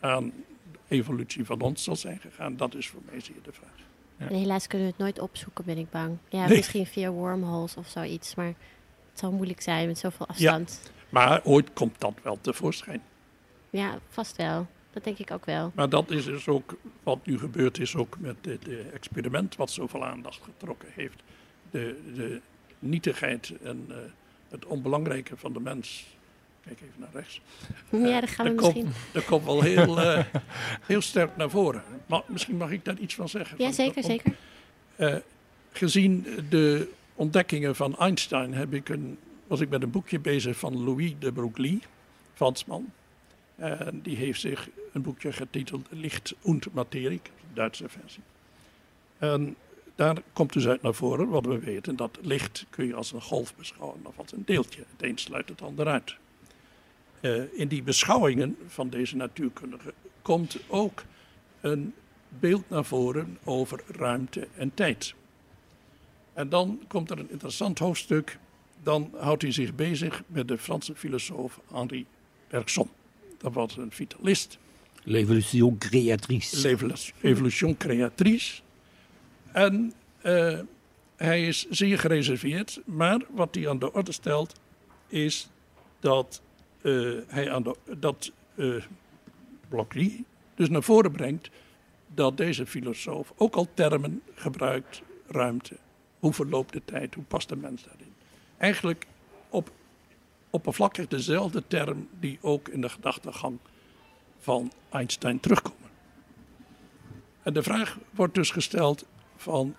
aan 0.00 0.32
de 0.72 0.78
evolutie 0.88 1.44
van 1.44 1.60
ons 1.60 1.84
zal 1.84 1.96
zijn 1.96 2.18
gegaan, 2.20 2.56
dat 2.56 2.74
is 2.74 2.88
voor 2.88 3.00
mij 3.10 3.20
zeer 3.20 3.42
de 3.42 3.52
vraag. 3.52 3.85
Ja. 4.18 4.28
En 4.28 4.34
helaas 4.34 4.66
kunnen 4.66 4.86
we 4.86 4.92
het 4.92 5.02
nooit 5.02 5.20
opzoeken, 5.20 5.64
ben 5.64 5.78
ik 5.78 5.90
bang. 5.90 6.16
Ja, 6.28 6.46
Nee. 6.46 6.56
misschien 6.56 6.86
via 6.86 7.10
wormholes 7.10 7.76
of 7.76 7.88
zoiets, 7.88 8.34
maar 8.34 8.46
het 9.10 9.18
zal 9.18 9.32
moeilijk 9.32 9.60
zijn 9.60 9.86
met 9.86 9.98
zoveel 9.98 10.26
afstand. 10.26 10.92
Maar 11.08 11.40
ooit 11.44 11.72
komt 11.72 12.00
dat 12.00 12.12
wel 12.22 12.38
tevoorschijn. 12.40 13.02
Ja, 13.70 13.98
vast 14.08 14.36
wel. 14.36 14.66
Dat 14.90 15.04
denk 15.04 15.18
ik 15.18 15.30
ook 15.30 15.44
wel. 15.44 15.72
Maar 15.74 15.88
dat 15.88 16.10
is 16.10 16.24
dus 16.24 16.48
ook 16.48 16.76
wat 17.02 17.26
nu 17.26 17.38
gebeurd 17.38 17.78
is, 17.78 17.96
ook 17.96 18.16
met 18.18 18.36
dit 18.40 18.68
eh, 18.68 18.94
experiment 18.94 19.56
wat 19.56 19.70
zoveel 19.70 20.04
aandacht 20.04 20.40
getrokken 20.42 20.88
heeft. 20.92 21.22
De, 21.70 22.00
de 22.14 22.40
nietigheid 22.78 23.52
en 23.62 23.86
eh, 23.88 23.96
het 24.48 24.64
onbelangrijke 24.64 25.36
van 25.36 25.52
de 25.52 25.60
mens. 25.60 26.16
Kijk 26.66 26.80
even 26.80 26.94
naar 27.00 27.08
rechts. 27.12 27.40
Ja, 27.90 27.98
daar 28.20 28.28
gaan 28.28 28.46
we 28.46 28.54
dat, 28.54 28.62
misschien... 28.64 28.82
komt, 28.82 28.94
dat 29.12 29.24
komt 29.24 29.44
wel 29.44 29.60
heel, 29.62 30.00
eh, 30.00 30.24
heel 30.86 31.00
sterk 31.00 31.36
naar 31.36 31.50
voren. 31.50 31.82
Maar 32.06 32.22
misschien 32.26 32.56
mag 32.56 32.70
ik 32.70 32.84
daar 32.84 32.98
iets 32.98 33.14
van 33.14 33.28
zeggen. 33.28 33.56
Ja, 33.58 33.72
zeker, 33.72 34.02
om- 34.02 34.10
zeker. 34.10 34.32
eh, 34.96 35.16
gezien 35.72 36.26
de 36.50 36.88
ontdekkingen 37.14 37.76
van 37.76 37.98
Einstein 37.98 38.54
heb 38.54 38.74
ik 38.74 38.88
een, 38.88 39.18
was 39.46 39.60
ik 39.60 39.68
met 39.68 39.82
een 39.82 39.90
boekje 39.90 40.18
bezig 40.18 40.58
van 40.58 40.84
Louis 40.84 41.12
de 41.18 41.32
Broglie, 41.32 41.80
Fransman. 42.34 42.92
En 43.56 44.00
die 44.02 44.16
heeft 44.16 44.40
zich 44.40 44.68
een 44.92 45.02
boekje 45.02 45.32
getiteld 45.32 45.86
Licht 45.90 46.34
und 46.42 46.66
Materie, 46.74 47.20
de 47.22 47.54
Duitse 47.54 47.88
versie. 47.88 48.22
En 49.18 49.56
daar 49.94 50.16
komt 50.32 50.52
dus 50.52 50.66
uit 50.66 50.82
naar 50.82 50.94
voren 50.94 51.28
wat 51.28 51.46
we 51.46 51.58
weten, 51.58 51.96
dat 51.96 52.18
licht 52.22 52.66
kun 52.70 52.86
je 52.86 52.94
als 52.94 53.12
een 53.12 53.22
golf 53.22 53.54
beschouwen 53.56 54.00
of 54.02 54.18
als 54.18 54.32
een 54.32 54.42
deeltje. 54.46 54.80
Het 54.96 55.02
een 55.08 55.18
sluit 55.18 55.48
het 55.48 55.62
ander 55.62 55.86
uit. 55.86 56.16
Eh, 57.26 57.42
in 57.52 57.68
die 57.68 57.82
beschouwingen 57.82 58.56
van 58.66 58.90
deze 58.90 59.16
natuurkundige 59.16 59.94
komt 60.22 60.56
ook 60.68 61.04
een 61.60 61.94
beeld 62.28 62.70
naar 62.70 62.84
voren 62.84 63.38
over 63.44 63.80
ruimte 63.86 64.48
en 64.56 64.74
tijd. 64.74 65.14
En 66.32 66.48
dan 66.48 66.80
komt 66.88 67.10
er 67.10 67.18
een 67.18 67.30
interessant 67.30 67.78
hoofdstuk. 67.78 68.38
Dan 68.82 69.10
houdt 69.16 69.42
hij 69.42 69.52
zich 69.52 69.74
bezig 69.74 70.22
met 70.26 70.48
de 70.48 70.58
Franse 70.58 70.94
filosoof 70.94 71.60
Henri 71.72 72.06
Bergson. 72.48 72.90
Dat 73.38 73.52
was 73.52 73.76
een 73.76 73.90
vitalist, 73.92 74.58
L'évolution 75.02 75.78
créatrice. 75.78 76.68
evolution 77.20 77.76
créatrice. 77.76 78.60
En 79.52 79.92
eh, 80.20 80.58
hij 81.16 81.46
is 81.46 81.66
zeer 81.70 81.98
gereserveerd, 81.98 82.80
maar 82.84 83.20
wat 83.30 83.54
hij 83.54 83.68
aan 83.68 83.78
de 83.78 83.92
orde 83.92 84.12
stelt 84.12 84.60
is 85.08 85.48
dat 86.00 86.42
eh, 86.86 87.12
hij 87.26 87.52
aan 87.52 87.62
de, 87.62 87.76
dat 87.98 88.32
Blockley 89.68 90.24
dus 90.54 90.68
naar 90.68 90.82
voren 90.82 91.12
brengt 91.12 91.50
dat 92.14 92.36
deze 92.36 92.66
filosoof 92.66 93.32
ook 93.36 93.54
al 93.54 93.68
termen 93.74 94.22
gebruikt, 94.34 95.02
ruimte. 95.26 95.76
Hoe 96.18 96.32
verloopt 96.32 96.72
de 96.72 96.82
tijd, 96.84 97.14
hoe 97.14 97.24
past 97.24 97.48
de 97.48 97.56
mens 97.56 97.84
daarin? 97.84 98.12
Eigenlijk 98.56 99.06
op 99.48 99.70
oppervlakkig 100.50 101.08
dezelfde 101.08 101.62
term 101.66 102.08
die 102.20 102.38
ook 102.40 102.68
in 102.68 102.80
de 102.80 102.88
gedachtegang 102.88 103.58
van 104.38 104.72
Einstein 104.90 105.40
terugkomen. 105.40 105.90
En 107.42 107.52
de 107.52 107.62
vraag 107.62 107.98
wordt 108.10 108.34
dus 108.34 108.50
gesteld 108.50 109.06
van, 109.36 109.74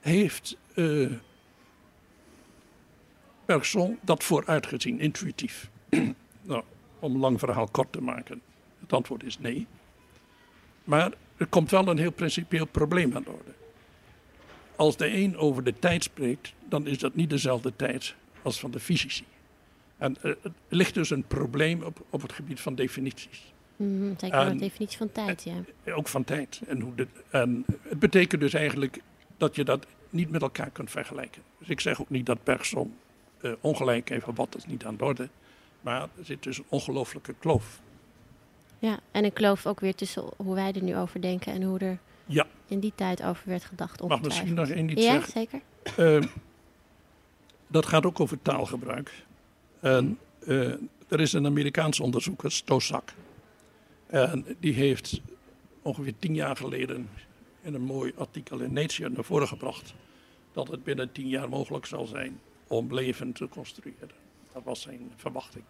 heeft 0.00 0.56
eh 0.74 1.10
Bergson 3.44 3.98
dat 4.02 4.24
vooruitgezien, 4.24 5.00
intuïtief? 5.00 5.70
Nou, 6.44 6.62
om 6.98 7.14
een 7.14 7.20
lang 7.20 7.38
verhaal 7.38 7.68
kort 7.68 7.92
te 7.92 8.00
maken, 8.00 8.40
het 8.80 8.92
antwoord 8.92 9.22
is 9.22 9.38
nee. 9.38 9.66
Maar 10.84 11.12
er 11.36 11.46
komt 11.46 11.70
wel 11.70 11.88
een 11.88 11.98
heel 11.98 12.12
principieel 12.12 12.66
probleem 12.66 13.16
aan 13.16 13.22
de 13.22 13.30
orde. 13.30 13.52
als 14.76 14.96
de 14.96 15.16
een 15.16 15.36
over 15.36 15.64
de 15.64 15.78
tijd 15.78 16.02
spreekt, 16.02 16.52
dan 16.68 16.86
is 16.86 16.98
dat 16.98 17.14
niet 17.14 17.30
dezelfde 17.30 17.76
tijd 17.76 18.14
als 18.42 18.60
van 18.60 18.70
de 18.70 18.80
fysici. 18.80 19.24
En 19.96 20.16
er 20.22 20.36
ligt 20.68 20.94
dus 20.94 21.10
een 21.10 21.26
probleem 21.26 21.82
op, 21.82 22.04
op 22.10 22.22
het 22.22 22.32
gebied 22.32 22.60
van 22.60 22.74
definities. 22.74 23.52
Mm, 23.76 24.14
zeker 24.18 24.38
wel 24.38 24.52
de 24.52 24.56
definitie 24.56 24.98
van 24.98 25.12
tijd, 25.12 25.42
ja. 25.42 25.54
Eh, 25.82 25.96
ook 25.96 26.08
van 26.08 26.24
tijd. 26.24 26.60
En, 26.66 26.80
hoe 26.80 26.94
de, 26.94 27.06
en 27.30 27.64
het 27.82 27.98
betekent 27.98 28.40
dus 28.40 28.54
eigenlijk 28.54 29.00
dat 29.36 29.56
je 29.56 29.64
dat 29.64 29.86
niet 30.10 30.30
met 30.30 30.42
elkaar 30.42 30.70
kunt 30.70 30.90
vergelijken. 30.90 31.42
Dus 31.58 31.68
ik 31.68 31.80
zeg 31.80 32.00
ook 32.00 32.10
niet 32.10 32.26
dat 32.26 32.44
Bergson 32.44 32.94
uh, 33.42 33.52
ongelijk 33.60 34.08
heeft, 34.08 34.26
wat 34.26 34.36
dat 34.36 34.56
is 34.56 34.66
niet 34.66 34.84
aan 34.84 34.96
de 34.96 35.04
orde. 35.04 35.28
Maar 35.84 36.00
er 36.00 36.24
zit 36.24 36.42
dus 36.42 36.58
een 36.58 36.64
ongelooflijke 36.68 37.34
kloof. 37.38 37.80
Ja, 38.78 38.98
en 39.10 39.24
een 39.24 39.32
kloof 39.32 39.66
ook 39.66 39.80
weer 39.80 39.94
tussen 39.94 40.24
hoe 40.36 40.54
wij 40.54 40.72
er 40.72 40.82
nu 40.82 40.96
over 40.96 41.20
denken 41.20 41.52
en 41.52 41.62
hoe 41.62 41.78
er 41.78 41.98
ja. 42.26 42.46
in 42.66 42.80
die 42.80 42.92
tijd 42.94 43.22
over 43.22 43.42
werd 43.48 43.64
gedacht. 43.64 44.02
Mag 44.08 44.22
misschien 44.22 44.54
nog 44.54 44.68
één 44.68 44.88
iets 44.88 45.02
ja, 45.02 45.12
zeggen? 45.12 45.32
zeker. 45.32 45.60
Uh, 45.98 46.28
dat 47.66 47.86
gaat 47.86 48.06
ook 48.06 48.20
over 48.20 48.42
taalgebruik. 48.42 49.24
En 49.80 50.18
uh, 50.46 50.74
er 51.08 51.20
is 51.20 51.32
een 51.32 51.46
Amerikaans 51.46 52.00
onderzoeker, 52.00 52.52
Stosak. 52.52 53.12
En 54.06 54.56
die 54.60 54.72
heeft 54.72 55.20
ongeveer 55.82 56.14
tien 56.18 56.34
jaar 56.34 56.56
geleden 56.56 57.08
in 57.62 57.74
een 57.74 57.82
mooi 57.82 58.12
artikel 58.16 58.60
in 58.60 58.72
Nature 58.72 59.08
naar 59.10 59.24
voren 59.24 59.48
gebracht 59.48 59.94
dat 60.52 60.68
het 60.68 60.84
binnen 60.84 61.12
tien 61.12 61.28
jaar 61.28 61.48
mogelijk 61.48 61.86
zal 61.86 62.06
zijn 62.06 62.40
om 62.66 62.94
leven 62.94 63.32
te 63.32 63.48
construeren. 63.48 64.10
Dat 64.52 64.62
was 64.64 64.80
zijn 64.80 65.12
verwachting. 65.16 65.64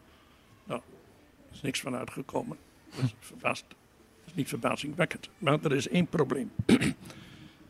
Nou, 0.64 0.81
er 1.48 1.55
is 1.55 1.61
niks 1.61 1.81
van 1.81 1.96
uitgekomen. 1.96 2.57
Dat 2.94 3.05
is, 3.05 3.14
verbaasd, 3.18 3.64
dat 3.68 4.27
is 4.27 4.35
niet 4.35 4.48
verbazingwekkend. 4.48 5.29
Maar 5.38 5.64
er 5.64 5.72
is 5.72 5.88
één 5.88 6.07
probleem. 6.07 6.50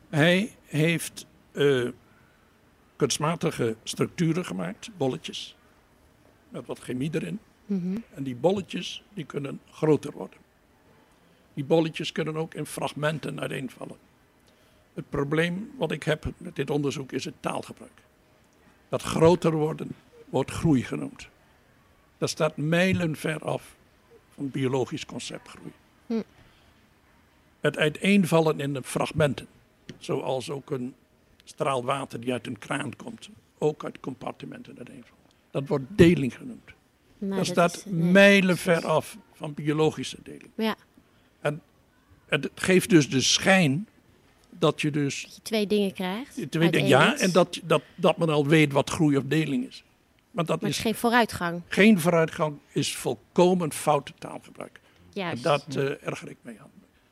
Hij 0.08 0.50
heeft 0.64 1.26
uh, 1.52 1.90
kunstmatige 2.96 3.76
structuren 3.82 4.44
gemaakt, 4.44 4.90
bolletjes, 4.96 5.56
met 6.48 6.66
wat 6.66 6.78
chemie 6.78 7.10
erin. 7.12 7.38
Mm 7.66 7.80
-hmm. 7.80 8.04
En 8.14 8.22
die 8.22 8.36
bolletjes 8.36 9.04
die 9.14 9.24
kunnen 9.24 9.60
groter 9.70 10.12
worden. 10.12 10.38
Die 11.54 11.64
bolletjes 11.64 12.12
kunnen 12.12 12.36
ook 12.36 12.54
in 12.54 12.66
fragmenten 12.66 13.40
uiteenvallen. 13.40 13.96
Het 14.94 15.10
probleem 15.10 15.70
wat 15.78 15.90
ik 15.90 16.02
heb 16.02 16.32
met 16.36 16.56
dit 16.56 16.70
onderzoek 16.70 17.12
is 17.12 17.24
het 17.24 17.34
taalgebruik. 17.40 18.02
Dat 18.88 19.02
groter 19.02 19.52
worden 19.52 19.90
wordt 20.24 20.50
groei 20.50 20.82
genoemd. 20.82 21.28
Dat 22.18 22.30
staat 22.30 22.56
mijlen 22.56 23.16
ver 23.16 23.38
af 23.38 23.76
van 24.34 24.50
biologisch 24.50 25.06
concept 25.06 25.48
groei. 25.48 25.72
Hm. 26.06 26.22
Het 27.60 27.76
uiteenvallen 27.76 28.60
in 28.60 28.72
de 28.72 28.82
fragmenten, 28.82 29.46
zoals 29.98 30.50
ook 30.50 30.70
een 30.70 30.94
straal 31.44 31.84
water 31.84 32.20
die 32.20 32.32
uit 32.32 32.46
een 32.46 32.58
kraan 32.58 32.96
komt, 32.96 33.30
ook 33.58 33.84
uit 33.84 34.00
compartimenten 34.00 34.76
uiteenvallen. 34.76 35.24
Dat 35.50 35.68
wordt 35.68 35.84
deling 35.88 36.36
genoemd. 36.36 36.70
Nou, 37.18 37.36
dat, 37.36 37.46
staat 37.46 37.76
is, 37.76 37.84
nee, 37.84 38.12
mijlen 38.12 38.56
ver 38.56 38.86
af 38.86 39.16
van 39.32 39.54
biologische 39.54 40.18
deling. 40.22 40.50
Ja. 40.56 40.76
En 41.40 41.62
het 42.26 42.50
geeft 42.54 42.90
dus 42.90 43.10
de 43.10 43.20
schijn 43.20 43.88
dat 44.50 44.80
je 44.80 44.90
dus... 44.90 45.22
Dat 45.22 45.34
je 45.34 45.42
twee 45.42 45.66
dingen 45.66 45.92
krijgt. 45.92 46.50
Twee 46.50 46.70
dingen, 46.70 46.88
ja, 46.88 47.18
en 47.18 47.32
dat, 47.32 47.60
dat, 47.64 47.82
dat 47.94 48.16
men 48.16 48.28
al 48.28 48.46
weet 48.46 48.72
wat 48.72 48.90
groei 48.90 49.16
of 49.16 49.24
deling 49.24 49.66
is. 49.66 49.84
Maar 50.34 50.44
dat 50.44 50.60
maar 50.60 50.70
is 50.70 50.76
is 50.76 50.82
geen 50.82 50.94
vooruitgang. 50.94 51.62
Geen 51.68 52.00
vooruitgang 52.00 52.58
is 52.72 52.96
volkomen 52.96 53.72
foute 53.72 54.12
taalgebruik. 54.18 54.80
Juist. 55.12 55.36
En 55.36 55.42
dat 55.42 55.76
uh, 55.76 56.06
erger 56.06 56.30
ik 56.30 56.36
mee 56.42 56.60
aan. 56.60 56.70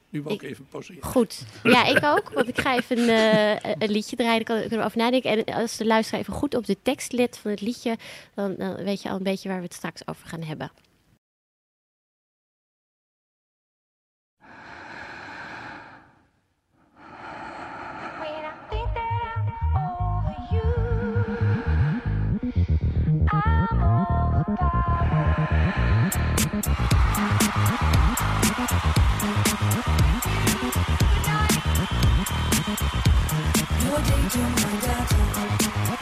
Nu 0.08 0.22
wil 0.22 0.32
ik, 0.32 0.42
ik 0.42 0.50
even 0.50 0.66
poseren. 0.68 1.02
Goed. 1.02 1.44
Ja, 1.62 1.84
ik 1.84 2.04
ook. 2.16 2.30
Want 2.34 2.48
ik 2.48 2.60
ga 2.60 2.76
even 2.76 2.98
uh, 2.98 3.50
een 3.78 3.90
liedje 3.90 4.16
draaien. 4.16 4.44
Daar 4.44 4.60
kunnen 4.60 4.78
we 4.78 4.84
over 4.84 4.98
nadenken. 4.98 5.30
En 5.30 5.54
als 5.54 5.76
de 5.76 5.86
luisteraar 5.86 6.20
even 6.20 6.32
goed 6.32 6.54
op 6.54 6.66
de 6.66 6.76
tekst 6.82 7.12
let 7.12 7.38
van 7.38 7.50
het 7.50 7.60
liedje... 7.60 7.96
Dan, 8.34 8.54
dan 8.58 8.84
weet 8.84 9.02
je 9.02 9.08
al 9.08 9.16
een 9.16 9.22
beetje 9.22 9.48
waar 9.48 9.58
we 9.58 9.64
het 9.64 9.74
straks 9.74 10.06
over 10.06 10.28
gaan 10.28 10.42
hebben. 10.42 10.70
Your 26.52 26.60
day 26.60 26.74
to 34.28 34.38
my 34.38 34.80
data. 34.82 36.01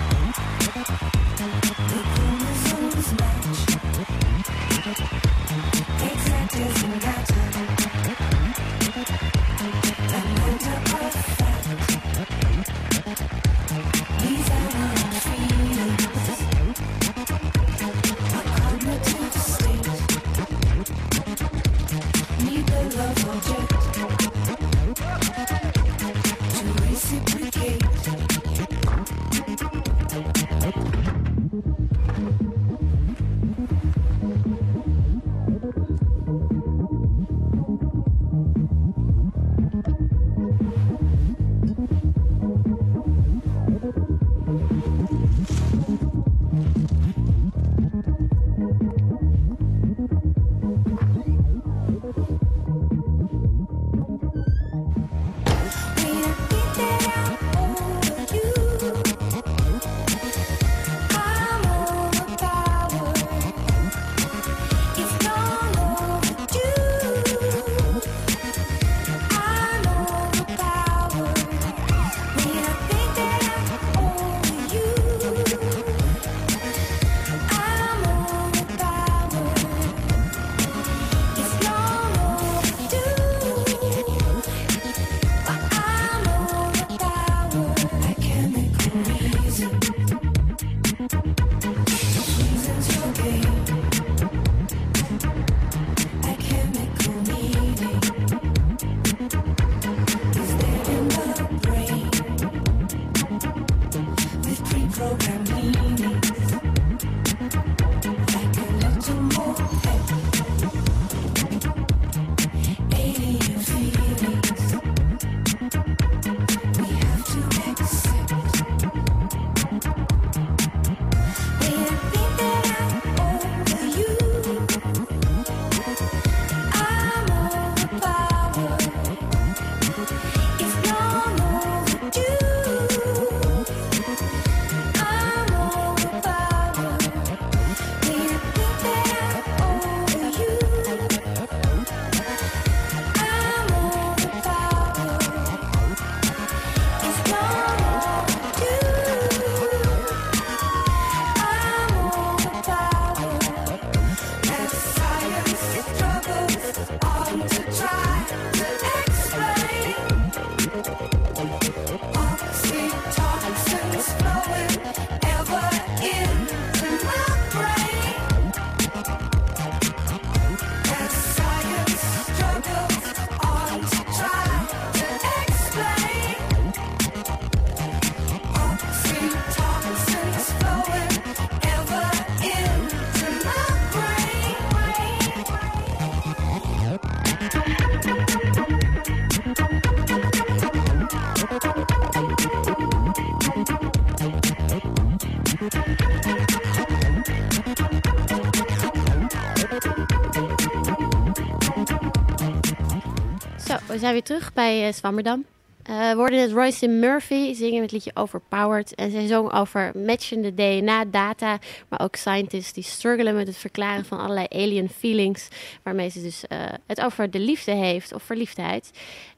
Zijn 204.01 204.13
weer 204.13 204.23
terug 204.23 204.53
bij 204.53 204.87
uh, 204.87 204.93
Zwammerdam. 204.93 205.45
We 205.83 206.13
hoorden 206.17 206.39
net 206.39 206.53
Royce 206.53 206.89
Murphy 206.89 207.55
zingen 207.55 207.83
het 207.83 207.93
liedje 207.93 208.11
Overpowered. 208.15 208.95
En 208.95 209.11
zij 209.11 209.27
zong 209.27 209.53
over 209.53 209.93
matchende 209.95 210.55
DNA-data, 210.55 211.59
maar 211.89 212.01
ook 212.01 212.17
scientists 212.17 212.73
die 212.73 212.85
struggelen 212.85 213.35
met 213.35 213.47
het 213.47 213.57
verklaren 213.57 214.05
van 214.05 214.19
allerlei 214.19 214.47
alien 214.51 214.89
feelings. 214.89 215.49
Waarmee 215.83 216.09
ze 216.09 216.23
dus 216.23 216.45
uh, 216.49 216.59
het 216.87 217.01
over 217.01 217.31
de 217.31 217.39
liefde 217.39 217.73
heeft 217.73 218.13
of 218.13 218.23
verliefdheid. 218.23 218.91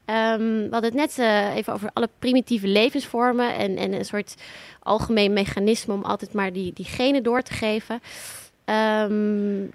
Um, 0.05 0.57
we 0.61 0.67
hadden 0.71 0.97
het 0.97 1.17
net 1.17 1.17
even 1.55 1.73
over 1.73 1.89
alle 1.93 2.09
primitieve 2.19 2.67
levensvormen 2.67 3.55
en, 3.55 3.77
en 3.77 3.93
een 3.93 4.05
soort 4.05 4.35
algemeen 4.79 5.33
mechanisme 5.33 5.93
om 5.93 6.03
altijd 6.03 6.33
maar 6.33 6.53
die, 6.53 6.73
die 6.73 6.85
genen 6.85 7.23
door 7.23 7.41
te 7.41 7.53
geven. 7.53 8.01
Um, 8.65 9.71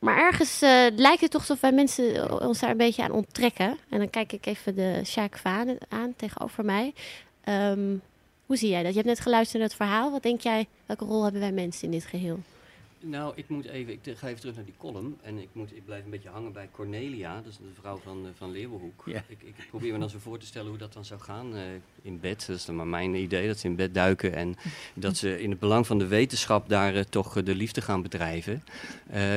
maar 0.00 0.18
ergens 0.18 0.62
uh, 0.62 0.86
lijkt 0.96 1.20
het 1.20 1.30
toch 1.30 1.40
alsof 1.40 1.60
wij 1.60 1.72
mensen 1.72 2.40
ons 2.42 2.60
daar 2.60 2.70
een 2.70 2.76
beetje 2.76 3.02
aan 3.02 3.10
onttrekken. 3.10 3.78
En 3.88 3.98
dan 3.98 4.10
kijk 4.10 4.32
ik 4.32 4.46
even 4.46 4.74
de 4.74 5.00
Sjaak 5.04 5.38
Vaan 5.38 5.76
aan 5.88 6.14
tegenover 6.16 6.64
mij. 6.64 6.94
Um, 7.44 8.02
hoe 8.46 8.56
zie 8.56 8.68
jij 8.68 8.82
dat? 8.82 8.90
Je 8.90 8.96
hebt 8.96 9.08
net 9.08 9.20
geluisterd 9.20 9.58
naar 9.58 9.68
het 9.68 9.76
verhaal. 9.76 10.10
Wat 10.10 10.22
denk 10.22 10.40
jij, 10.40 10.66
welke 10.86 11.04
rol 11.04 11.22
hebben 11.22 11.40
wij 11.40 11.52
mensen 11.52 11.84
in 11.84 11.90
dit 11.90 12.04
geheel? 12.04 12.38
Nou, 13.02 13.32
ik 13.36 13.48
moet 13.48 13.66
even, 13.66 13.92
ik 13.92 14.00
ga 14.16 14.26
even 14.26 14.40
terug 14.40 14.54
naar 14.54 14.64
die 14.64 14.74
column. 14.78 15.18
En 15.22 15.38
ik, 15.38 15.48
moet, 15.52 15.76
ik 15.76 15.84
blijf 15.84 16.04
een 16.04 16.10
beetje 16.10 16.28
hangen 16.28 16.52
bij 16.52 16.68
Cornelia, 16.72 17.34
dat 17.34 17.46
is 17.46 17.56
de 17.56 17.80
vrouw 17.80 17.96
van, 17.96 18.26
van 18.34 18.50
Leeuwenhoek. 18.50 19.02
Ja. 19.06 19.24
Ik, 19.28 19.42
ik 19.42 19.54
probeer 19.70 19.92
me 19.92 19.98
dan 19.98 20.10
zo 20.10 20.18
voor 20.18 20.38
te 20.38 20.46
stellen 20.46 20.68
hoe 20.68 20.78
dat 20.78 20.92
dan 20.92 21.04
zou 21.04 21.20
gaan 21.20 21.54
uh, 21.54 21.60
in 22.02 22.20
bed. 22.20 22.44
Dat 22.46 22.56
is 22.56 22.64
dan 22.64 22.76
maar 22.76 22.86
mijn 22.86 23.14
idee, 23.14 23.46
dat 23.46 23.58
ze 23.58 23.66
in 23.66 23.76
bed 23.76 23.94
duiken 23.94 24.34
en 24.34 24.56
dat 24.94 25.16
ze 25.16 25.42
in 25.42 25.50
het 25.50 25.58
belang 25.58 25.86
van 25.86 25.98
de 25.98 26.06
wetenschap 26.06 26.68
daar 26.68 26.94
uh, 26.94 27.00
toch 27.00 27.42
de 27.42 27.54
liefde 27.54 27.80
gaan 27.80 28.02
bedrijven. 28.02 28.64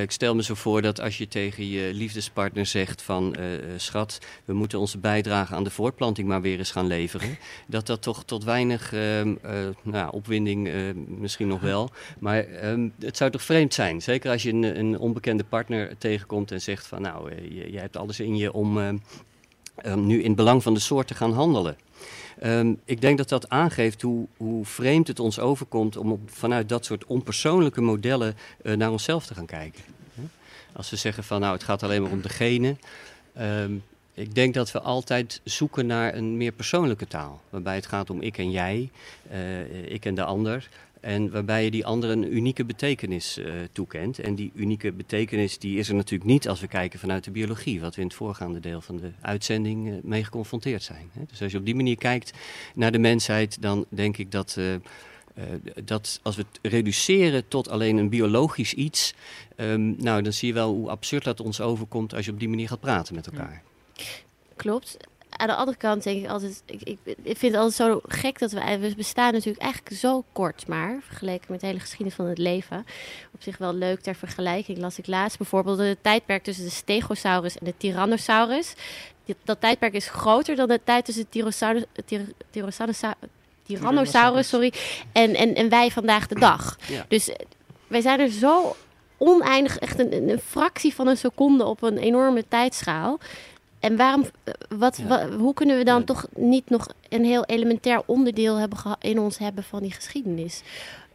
Ik 0.02 0.12
stel 0.12 0.36
me 0.36 0.44
zo 0.44 0.54
voor 0.54 0.82
dat 0.82 1.02
als 1.02 1.18
je 1.18 1.28
tegen 1.28 1.70
je 1.70 1.94
liefdespartner 1.94 2.66
zegt 2.66 3.02
van 3.02 3.36
schat, 3.78 4.20
we 4.46 4.54
moeten 4.54 4.80
onze 4.80 4.98
bijdrage 4.98 5.56
aan 5.56 5.64
de 5.64 5.70
voortplanting 5.70 6.28
maar 6.28 6.42
weer 6.42 6.58
eens 6.58 6.72
gaan 6.72 6.88
leveren. 6.88 7.38
Dat 7.68 7.88
dat 7.88 8.02
toch 8.02 8.24
tot 8.26 8.44
weinig 8.44 8.94
ehm, 8.94 9.36
nou, 9.82 10.12
opwinding 10.12 10.70
misschien 11.08 11.48
nog 11.48 11.62
wel. 11.62 11.90
Maar 12.20 12.70
um, 12.70 12.94
het 13.00 13.18
zou 13.18 13.32
toch 13.32 13.42
vreemd 13.54 13.74
zijn. 13.74 14.02
Zeker 14.02 14.32
als 14.32 14.44
je 14.44 14.52
een, 14.52 14.80
een, 14.80 15.00
onbekende 15.00 15.44
partner 15.44 15.98
tegenkomt 15.98 16.52
en 16.52 16.62
zegt 16.62 16.88
van 16.88 17.02
nou, 17.02 17.32
je, 17.36 17.72
je 17.72 17.80
hebt 17.80 17.98
alles 17.98 18.20
in 18.20 18.38
je 18.38 18.54
om 18.54 18.78
um, 18.78 19.02
nu 20.06 20.20
in 20.20 20.28
het 20.28 20.36
belang 20.36 20.64
van 20.64 20.74
de 20.74 20.80
soort 20.80 21.08
te 21.08 21.14
gaan 21.14 21.34
handelen. 21.34 21.78
Um, 22.44 22.80
ik 22.86 23.02
denk 23.02 23.18
dat 23.18 23.30
dat 23.30 23.50
aangeeft 23.50 24.02
hoe, 24.02 24.28
hoe, 24.38 24.66
vreemd 24.66 25.08
het 25.08 25.20
ons 25.20 25.40
overkomt 25.40 25.98
om 25.98 26.22
vanuit 26.26 26.70
dat 26.70 26.86
soort 26.86 27.06
onpersoonlijke 27.06 27.82
modellen 27.82 28.36
uh, 28.64 28.76
naar 28.76 28.92
onszelf 28.92 29.26
te 29.26 29.34
gaan 29.34 29.46
kijken. 29.46 29.84
Als 30.72 30.90
we 30.90 30.96
zeggen 30.96 31.24
van 31.24 31.40
nou 31.40 31.54
het 31.54 31.64
gaat 31.64 31.84
alleen 31.84 32.02
maar 32.02 32.12
om 32.12 32.22
degene. 32.22 32.76
Um, 33.40 33.84
ik 34.14 34.36
denk 34.36 34.54
dat 34.54 34.72
we 34.72 34.82
altijd 34.82 35.42
zoeken 35.44 35.86
naar 35.86 36.16
een 36.16 36.38
meer 36.38 36.52
persoonlijke 36.52 37.08
taal. 37.08 37.42
Waarbij 37.50 37.76
het 37.76 37.86
gaat 37.86 38.10
om 38.10 38.22
ik 38.22 38.38
en 38.38 38.52
jij, 38.52 38.90
ik 39.86 40.06
en 40.06 40.16
de 40.16 40.24
ander. 40.24 40.70
En 41.04 41.32
waarbij 41.32 41.64
je 41.64 41.72
die 41.72 41.86
ander 41.86 42.10
een 42.10 42.36
unieke 42.36 42.66
betekenis 42.66 43.38
uh, 43.38 43.54
toekent. 43.72 44.20
En 44.20 44.36
die 44.36 44.52
unieke 44.56 44.92
betekenis 44.92 45.58
die 45.58 45.78
is 45.78 45.90
er 45.90 45.96
natuurlijk 45.96 46.30
niet 46.30 46.48
als 46.48 46.60
we 46.60 46.68
kijken 46.68 47.00
vanuit 47.00 47.24
de 47.24 47.32
biologie. 47.32 47.82
Wat 47.82 47.96
we 47.96 48.02
in 48.02 48.08
het 48.08 48.16
voorgaande 48.16 48.60
deel 48.60 48.82
van 48.82 48.98
de 48.98 49.12
uitzending 49.22 49.88
uh, 49.88 49.94
mee 50.04 50.24
geconfronteerd 50.24 50.84
zijn. 50.84 51.10
Hè. 51.12 51.22
Dus 51.28 51.42
als 51.42 51.52
je 51.52 51.58
op 51.58 51.66
die 51.66 51.76
manier 51.76 51.98
kijkt 51.98 52.34
naar 52.76 52.92
de 52.92 53.00
mensheid, 53.00 53.62
dan 53.62 53.86
denk 53.90 54.18
ik 54.18 54.32
dat. 54.32 54.56
Uh, 54.60 54.76
dat 55.84 56.20
als 56.24 56.36
we 56.36 56.46
het 56.52 56.72
reduceren 56.74 57.48
tot 57.48 57.70
alleen 57.70 57.98
een 57.98 58.10
biologisch 58.10 58.74
iets, 58.74 59.14
um, 59.58 59.96
nou 59.98 60.22
dan 60.22 60.34
zie 60.34 60.48
je 60.48 60.54
wel 60.54 60.74
hoe 60.74 60.90
absurd 60.90 61.24
dat 61.24 61.42
ons 61.42 61.62
overkomt 61.62 62.14
als 62.14 62.26
je 62.26 62.32
op 62.32 62.40
die 62.40 62.50
manier 62.50 62.68
gaat 62.68 62.80
praten 62.80 63.16
met 63.16 63.26
elkaar. 63.26 63.64
Klopt 64.56 64.98
aan 65.44 65.50
de 65.50 65.56
andere 65.56 65.78
kant 65.78 66.04
denk 66.04 66.24
ik 66.24 66.30
altijd, 66.30 66.64
ik, 66.66 66.82
ik, 66.82 66.98
ik, 67.06 67.38
vind 67.38 67.54
het 67.54 67.62
altijd 67.62 67.74
zo 67.74 68.02
gek 68.08 68.40
dat 68.40 68.52
we, 68.52 68.78
we 68.80 68.94
bestaan 68.96 69.34
natuurlijk 69.34 69.64
eigenlijk 69.64 69.96
zo 69.96 70.24
kort 70.32 70.68
maar, 70.68 71.00
vergeleken 71.06 71.46
met 71.50 71.60
de 71.60 71.68
hele 71.68 71.80
geschiedenis 71.80 72.16
van 72.16 72.26
het 72.26 72.38
leven. 72.38 72.86
Op 73.34 73.42
zich 73.44 73.58
wel 73.58 73.74
leuk 73.74 74.02
ter 74.02 74.16
vergelijking 74.16 74.78
las 74.78 74.98
ik 74.98 75.08
laatst 75.08 75.38
bijvoorbeeld 75.38 75.78
het 75.78 76.04
tijdperk 76.04 76.44
tussen 76.44 76.66
de 76.66 76.72
Stegosaurus 76.72 77.58
en 77.58 77.66
de 77.66 77.74
Tyrannosaurus. 77.78 78.74
Dat, 79.44 79.62
tijdperk 79.62 79.94
is 79.94 80.10
groter 80.10 80.56
dan 80.56 80.68
de 80.68 80.82
tijd 80.84 81.06
tussen 81.06 81.24
de 81.24 81.30
Tyrannosaurus, 81.30 81.84
Tyrannosaurus, 82.50 83.02
Tyrannosaurus 83.64 84.48
sorry, 84.48 84.74
en, 85.12 85.36
en, 85.36 85.56
en 85.56 85.70
wij 85.70 85.92
vandaag 85.92 86.28
de 86.28 86.40
dag. 86.40 86.78
Ja. 86.88 87.06
Dus 87.08 87.30
wij 87.88 88.02
zijn 88.02 88.20
er 88.20 88.30
zo 88.30 88.76
oneindig, 89.18 89.78
echt 89.78 90.00
een, 90.00 90.30
een 90.30 90.40
fractie 90.40 90.94
van 90.94 91.08
een 91.08 91.18
seconde 91.18 91.66
op 91.66 91.82
een 91.82 91.98
enorme 91.98 92.48
tijdschaal. 92.48 93.20
En 93.84 93.96
waarom, 93.96 94.26
wat, 94.70 94.98
Ja. 94.98 95.08
wa- 95.08 95.30
hoe 95.30 95.54
kunnen 95.54 95.78
we 95.78 95.84
dan 95.84 96.00
Ja. 96.00 96.06
toch 96.06 96.28
niet 96.36 96.70
nog 96.70 96.88
een 97.10 97.26
heel 97.26 97.46
elementair 97.46 98.02
onderdeel 98.06 98.58
hebben 98.58 98.80
in 99.00 99.20
ons 99.20 99.38
hebben 99.38 99.64
van 99.64 99.82
die 99.82 99.92
geschiedenis? 99.92 100.62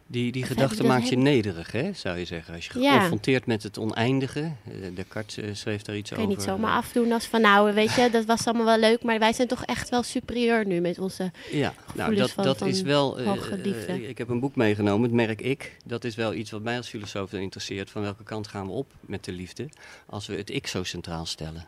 Die, 0.07 0.31
die 0.31 0.41
Of 0.43 0.47
gedachte 0.47 0.83
maakt 0.83 1.09
je 1.09 1.17
nederig, 1.17 1.71
hè, 1.71 1.93
zou 1.93 2.17
je 2.17 2.25
zeggen. 2.25 2.53
Als 2.53 2.65
je 2.67 2.79
Ja. 2.79 2.91
geconfronteerd 2.93 3.45
met 3.45 3.63
het 3.63 3.77
oneindige. 3.79 4.39
eh, 4.39 4.95
Descartes 4.95 5.37
eh, 5.37 5.49
schreef 5.53 5.81
daar 5.81 5.95
iets 5.97 6.09
Kun 6.09 6.19
je 6.19 6.25
over. 6.25 6.37
niet 6.37 6.45
zomaar 6.47 6.71
eh, 6.71 6.77
afdoen 6.77 7.11
als 7.11 7.25
van 7.25 7.41
nou, 7.41 7.73
weet 7.73 7.93
je, 7.93 8.09
dat 8.11 8.25
was 8.25 8.45
allemaal 8.45 8.65
wel 8.65 8.79
leuk, 8.79 9.03
maar 9.03 9.19
wij 9.19 9.33
zijn 9.33 9.47
toch 9.47 9.63
echt 9.65 9.89
wel 9.89 10.03
superieur 10.03 10.65
nu 10.65 10.79
met 10.79 10.99
onze... 10.99 11.31
Ja, 11.51 11.73
nou, 11.95 12.15
dat, 12.15 12.31
van- 12.31 12.43
dat 12.43 12.57
van 12.57 12.67
is 12.67 12.81
wel. 12.81 13.19
eh, 13.19 13.87
eh, 13.87 14.09
ik 14.09 14.17
heb 14.17 14.29
een 14.29 14.39
boek 14.39 14.55
meegenomen, 14.55 15.03
het 15.03 15.11
merk 15.27 15.41
ik. 15.41 15.77
Dat 15.85 16.03
is 16.03 16.15
wel 16.15 16.33
iets 16.33 16.51
wat 16.51 16.61
mij 16.61 16.77
als 16.77 16.87
filosoof 16.89 17.29
dan 17.29 17.39
interesseert. 17.39 17.89
Van 17.89 18.01
welke 18.01 18.23
kant 18.23 18.47
gaan 18.47 18.65
we 18.65 18.71
op 18.71 18.91
met 18.99 19.25
de 19.25 19.31
liefde? 19.31 19.69
Als 20.05 20.27
we 20.27 20.35
het 20.35 20.49
ik 20.49 20.67
zo 20.67 20.83
centraal 20.83 21.25
stellen. 21.25 21.67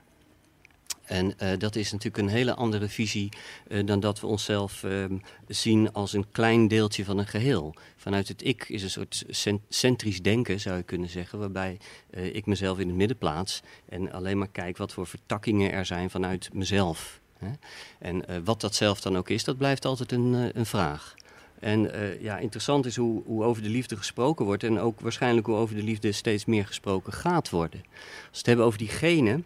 En 1.11 1.37
eh, 1.37 1.49
dat 1.57 1.75
is 1.75 1.91
natuurlijk 1.91 2.23
een 2.23 2.29
hele 2.29 2.55
andere 2.55 2.89
visie 2.89 3.29
eh, 3.67 3.85
dan 3.85 3.99
dat 3.99 4.19
we 4.19 4.27
onszelf 4.27 4.83
ehm, 4.83 5.17
zien 5.47 5.93
als 5.93 6.13
een 6.13 6.31
klein 6.31 6.67
deeltje 6.67 7.05
van 7.05 7.17
een 7.17 7.27
geheel. 7.27 7.73
Vanuit 7.95 8.27
het 8.27 8.45
ik 8.45 8.69
is 8.69 8.83
een 8.83 8.89
soort 8.89 9.23
cent- 9.29 9.61
centrisch 9.69 10.21
denken, 10.21 10.59
zou 10.59 10.77
je 10.77 10.83
kunnen 10.83 11.09
zeggen, 11.09 11.39
waarbij 11.39 11.77
eh, 12.09 12.35
ik 12.35 12.45
mezelf 12.45 12.79
in 12.79 12.87
het 12.87 12.95
midden 12.97 13.17
plaats 13.17 13.61
en 13.89 14.11
alleen 14.11 14.37
maar 14.37 14.47
kijk 14.47 14.77
wat 14.77 14.93
voor 14.93 15.07
vertakkingen 15.07 15.71
er 15.71 15.85
zijn 15.85 16.09
vanuit 16.09 16.49
mezelf. 16.53 17.19
Hè? 17.37 17.51
En 17.99 18.43
wat 18.43 18.61
dat 18.61 18.75
zelf 18.75 19.01
dan 19.01 19.17
ook 19.17 19.29
is, 19.29 19.43
dat 19.43 19.57
blijft 19.57 19.85
altijd 19.85 20.11
een, 20.11 20.51
een 20.57 20.65
vraag. 20.65 21.13
En 21.59 21.91
ja, 22.21 22.37
interessant 22.37 22.85
is 22.85 22.95
hoe, 22.95 23.23
hoe 23.25 23.43
over 23.43 23.63
de 23.63 23.69
liefde 23.69 23.97
gesproken 23.97 24.45
wordt 24.45 24.63
en 24.63 24.79
ook 24.79 24.99
waarschijnlijk 24.99 25.47
hoe 25.47 25.55
over 25.55 25.75
de 25.75 25.83
liefde 25.83 26.11
steeds 26.11 26.45
meer 26.45 26.65
gesproken 26.65 27.13
gaat 27.13 27.49
worden. 27.49 27.79
Als 27.81 28.29
we 28.31 28.37
het 28.37 28.45
hebben 28.45 28.65
over 28.65 28.77
die 28.77 28.87
genen, 28.87 29.45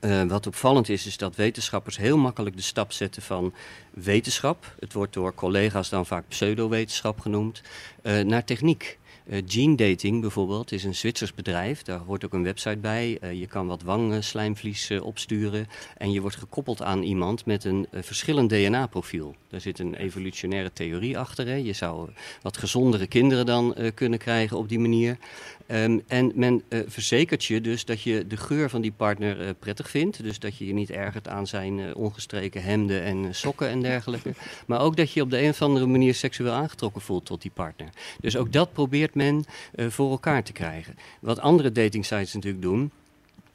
eh, 0.00 0.22
wat 0.22 0.46
opvallend 0.46 0.88
is, 0.88 1.06
is 1.06 1.16
dat 1.16 1.36
wetenschappers 1.36 1.96
heel 1.96 2.16
makkelijk 2.16 2.56
de 2.56 2.62
stap 2.62 2.92
zetten 2.92 3.22
van 3.22 3.54
wetenschap, 3.90 4.74
het 4.78 4.92
wordt 4.92 5.12
door 5.12 5.34
collega's 5.34 5.88
dan 5.88 6.06
vaak 6.06 6.28
pseudowetenschap 6.28 7.20
genoemd, 7.20 7.62
eh, 8.02 8.20
naar 8.20 8.44
techniek. 8.44 8.98
Eh, 9.26 9.42
gene 9.46 9.76
dating 9.76 10.20
bijvoorbeeld 10.20 10.72
is 10.72 10.84
een 10.84 10.94
Zwitsers 10.94 11.34
bedrijf, 11.34 11.82
daar 11.82 11.98
hoort 11.98 12.24
ook 12.24 12.32
een 12.32 12.42
website 12.42 12.76
bij. 12.76 13.18
Je 13.32 13.46
kan 13.46 13.66
wat 13.66 13.82
wangslijmvlies 13.82 14.90
eh, 14.90 15.02
opsturen 15.02 15.66
en 15.96 16.12
je 16.12 16.20
wordt 16.20 16.36
gekoppeld 16.36 16.82
aan 16.82 17.02
iemand 17.02 17.44
met 17.46 17.64
een 17.64 17.86
verschillend 17.92 18.50
DNA-profiel. 18.50 19.34
Daar 19.48 19.60
zit 19.60 19.78
een 19.78 19.94
evolutionaire 19.94 20.72
theorie 20.72 21.18
achter. 21.18 21.46
Hè. 21.46 21.54
Je 21.54 21.72
zou 21.72 22.10
wat 22.42 22.56
gezondere 22.56 23.06
kinderen 23.06 23.46
dan 23.46 23.76
kunnen 23.94 24.18
krijgen 24.18 24.56
op 24.56 24.68
die 24.68 24.78
manier. 24.78 25.18
Ehm, 25.66 25.98
en 26.06 26.32
men 26.34 26.62
eh, 26.68 26.80
verzekert 26.86 27.44
je 27.44 27.60
dus 27.60 27.84
dat 27.84 28.02
je 28.02 28.26
de 28.26 28.36
geur 28.36 28.70
van 28.70 28.80
die 28.80 28.92
partner 28.92 29.40
eh, 29.40 29.48
prettig 29.58 29.90
vindt. 29.90 30.22
Dus 30.22 30.38
dat 30.38 30.56
je 30.56 30.66
je 30.66 30.72
niet 30.72 30.90
ergert 30.90 31.28
aan 31.28 31.46
zijn 31.46 31.80
eh, 31.80 31.96
ongestreken 31.96 32.62
hemden 32.62 33.02
en 33.02 33.34
sokken 33.34 33.68
en 33.68 33.80
dergelijke. 33.80 34.34
Maar 34.66 34.80
ook 34.80 34.96
dat 34.96 35.12
je 35.12 35.22
op 35.22 35.30
de 35.30 35.42
een 35.42 35.48
of 35.48 35.62
andere 35.62 35.86
manier 35.86 36.14
seksueel 36.14 36.52
aangetrokken 36.52 37.02
voelt 37.02 37.24
tot 37.24 37.42
die 37.42 37.50
partner. 37.54 37.88
Dus 38.20 38.36
ook 38.36 38.52
dat 38.52 38.72
probeert 38.72 39.14
men 39.14 39.44
voor 39.76 40.10
elkaar 40.10 40.42
te 40.42 40.52
krijgen. 40.52 40.94
Wat 41.20 41.40
andere 41.40 41.72
datingsites 41.72 42.34
natuurlijk 42.34 42.62
doen, 42.62 42.90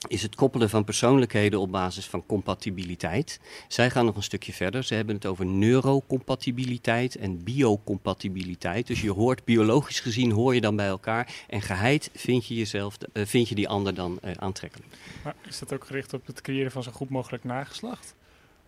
is 0.07 0.21
het 0.21 0.35
koppelen 0.35 0.69
van 0.69 0.83
persoonlijkheden 0.83 1.59
op 1.59 1.71
basis 1.71 2.05
van 2.07 2.25
compatibiliteit. 2.25 3.39
Zij 3.67 3.89
gaan 3.89 4.05
nog 4.05 4.15
een 4.15 4.23
stukje 4.23 4.53
verder. 4.53 4.83
Ze 4.83 4.93
hebben 4.93 5.15
het 5.15 5.25
over 5.25 5.45
neurocompatibiliteit 5.45 7.15
en 7.15 7.43
biocompatibiliteit. 7.43 8.87
Dus 8.87 9.01
je 9.01 9.11
hoort 9.11 9.45
biologisch 9.45 9.99
gezien 9.99 10.31
hoor 10.31 10.55
je 10.55 10.61
dan 10.61 10.75
bij 10.75 10.87
elkaar 10.87 11.33
en 11.49 11.61
geheid 11.61 12.09
vind 12.13 12.45
je 12.47 12.53
jezelf, 12.55 12.97
eh, 13.13 13.25
vind 13.25 13.49
je 13.49 13.55
die 13.55 13.69
ander 13.69 13.93
dan 13.93 14.19
eh, 14.21 14.31
aantrekkelijk. 14.39 14.93
Maar 15.23 15.35
is 15.47 15.59
dat 15.59 15.73
ook 15.73 15.85
gericht 15.85 16.13
op 16.13 16.27
het 16.27 16.41
creëren 16.41 16.71
van 16.71 16.83
zo 16.83 16.91
goed 16.91 17.09
mogelijk 17.09 17.43
nageslacht? 17.43 18.15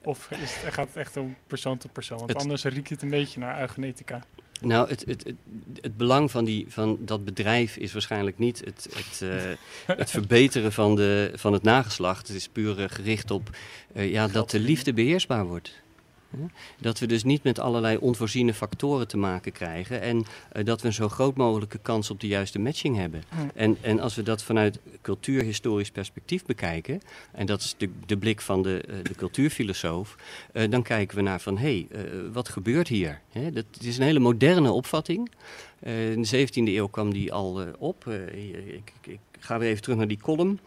Of 0.04 0.32
is 0.32 0.40
het, 0.40 0.74
gaat 0.74 0.88
het 0.88 0.96
echt 0.98 1.18
om 1.18 1.36
persoon 1.48 1.78
tot 1.78 1.94
persoon? 1.94 2.18
Want 2.18 2.30
Het- 2.30 2.40
anders 2.42 2.64
riekt 2.64 2.90
het 2.90 3.02
een 3.02 3.10
beetje 3.10 3.40
naar 3.40 3.60
eugenetica. 3.60 4.24
Nou, 4.66 4.90
het, 4.90 5.04
het, 5.06 5.24
het, 5.24 5.36
het 5.82 5.98
belang 5.98 6.32
van, 6.32 6.46
die, 6.46 6.66
van 6.70 6.98
dat 7.00 7.26
bedrijf 7.26 7.78
is 7.78 7.94
waarschijnlijk 7.94 8.38
niet 8.38 8.62
het, 8.66 8.88
het, 8.96 9.22
eh, 9.22 9.96
het 9.98 10.12
verbeteren 10.12 10.72
van, 10.72 10.96
de, 10.96 11.32
van 11.36 11.54
het 11.54 11.64
nageslacht. 11.64 12.28
Het 12.28 12.38
is 12.38 12.48
puur 12.48 12.80
eh, 12.80 12.90
gericht 12.90 13.32
op 13.32 13.50
eh, 13.94 14.12
ja, 14.12 14.28
dat 14.28 14.50
de 14.50 14.60
liefde 14.60 14.94
beheersbaar 14.94 15.46
wordt. 15.46 15.83
Dat 16.80 17.00
we 17.00 17.06
dus 17.06 17.24
niet 17.24 17.44
met 17.44 17.60
allerlei 17.60 17.98
onvoorziene 17.98 18.54
factoren 18.54 19.08
te 19.08 19.18
maken 19.18 19.52
krijgen. 19.52 20.02
En 20.02 20.18
uh, 20.18 20.66
dat 20.66 20.82
we 20.82 20.88
een 20.88 20.94
zo 20.94 21.10
groot 21.10 21.36
mogelijke 21.36 21.78
kans 21.78 22.10
op 22.10 22.20
de 22.20 22.28
juiste 22.28 22.60
matching 22.60 22.96
hebben. 22.96 23.24
En, 23.56 23.78
en 23.82 24.00
als 24.00 24.16
we 24.16 24.24
dat 24.24 24.44
vanuit 24.44 24.80
cultuurhistorisch 25.02 25.92
perspectief 25.92 26.46
bekijken, 26.46 27.02
en 27.32 27.46
dat 27.46 27.62
is 27.62 27.76
de, 27.78 27.90
de 28.06 28.18
blik 28.18 28.42
van 28.42 28.62
de, 28.62 28.84
uh, 28.90 28.96
de 29.04 29.16
cultuurfilosoof, 29.16 30.16
uh, 30.54 30.70
dan 30.70 30.84
kijken 30.84 31.18
we 31.18 31.24
naar 31.24 31.42
van 31.42 31.58
hé, 31.58 31.86
hey, 31.90 32.12
wat 32.32 32.50
gebeurt 32.50 32.88
hier? 32.88 33.22
Hè? 33.32 33.52
Dat 33.52 33.66
is 33.80 33.98
een 33.98 34.04
hele 34.04 34.20
moderne 34.20 34.72
opvatting. 34.72 35.32
in 35.80 36.22
de 36.22 36.48
17e 36.48 36.54
eeuw 36.54 36.88
kwam 36.88 37.14
die 37.14 37.34
al 37.34 37.62
op. 37.78 38.08
Ik, 38.08 38.56
ik, 38.66 38.92
ik, 39.02 39.20
ga 39.40 39.60
weer 39.60 39.70
even 39.70 39.82
terug 39.82 39.98
naar 39.98 40.08
die 40.08 40.22
column. 40.22 40.60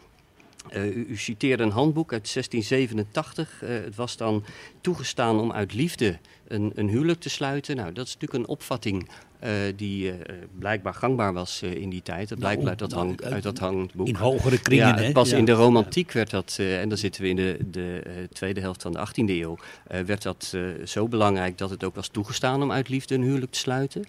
Uh, 0.75 0.95
u, 0.95 1.17
citeerde 1.17 1.63
een 1.63 1.69
handboek 1.69 2.11
uit 2.11 2.33
1687. 2.33 3.61
Uh, 3.63 3.69
het 3.69 3.95
was 3.95 4.17
dan 4.17 4.43
toegestaan 4.81 5.39
om 5.39 5.51
uit 5.51 5.73
liefde 5.73 6.19
een, 6.47 6.71
een, 6.75 6.89
huwelijk 6.89 7.19
te 7.19 7.29
sluiten. 7.29 7.75
Nou, 7.75 7.93
dat 7.93 8.07
is 8.07 8.13
natuurlijk 8.13 8.43
een 8.43 8.49
opvatting 8.49 9.09
uh, 9.43 9.51
die 9.75 10.13
blijkbaar 10.59 10.93
gangbaar 10.93 11.33
was 11.33 11.61
in 11.61 11.89
die 11.89 12.01
tijd. 12.01 12.29
Dat 12.29 12.39
blijkt 12.39 12.57
nou, 12.57 12.69
uit, 12.69 12.79
dat 12.79 12.89
nou, 12.89 13.01
hang, 13.05 13.21
uit 13.21 13.43
dat 13.43 13.57
handboek. 13.57 14.07
In 14.07 14.15
hogere 14.15 14.61
kringen, 14.61 14.87
ja, 14.87 14.97
hè? 14.97 15.11
Pas 15.11 15.29
ja. 15.29 15.37
in 15.37 15.45
de 15.45 15.51
romantiek 15.51 16.11
werd 16.11 16.29
dat, 16.29 16.57
en 16.59 16.89
dan 16.89 16.97
zitten 16.97 17.21
we 17.21 17.27
in 17.27 17.35
de, 17.35 17.57
de 17.71 18.01
tweede 18.33 18.59
helft 18.59 18.81
van 18.81 18.91
de 18.91 19.07
18e 19.07 19.29
eeuw, 19.29 19.57
werd 20.05 20.21
dat 20.21 20.57
zo 20.85 21.07
belangrijk 21.07 21.57
dat 21.57 21.69
het 21.69 21.83
ook 21.83 21.95
was 21.95 22.07
toegestaan 22.07 22.63
om 22.63 22.71
uit 22.71 22.89
liefde 22.89 23.15
een 23.15 23.23
huwelijk 23.23 23.51
te 23.51 23.59
sluiten. 23.59 24.05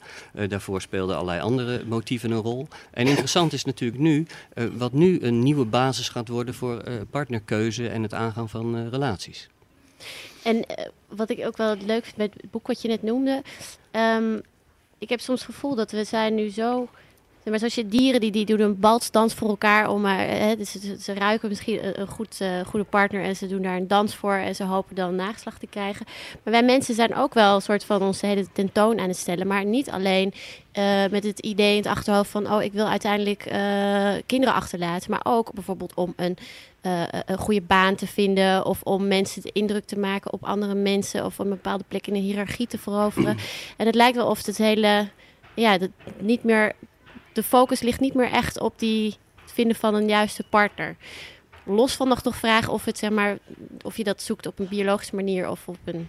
daarvoor 0.48 0.80
speelden 0.80 1.16
allerlei 1.16 1.40
andere 1.40 1.82
motieven 1.86 2.30
een 2.30 2.42
rol. 2.42 2.68
En 2.90 3.06
interessant 3.06 3.52
is 3.52 3.64
natuurlijk 3.64 4.00
nu, 4.00 4.26
wat 4.76 4.92
nu 4.92 5.20
een 5.20 5.42
nieuwe 5.42 5.64
basis 5.64 6.08
gaat 6.08 6.28
worden 6.28 6.54
voor 6.54 6.82
partnerkeuze 7.10 7.88
en 7.88 8.02
het 8.02 8.14
aangaan 8.14 8.48
van 8.48 8.88
relaties. 8.88 9.48
En 10.42 10.56
uh, 10.56 10.62
wat 11.08 11.30
ik 11.30 11.46
ook 11.46 11.56
wel 11.56 11.76
leuk 11.86 12.04
vind 12.04 12.16
met 12.16 12.32
het 12.36 12.50
boek 12.50 12.66
wat 12.66 12.82
je 12.82 12.88
net 12.88 13.02
noemde. 13.02 13.42
Um, 13.92 14.42
ik 14.98 15.08
heb 15.08 15.20
soms 15.20 15.40
het 15.40 15.54
gevoel 15.54 15.74
dat 15.74 15.90
we 15.90 16.04
zijn 16.04 16.34
nu 16.34 16.48
zo... 16.48 16.88
Maar 17.44 17.58
zoals 17.58 17.74
je 17.74 17.88
dieren, 17.88 18.20
die, 18.20 18.30
die 18.30 18.44
doen 18.44 18.60
een 18.60 18.78
balsdans 18.78 19.34
voor 19.34 19.48
elkaar. 19.48 19.90
Om, 19.90 20.04
hè, 20.04 20.56
dus 20.56 20.72
ze, 20.98 21.14
ruiken 21.14 21.48
misschien 21.48 22.00
een 22.00 22.06
goed, 22.06 22.38
goede 22.66 22.84
partner 22.84 23.22
en 23.22 23.36
ze 23.36 23.46
doen 23.46 23.62
daar 23.62 23.76
een 23.76 23.88
dans 23.88 24.14
voor. 24.14 24.34
En 24.34 24.54
ze 24.54 24.64
hopen 24.64 24.94
dan 24.94 25.14
nageslag 25.14 25.58
te 25.58 25.66
krijgen. 25.66 26.06
Maar 26.42 26.52
wij 26.52 26.62
mensen 26.62 26.94
zijn 26.94 27.14
ook 27.14 27.34
wel 27.34 27.54
een 27.54 27.62
soort 27.62 27.84
van 27.84 28.02
onze 28.02 28.26
hele 28.26 28.46
tentoon 28.52 29.00
aan 29.00 29.08
het 29.08 29.16
stellen. 29.16 29.46
Maar 29.46 29.64
niet 29.64 29.90
alleen 29.90 30.32
met 31.10 31.24
het 31.24 31.38
idee 31.38 31.70
in 31.70 31.82
het 31.82 31.90
achterhoofd 31.90 32.30
van... 32.30 32.52
oh, 32.52 32.62
ik 32.62 32.72
wil 32.72 32.88
uiteindelijk 32.88 33.40
kinderen 34.26 34.54
achterlaten. 34.54 35.10
Maar 35.10 35.20
ook 35.22 35.52
bijvoorbeeld 35.52 35.94
om 35.94 36.12
een, 36.16 36.36
uh, 36.82 37.02
een 37.26 37.38
goede 37.38 37.60
baan 37.60 37.94
te 37.94 38.06
vinden... 38.06 38.64
of 38.64 38.82
om 38.82 39.08
mensen 39.08 39.42
de 39.42 39.50
indruk 39.52 39.84
te 39.84 39.98
maken 39.98 40.32
op 40.32 40.44
andere 40.44 40.74
mensen... 40.74 41.24
of 41.24 41.38
een 41.38 41.48
bepaalde 41.48 41.84
plek 41.88 42.06
in 42.06 42.12
de 42.12 42.18
hiërarchie 42.18 42.66
te 42.66 42.78
veroveren. 42.78 43.36
en 43.76 43.86
het 43.86 43.94
lijkt 43.94 44.16
wel 44.16 44.26
of 44.26 44.46
het 44.46 44.58
hele... 44.58 45.08
ja, 45.54 45.78
dat 45.78 45.90
niet 46.18 46.44
meer... 46.44 46.72
de 47.32 47.42
focus 47.42 47.80
ligt 47.80 48.00
niet 48.00 48.14
meer 48.14 48.30
echt 48.30 48.60
op 48.60 48.78
die 48.78 49.16
het 49.42 49.52
vinden 49.52 49.76
van 49.76 49.94
een 49.94 50.08
juiste 50.08 50.44
partner. 50.50 50.96
Los 51.64 51.92
van 51.92 52.08
nog 52.08 52.22
toch 52.22 52.36
vragen 52.36 52.72
of, 52.72 52.84
het, 52.84 52.98
zeg 52.98 53.10
maar, 53.10 53.38
of 53.82 53.96
je 53.96 54.04
dat 54.04 54.22
zoekt 54.22 54.46
op 54.46 54.58
een 54.58 54.68
biologische 54.68 55.14
manier... 55.14 55.50
of 55.50 55.68
op 55.68 55.78
een 55.84 56.08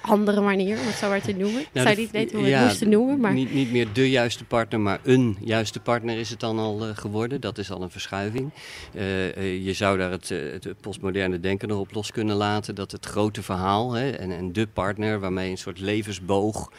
andere 0.00 0.40
manier, 0.40 0.78
om 0.78 0.86
het 0.86 0.94
zo 0.94 1.08
maar 1.08 1.20
te 1.22 1.32
noemen. 1.32 1.60
Ik 1.60 1.68
Nou, 1.72 1.86
zou 1.86 1.94
de- 1.94 2.00
niet 2.02 2.10
weten 2.10 2.34
hoe 2.36 2.44
we 2.44 2.50
ja, 2.50 2.58
het 2.58 2.66
moesten 2.68 2.88
noemen, 2.88 3.20
maar... 3.20 3.32
Niet, 3.32 3.54
niet 3.54 3.72
meer 3.72 3.86
de 3.92 4.10
juiste 4.10 4.44
partner, 4.44 4.80
maar 4.80 5.00
een 5.02 5.36
juiste 5.40 5.80
partner 5.80 6.18
is 6.18 6.30
het 6.30 6.40
dan 6.40 6.58
al 6.58 6.86
eh, 6.86 6.96
geworden. 6.96 7.40
Dat 7.40 7.58
is 7.58 7.70
al 7.70 7.82
een 7.82 7.90
verschuiving. 7.90 8.50
Eh, 8.94 9.36
eh, 9.36 9.64
je 9.64 9.72
zou 9.72 9.98
daar 9.98 10.10
het, 10.10 10.28
het 10.28 10.66
postmoderne 10.80 11.40
denken 11.40 11.68
nog 11.68 11.78
op 11.78 11.92
los 11.94 12.10
kunnen 12.12 12.36
laten. 12.36 12.74
Dat 12.74 12.92
het 12.92 13.06
grote 13.06 13.42
verhaal 13.42 13.92
hè, 13.92 14.10
en, 14.10 14.30
en 14.30 14.52
de 14.52 14.66
partner, 14.66 15.20
waarmee 15.20 15.50
een 15.50 15.58
soort 15.58 15.80
levensboog 15.80 16.72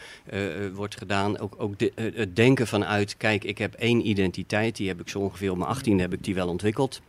wordt 0.74 0.98
gedaan. 0.98 1.38
Ook, 1.38 1.54
ook 1.58 1.78
de- 1.78 1.92
het 2.14 2.36
denken 2.36 2.66
vanuit, 2.66 3.16
kijk, 3.16 3.44
ik 3.44 3.58
heb 3.58 3.74
één 3.74 4.08
identiteit. 4.08 4.76
Die 4.76 4.88
heb 4.88 5.00
ik 5.00 5.08
zo 5.08 5.18
ongeveer 5.18 5.50
op 5.50 5.56
mijn 5.56 5.68
18 5.70 5.98
heb 6.00 6.12
ik 6.12 6.24
die 6.24 6.34
wel 6.34 6.48
ontwikkeld. 6.48 7.00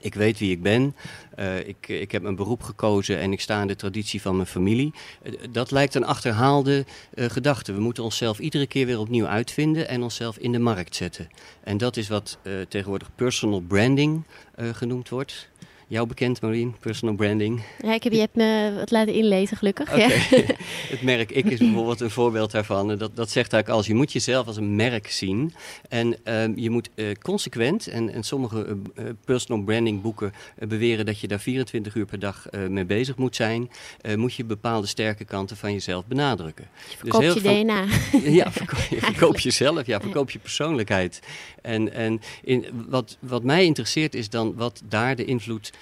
Ik 0.00 0.14
weet 0.14 0.38
wie 0.38 0.50
ik 0.50 0.62
ben. 0.62 0.94
Eh, 1.34 1.68
ik, 1.68 1.88
ik 1.88 2.12
heb 2.12 2.22
mijn 2.22 2.36
beroep 2.36 2.62
gekozen 2.62 3.18
en 3.18 3.32
ik 3.32 3.40
sta 3.40 3.60
in 3.60 3.66
de 3.66 3.76
traditie 3.76 4.22
van 4.22 4.36
mijn 4.36 4.48
familie. 4.48 4.94
Eh, 5.22 5.32
dat 5.50 5.70
lijkt 5.70 5.94
een 5.94 6.04
achterhaalde 6.04 6.84
eh, 7.14 7.24
gedachte. 7.30 7.72
We 7.72 7.80
moeten 7.80 8.04
onszelf 8.04 8.38
iedere 8.38 8.66
keer 8.66 8.86
weer 8.86 8.98
opnieuw 8.98 9.26
uitvinden 9.26 9.88
en 9.88 10.02
onszelf 10.02 10.38
in 10.38 10.52
de 10.52 10.58
markt 10.58 10.96
zetten. 10.96 11.28
En 11.64 11.76
dat 11.76 11.96
is 11.96 12.08
wat 12.08 12.38
tegenwoordig 12.68 13.10
personal 13.14 13.60
branding 13.60 14.24
genoemd 14.72 15.08
wordt. 15.08 15.49
Jou 15.90 16.06
bekend, 16.06 16.40
Marien, 16.40 16.74
personal 16.80 17.14
branding. 17.14 17.62
Ja, 17.82 17.94
ik 17.94 18.02
heb, 18.02 18.12
je 18.12 18.18
hebt 18.18 18.34
me 18.34 18.72
wat 18.78 18.90
laten 18.90 19.14
inlezen, 19.14 19.56
gelukkig. 19.56 19.96
Ja. 19.96 20.08
het 20.94 21.02
merk 21.02 21.30
ik 21.30 21.44
is 21.44 21.58
bijvoorbeeld 21.58 22.00
een 22.00 22.10
voorbeeld 22.10 22.50
daarvan. 22.50 22.90
En 22.90 22.98
Dat, 22.98 23.16
dat 23.16 23.30
zegt 23.30 23.52
eigenlijk 23.52 23.68
als 23.68 23.86
je 23.86 23.94
moet 23.94 24.12
jezelf 24.12 24.46
als 24.46 24.56
een 24.56 24.76
merk 24.76 25.10
zien. 25.10 25.54
En 25.88 26.16
ehm, 26.24 26.52
je 26.56 26.70
moet 26.70 26.90
eh, 26.94 27.06
consequent, 27.22 27.86
en, 27.86 28.12
en 28.12 28.22
sommige 28.22 28.64
eh, 28.64 29.06
eh, 29.06 29.14
personal 29.24 29.64
branding 29.64 30.02
boeken 30.02 30.32
beweren 30.58 31.06
dat 31.06 31.20
je 31.20 31.28
daar 31.28 31.40
24 31.40 31.94
uur 31.94 32.06
per 32.06 32.18
dag 32.18 32.46
mee 32.68 32.84
bezig 32.84 33.16
moet 33.16 33.36
zijn, 33.36 33.70
moet 34.16 34.34
je 34.34 34.44
bepaalde 34.44 34.86
sterke 34.86 35.24
kanten 35.24 35.56
van 35.56 35.72
jezelf 35.72 36.06
benadrukken. 36.06 36.68
Verkoop 36.98 37.20
heel 37.20 37.34
je 37.34 37.40
van- 37.40 37.62
DNA. 37.62 37.84
ja, 38.40 38.52
verkoop, 38.52 38.86
je 38.90 39.00
verkoop 39.00 39.38
jezelf, 39.38 39.86
ja, 39.86 40.00
verkoop 40.00 40.30
je 40.30 40.38
persoonlijkheid. 40.38 41.20
En, 41.62 41.92
en 41.92 42.20
in, 42.42 42.66
wat, 42.88 43.16
wat 43.20 43.42
mij 43.42 43.64
interesseert 43.64 44.14
is 44.14 44.30
dan 44.30 44.54
wat 44.54 44.82
daar 44.88 45.16
de 45.16 45.24
invloed 45.24 45.72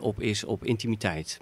op 0.00 0.20
is 0.20 0.44
op 0.44 0.64
intimiteit. 0.64 1.40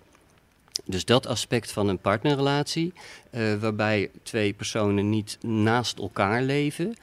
Dus 0.84 1.04
dat 1.04 1.26
aspect 1.26 1.72
van 1.72 1.88
een 1.88 1.98
partnerrelatie, 1.98 2.92
eh, 3.30 3.54
waarbij 3.54 4.10
twee 4.22 4.52
personen 4.52 5.10
niet 5.10 5.38
naast 5.40 5.98
elkaar 5.98 6.42
leven, 6.42 6.96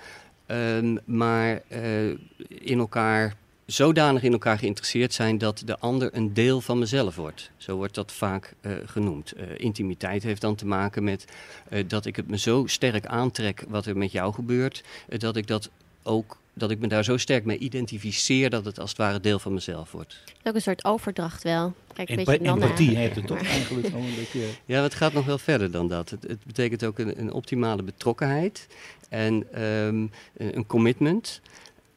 ehm, 0.46 0.98
maar 1.06 1.62
eh, 1.68 2.10
in 2.48 2.80
elkaar 2.80 3.36
zodanig 3.66 4.24
in 4.24 4.32
elkaar 4.32 4.58
geïnteresseerd 4.58 5.14
zijn 5.14 5.38
dat 5.38 5.62
de 5.66 5.80
ander 5.80 6.10
een 6.14 6.34
deel 6.34 6.62
van 6.62 6.80
mezelf 6.80 7.16
wordt. 7.16 7.52
Zo 7.58 7.76
wordt 7.76 7.96
dat 7.96 8.12
vaak 8.12 8.54
eh, 8.62 8.72
genoemd. 8.86 9.32
Eh, 9.32 9.46
intimiteit 9.58 10.24
heeft 10.24 10.42
dan 10.42 10.56
te 10.56 10.66
maken 10.66 11.04
met 11.04 11.26
eh, 11.70 11.84
dat 11.88 12.06
ik 12.06 12.16
het 12.16 12.28
me 12.28 12.38
zo 12.38 12.66
sterk 12.66 13.06
aantrek 13.06 13.64
wat 13.68 13.86
er 13.86 13.98
met 13.98 14.12
jou 14.12 14.34
gebeurt, 14.34 14.84
eh, 15.10 15.20
dat 15.20 15.36
ik 15.36 15.48
dat 15.48 15.70
ook 16.04 16.38
dat 16.54 16.72
ik 16.72 16.80
me 16.80 16.88
daar 16.88 17.04
zo 17.04 17.18
sterk 17.18 17.46
mee 17.46 17.58
identificeer 17.58 18.50
dat 18.50 18.66
het 18.66 18.80
als 18.80 18.90
het 18.90 18.98
ware 19.00 19.20
deel 19.20 19.40
van 19.40 19.54
mezelf 19.54 19.92
wordt. 19.92 20.18
Het 20.38 20.48
ook 20.48 20.56
een 20.56 20.62
soort 20.62 20.86
overdracht 20.86 21.44
wel. 21.44 21.74
Kijk, 21.94 22.10
een 22.10 22.18
Empa- 22.18 22.32
beetje 22.32 22.52
empathie 22.52 22.98
heeft 22.98 23.16
het 23.16 23.28
toch 23.28 23.44
eigenlijk 23.44 23.88
gewoon 23.88 24.06
een 24.06 24.16
beetje... 24.16 24.46
Ja, 24.66 24.84
het 24.84 24.94
gaat 24.94 25.14
nog 25.14 25.26
wel 25.26 25.38
verder 25.38 25.72
dan 25.72 25.88
dat. 25.88 26.10
Het, 26.10 26.24
het 26.28 26.46
betekent 26.46 26.84
ook 26.86 27.00
een, 27.00 27.20
een 27.20 27.32
optimale 27.32 27.84
betrokkenheid 27.84 28.68
en 29.10 29.54
ehm, 29.54 30.08
een 30.38 30.58
een 30.58 30.66
commitment. 30.66 31.42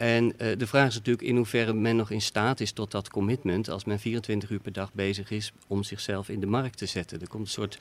En 0.04 0.38
eh, 0.38 0.58
de 0.58 0.66
vraag 0.66 0.88
is 0.88 0.94
natuurlijk 0.94 1.28
in 1.28 1.36
hoeverre 1.36 1.72
men 1.72 1.96
nog 1.96 2.10
in 2.10 2.22
staat 2.22 2.60
is 2.60 2.72
tot 2.72 2.90
dat 2.90 3.10
commitment 3.10 3.68
als 3.68 3.84
men 3.84 3.98
24 3.98 4.50
uur 4.50 4.58
per 4.58 4.72
dag 4.72 4.92
bezig 4.92 5.30
is 5.30 5.52
om 5.66 5.82
zichzelf 5.82 6.28
in 6.28 6.40
de 6.40 6.46
markt 6.46 6.78
te 6.78 6.86
zetten. 6.86 7.20
Er 7.20 7.28
komt 7.28 7.44
een 7.44 7.52
soort, 7.52 7.78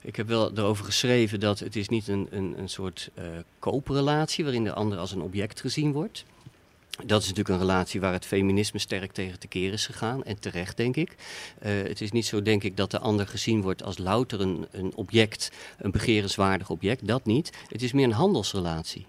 ik 0.00 0.16
heb 0.16 0.28
wel 0.28 0.52
erover 0.56 0.84
geschreven 0.84 1.40
dat 1.40 1.58
het 1.58 1.76
is 1.76 1.88
niet 1.88 2.08
een, 2.08 2.26
een, 2.30 2.54
een 2.58 2.68
soort 2.68 3.10
eh 3.14 3.24
kooprelatie 3.58 4.44
waarin 4.44 4.64
de 4.64 4.72
ander 4.72 4.98
als 4.98 5.12
een 5.12 5.20
object 5.20 5.60
gezien 5.60 5.92
wordt. 5.92 6.24
Dat 7.04 7.22
is 7.22 7.28
natuurlijk 7.28 7.54
een 7.54 7.66
relatie 7.66 8.00
waar 8.00 8.12
het 8.12 8.26
feminisme 8.26 8.78
sterk 8.78 9.12
tegen 9.12 9.38
te 9.38 9.46
keren 9.46 9.72
is 9.72 9.86
gegaan. 9.86 10.24
En 10.24 10.38
terecht, 10.38 10.76
denk 10.76 10.96
ik. 10.96 11.16
Eh, 11.58 11.72
het 11.72 12.00
is 12.00 12.12
niet 12.12 12.26
zo, 12.26 12.42
denk 12.42 12.62
ik, 12.62 12.76
dat 12.76 12.90
de 12.90 12.98
ander 12.98 13.26
gezien 13.26 13.62
wordt 13.62 13.82
als 13.82 13.98
louter 13.98 14.40
een, 14.40 14.66
een 14.70 14.94
object, 14.94 15.50
een 15.78 15.90
begerenswaardig 15.90 16.70
object. 16.70 17.06
Dat 17.06 17.24
niet. 17.24 17.52
Het 17.68 17.82
is 17.82 17.92
meer 17.92 18.04
een 18.04 18.12
handelsrelatie. 18.12 19.06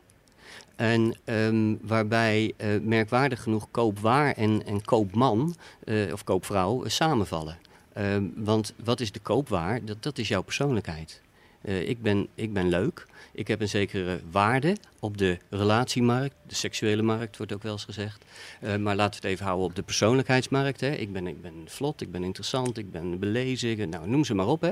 En 0.75 1.15
ehm, 1.23 1.75
waarbij 1.81 2.53
eh, 2.57 2.69
merkwaardig 2.81 3.43
genoeg 3.43 3.67
koopwaar 3.71 4.31
en, 4.31 4.65
en 4.65 4.81
koopman 4.81 5.55
eh, 5.83 6.13
of 6.13 6.23
koopvrouw 6.23 6.83
eh, 6.83 6.89
samenvallen. 6.89 7.57
Ehm, 7.93 8.23
want 8.35 8.73
wat 8.83 8.99
is 8.99 9.11
de 9.11 9.19
koopwaar? 9.19 9.85
Dat, 9.85 10.03
dat 10.03 10.17
is 10.17 10.27
jouw 10.27 10.41
persoonlijkheid. 10.41 11.23
Ik, 11.65 12.01
ben, 12.01 12.27
ik 12.35 12.53
ben 12.53 12.69
leuk. 12.69 13.05
Ik 13.33 13.47
heb 13.47 13.61
een 13.61 13.69
zekere 13.69 14.19
waarde 14.31 14.77
op 14.99 15.17
de 15.17 15.37
relatiemarkt. 15.49 16.35
De 16.47 16.55
seksuele 16.55 17.01
markt 17.01 17.37
wordt 17.37 17.53
ook 17.53 17.63
wel 17.63 17.71
eens 17.71 17.83
gezegd. 17.83 18.25
Maar 18.61 18.95
laten 18.95 19.21
we 19.21 19.27
het 19.27 19.35
even 19.35 19.45
houden 19.45 19.65
op 19.65 19.75
de 19.75 19.81
persoonlijkheidsmarkt. 19.81 20.81
Hè. 20.81 20.91
Ik, 20.91 21.13
ben, 21.13 21.27
ik 21.27 21.41
ben 21.41 21.53
vlot, 21.65 22.01
ik 22.01 22.11
ben 22.11 22.23
interessant, 22.23 22.77
ik 22.77 22.91
ben 22.91 23.19
belezen. 23.19 23.89
nou, 23.89 24.09
noem 24.09 24.23
ze 24.23 24.33
maar 24.33 24.47
op. 24.47 24.61
Hè. 24.61 24.71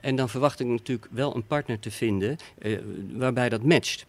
En 0.00 0.16
dan 0.16 0.28
verwacht 0.28 0.60
ik 0.60 0.66
natuurlijk 0.66 1.08
wel 1.10 1.36
een 1.36 1.46
partner 1.46 1.78
te 1.78 1.90
vinden 1.90 2.36
waarbij 3.12 3.48
dat 3.48 3.62
matcht. 3.62 4.06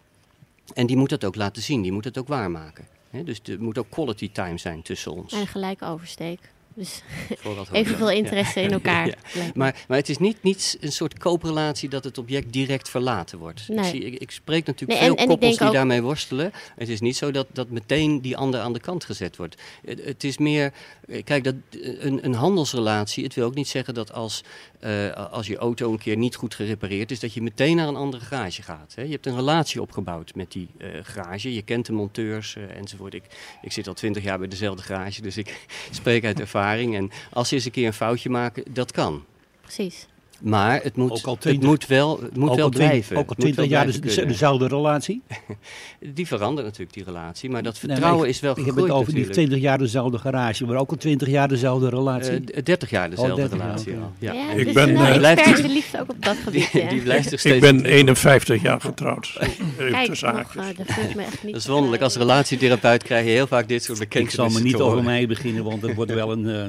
En 0.72 0.86
die 0.86 0.96
moet 0.96 1.08
dat 1.08 1.24
ook 1.24 1.34
laten 1.34 1.62
zien, 1.62 1.82
die 1.82 1.92
moet 1.92 2.04
het 2.04 2.18
ook 2.18 2.28
waarmaken. 2.28 2.86
Dus 3.24 3.40
er 3.44 3.62
moet 3.62 3.78
ook 3.78 3.90
quality 3.90 4.30
time 4.32 4.58
zijn 4.58 4.82
tussen 4.82 5.12
ons. 5.12 5.32
En 5.32 5.40
een 5.40 5.46
gelijke 5.46 5.84
oversteek. 5.84 6.52
Dus 6.76 7.02
evenveel 7.72 8.10
interesse 8.10 8.60
in 8.60 8.70
elkaar. 8.70 9.06
Ja. 9.34 9.50
Maar, 9.54 9.84
maar 9.88 9.98
het 9.98 10.08
is 10.08 10.18
niet, 10.18 10.42
niet 10.42 10.76
een 10.80 10.92
soort 10.92 11.18
kooprelatie 11.18 11.88
dat 11.88 12.04
het 12.04 12.18
object 12.18 12.52
direct 12.52 12.88
verlaten 12.88 13.38
wordt. 13.38 13.68
Nee. 13.68 13.78
Ik, 13.78 13.84
zie, 13.84 14.00
ik, 14.04 14.20
ik 14.20 14.30
spreek 14.30 14.66
natuurlijk 14.66 15.00
Nee, 15.00 15.08
veel 15.08 15.18
en 15.18 15.26
koppels 15.28 15.56
die 15.58 15.66
ook- 15.66 15.72
daarmee 15.72 16.02
worstelen. 16.02 16.52
Het 16.76 16.88
is 16.88 17.00
niet 17.00 17.16
zo 17.16 17.30
dat, 17.30 17.46
dat 17.52 17.68
meteen 17.70 18.20
die 18.20 18.36
ander 18.36 18.60
aan 18.60 18.72
de 18.72 18.80
kant 18.80 19.04
gezet 19.04 19.36
wordt. 19.36 19.56
Het, 19.84 20.04
het 20.04 20.24
is 20.24 20.38
meer, 20.38 20.72
eh, 21.08 21.24
kijk, 21.24 21.44
dat, 21.44 21.54
eh, 21.70 22.04
een, 22.04 22.24
een 22.24 22.34
handelsrelatie, 22.34 23.24
het 23.24 23.34
wil 23.34 23.46
ook 23.46 23.54
niet 23.54 23.68
zeggen 23.68 23.94
dat 23.94 24.12
als, 24.12 24.42
eh, 24.80 25.10
als 25.32 25.46
je 25.46 25.56
auto 25.56 25.92
een 25.92 25.98
keer 25.98 26.16
niet 26.16 26.34
goed 26.36 26.54
gerepareerd 26.54 27.10
is, 27.10 27.20
dat 27.20 27.34
je 27.34 27.42
meteen 27.42 27.76
naar 27.76 27.88
een 27.88 27.96
andere 27.96 28.24
garage 28.24 28.62
gaat. 28.62 28.92
Hè. 28.94 29.02
Je 29.02 29.10
hebt 29.12 29.26
een 29.26 29.36
relatie 29.36 29.80
opgebouwd 29.82 30.34
met 30.34 30.52
die 30.52 30.68
eh, 30.78 30.88
garage. 31.02 31.54
Je 31.54 31.62
kent 31.62 31.86
de 31.86 31.92
monteurs 31.92 32.56
enzovoort. 32.76 33.14
Ik, 33.14 33.24
ik 33.62 33.72
zit 33.72 33.88
al 33.88 33.94
twintig 33.94 34.22
jaar 34.22 34.38
bij 34.38 34.48
dezelfde 34.48 34.82
garage, 34.82 35.22
dus 35.22 35.36
ik 35.36 35.66
spreek 35.90 36.24
uit 36.24 36.40
ervaring. 36.40 36.62
En 36.72 37.10
als 37.32 37.48
ze 37.48 37.54
eens 37.54 37.64
een 37.64 37.70
keer 37.70 37.86
een 37.86 37.92
foutje 37.92 38.30
maken, 38.30 38.64
dat 38.70 38.92
kan. 38.92 39.24
Precies. 39.60 40.06
Maar 40.42 40.80
het 40.82 40.96
moet, 40.96 41.10
Ook 41.10 41.24
al 41.26 41.32
het 41.32 41.40
20 41.40 41.68
moet 41.68 41.86
wel, 41.86 42.20
het 42.22 42.36
moet 42.36 42.48
ook 42.50 42.54
wel 42.56 42.64
al 42.64 42.70
twintig- 42.70 42.88
blijven. 42.90 43.16
Ook 43.16 43.28
al 43.28 43.34
twintig 43.34 43.64
jaar 43.66 43.86
dezelfde 44.26 44.66
relatie. 44.66 45.22
Die 46.14 46.26
verandert 46.26 46.66
natuurlijk, 46.66 46.92
die 46.92 47.04
relatie. 47.04 47.50
Maar 47.50 47.62
dat 47.62 47.72
Nee, 47.82 47.90
vertrouwen 47.90 48.24
ik- 48.28 48.30
is 48.34 48.40
wel 48.40 48.50
Ik 48.50 48.56
heb 48.56 48.66
gegroeid 48.66 48.90
het 48.92 49.00
over 49.00 49.14
die. 49.14 49.28
20 49.28 49.58
jaar 49.60 49.78
dezelfde 49.78 50.18
garage, 50.18 50.66
maar 50.66 50.76
ook 50.76 50.90
al 50.90 50.96
20 50.96 51.28
jaar 51.28 51.48
dezelfde 51.48 51.88
relatie. 51.88 52.30
Eh, 52.30 52.60
d- 52.62 52.66
30 52.66 52.90
jaar 52.90 53.10
dezelfde 53.10 53.34
30 53.34 53.58
jaar, 53.58 53.66
relatie. 53.66 53.92
Ja. 54.18 54.32
Ja, 54.34 54.52
Ik 54.52 54.64
dus 54.64 54.74
ben, 54.74 54.88
een 54.88 54.96
eh, 55.06 55.16
blijft- 55.16 55.46
in 55.58 55.62
de 55.62 55.68
liefde 55.72 56.00
ook 56.00 56.10
op 56.10 56.24
dat 56.24 56.36
gebied. 56.44 56.72
Die, 56.72 57.00
blijft 57.02 57.32
er 57.32 57.38
steeds. 57.38 57.54
Ik 57.54 57.60
ben 57.60 57.84
51 57.84 58.62
jaar 58.62 58.80
getrouwd. 58.80 59.32
Kijk, 59.78 60.08
nog, 60.08 60.22
eh, 60.22 60.64
dat 60.76 60.86
voelt 60.86 61.14
me 61.14 61.22
echt 61.22 61.42
niet. 61.42 61.52
Dat 61.52 61.60
is 61.62 61.66
wonderlijk. 61.68 62.02
Als 62.02 62.16
relatietherapeut 62.16 63.02
krijg 63.02 63.24
je 63.24 63.30
heel 63.30 63.46
vaak 63.46 63.68
dit 63.68 63.82
soort 63.82 64.00
ik 64.00 64.08
bekentenissen 64.08 64.50
zal 64.52 64.60
me 64.60 64.66
niet 64.66 64.80
over 64.80 65.02
mij 65.02 65.26
beginnen, 65.26 65.64
want 65.64 65.80
dat 65.80 65.94
wordt 65.94 66.12
wel 66.14 66.32
een 66.32 66.48
eh 66.48 66.66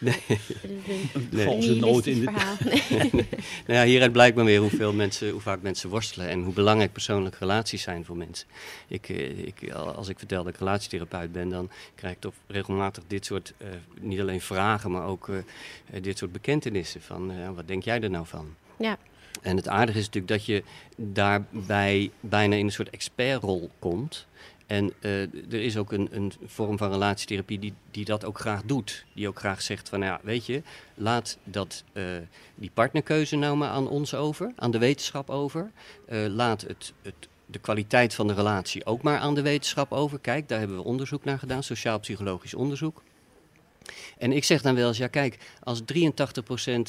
Een 0.00 1.28
Nee. 1.30 1.44
valse 1.44 1.74
noot 1.74 2.06
in 2.06 2.20
de... 2.20 2.30
Nou 3.66 3.78
ja, 3.78 3.84
hieruit 3.84 4.12
blijkt 4.12 4.36
maar 4.36 4.44
weer 4.44 4.60
hoeveel 4.60 4.92
mensen, 4.92 5.30
hoe 5.30 5.40
vaak 5.40 5.62
mensen 5.62 5.90
worstelen 5.90 6.28
en 6.28 6.42
hoe 6.42 6.52
belangrijk 6.52 6.92
persoonlijke 6.92 7.38
relaties 7.38 7.82
zijn 7.82 8.04
voor 8.04 8.16
mensen. 8.16 8.48
Ik, 8.88 9.08
eh, 9.08 9.46
ik, 9.46 9.72
als 9.72 10.08
ik 10.08 10.18
vertel 10.18 10.44
dat 10.44 10.52
ik 10.52 10.58
relatietherapeut 10.58 11.32
ben, 11.32 11.48
dan 11.48 11.70
krijg 11.94 12.14
ik 12.14 12.20
toch 12.20 12.34
regelmatig 12.46 13.02
dit 13.06 13.24
soort, 13.24 13.52
eh, 13.56 13.68
niet 14.00 14.20
alleen 14.20 14.40
vragen, 14.40 14.90
maar 14.90 15.06
ook 15.06 15.28
eh, 15.28 16.02
dit 16.02 16.18
soort 16.18 16.32
bekentenissen 16.32 17.02
van, 17.02 17.54
wat 17.54 17.68
denk 17.68 17.82
jij 17.82 18.00
er 18.00 18.10
nou 18.10 18.26
van? 18.26 18.54
Ja. 18.76 18.98
En 19.42 19.56
het 19.56 19.68
aardige 19.68 19.98
is 19.98 20.04
natuurlijk 20.04 20.32
dat 20.32 20.46
je 20.46 20.62
daarbij 20.96 22.10
bijna 22.20 22.56
in 22.56 22.64
een 22.64 22.72
soort 22.72 22.90
expertrol 22.90 23.70
komt. 23.78 24.26
En 24.66 24.92
eh, 25.00 25.20
er 25.22 25.62
is 25.62 25.76
ook 25.76 25.92
een, 25.92 26.08
een 26.10 26.32
vorm 26.44 26.78
van 26.78 26.90
relatietherapie 26.90 27.58
die, 27.58 27.74
die 27.90 28.04
dat 28.04 28.24
ook 28.24 28.38
graag 28.38 28.62
doet. 28.62 29.04
Die 29.12 29.28
ook 29.28 29.38
graag 29.38 29.62
zegt 29.62 29.88
van, 29.88 29.98
nou 29.98 30.12
ja, 30.12 30.20
weet 30.22 30.46
je, 30.46 30.62
laat 30.94 31.38
dat, 31.44 31.84
eh, 31.92 32.04
die 32.54 32.70
partnerkeuze 32.74 33.36
nou 33.36 33.56
maar 33.56 33.68
aan 33.68 33.88
ons 33.88 34.14
over, 34.14 34.52
aan 34.56 34.70
de 34.70 34.78
wetenschap 34.78 35.30
over. 35.30 35.70
Eh, 36.06 36.26
laat 36.26 36.60
het, 36.60 36.92
het, 37.02 37.28
de 37.46 37.58
kwaliteit 37.58 38.14
van 38.14 38.26
de 38.26 38.34
relatie 38.34 38.86
ook 38.86 39.02
maar 39.02 39.18
aan 39.18 39.34
de 39.34 39.42
wetenschap 39.42 39.92
over. 39.92 40.18
Kijk, 40.18 40.48
daar 40.48 40.58
hebben 40.58 40.76
we 40.76 40.84
onderzoek 40.84 41.24
naar 41.24 41.38
gedaan, 41.38 41.62
sociaal-psychologisch 41.62 42.54
onderzoek. 42.54 43.02
En 44.18 44.32
ik 44.32 44.44
zeg 44.44 44.62
dan 44.62 44.74
wel 44.74 44.88
eens, 44.88 44.98
ja 44.98 45.06
kijk, 45.06 45.38
als 45.62 45.80
83% 45.80 45.84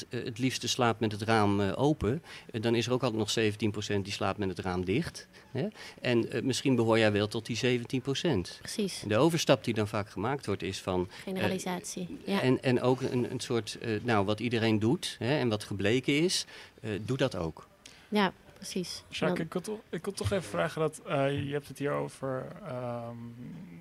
het 0.10 0.38
liefste 0.38 0.68
slaapt 0.68 1.00
met 1.00 1.12
het 1.12 1.22
raam 1.22 1.62
eh, 1.62 1.72
open, 1.76 2.24
eh, 2.52 2.62
dan 2.62 2.76
is 2.76 2.86
er 2.86 2.94
ook 2.94 3.04
altijd 3.04 3.20
nog 3.20 3.30
17% 3.30 4.02
die 4.02 4.14
slaapt 4.14 4.38
met 4.38 4.50
het 4.50 4.60
raam 4.60 4.86
dicht. 4.86 5.28
Hè? 5.56 5.68
En 6.02 6.32
eh, 6.32 6.42
misschien 6.42 6.76
behoor 6.76 6.98
jij 7.00 7.12
wel 7.12 7.28
tot 7.28 7.46
die 7.46 7.58
17%. 7.58 8.60
Precies. 8.62 9.04
De 9.08 9.18
overstap 9.18 9.64
die 9.64 9.74
dan 9.74 9.88
vaak 9.88 10.10
gemaakt 10.10 10.46
wordt 10.46 10.64
is 10.64 10.80
van... 10.80 11.10
Generalisatie. 11.24 12.18
ja. 12.26 12.42
En, 12.42 12.64
en 12.64 12.82
ook 12.82 13.02
een, 13.02 13.32
een 13.32 13.40
soort, 13.40 13.78
eh, 13.82 13.90
nou 14.04 14.26
wat 14.26 14.40
iedereen 14.40 14.80
doet 14.80 15.16
hè, 15.20 15.38
en 15.40 15.50
wat 15.50 15.64
gebleken 15.64 16.20
is, 16.20 16.46
eh, 16.82 16.90
doe 17.02 17.18
dat 17.18 17.36
ook. 17.36 17.68
ja, 18.10 18.34
precies. 18.72 19.04
Dan- 19.20 19.38
ik 19.38 19.54
wil, 19.54 19.62
toch, 19.62 19.80
ik 19.90 20.04
wil 20.06 20.14
toch 20.14 20.32
even 20.32 20.50
vragen 20.50 20.82
dat 20.82 21.02
eh, 21.06 21.44
je 21.48 21.52
hebt 21.54 21.68
het 21.68 21.78
hier 21.78 21.92
over 21.92 22.48
ehm, 22.66 23.18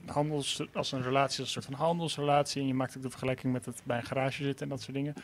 handels 0.06 0.62
als 0.72 0.92
een 0.92 1.02
relatie, 1.02 1.38
als 1.40 1.46
een 1.54 1.62
soort 1.62 1.76
van 1.76 1.86
handelsrelatie. 1.86 2.60
En 2.60 2.66
je 2.66 2.74
maakt 2.74 2.96
ook 2.96 3.02
de 3.02 3.10
vergelijking 3.10 3.52
met 3.52 3.64
het 3.64 3.80
bij 3.84 3.96
een 3.96 4.04
garage 4.04 4.42
zitten 4.42 4.62
en 4.64 4.68
dat 4.68 4.80
soort 4.82 4.94
dingen. 4.96 5.14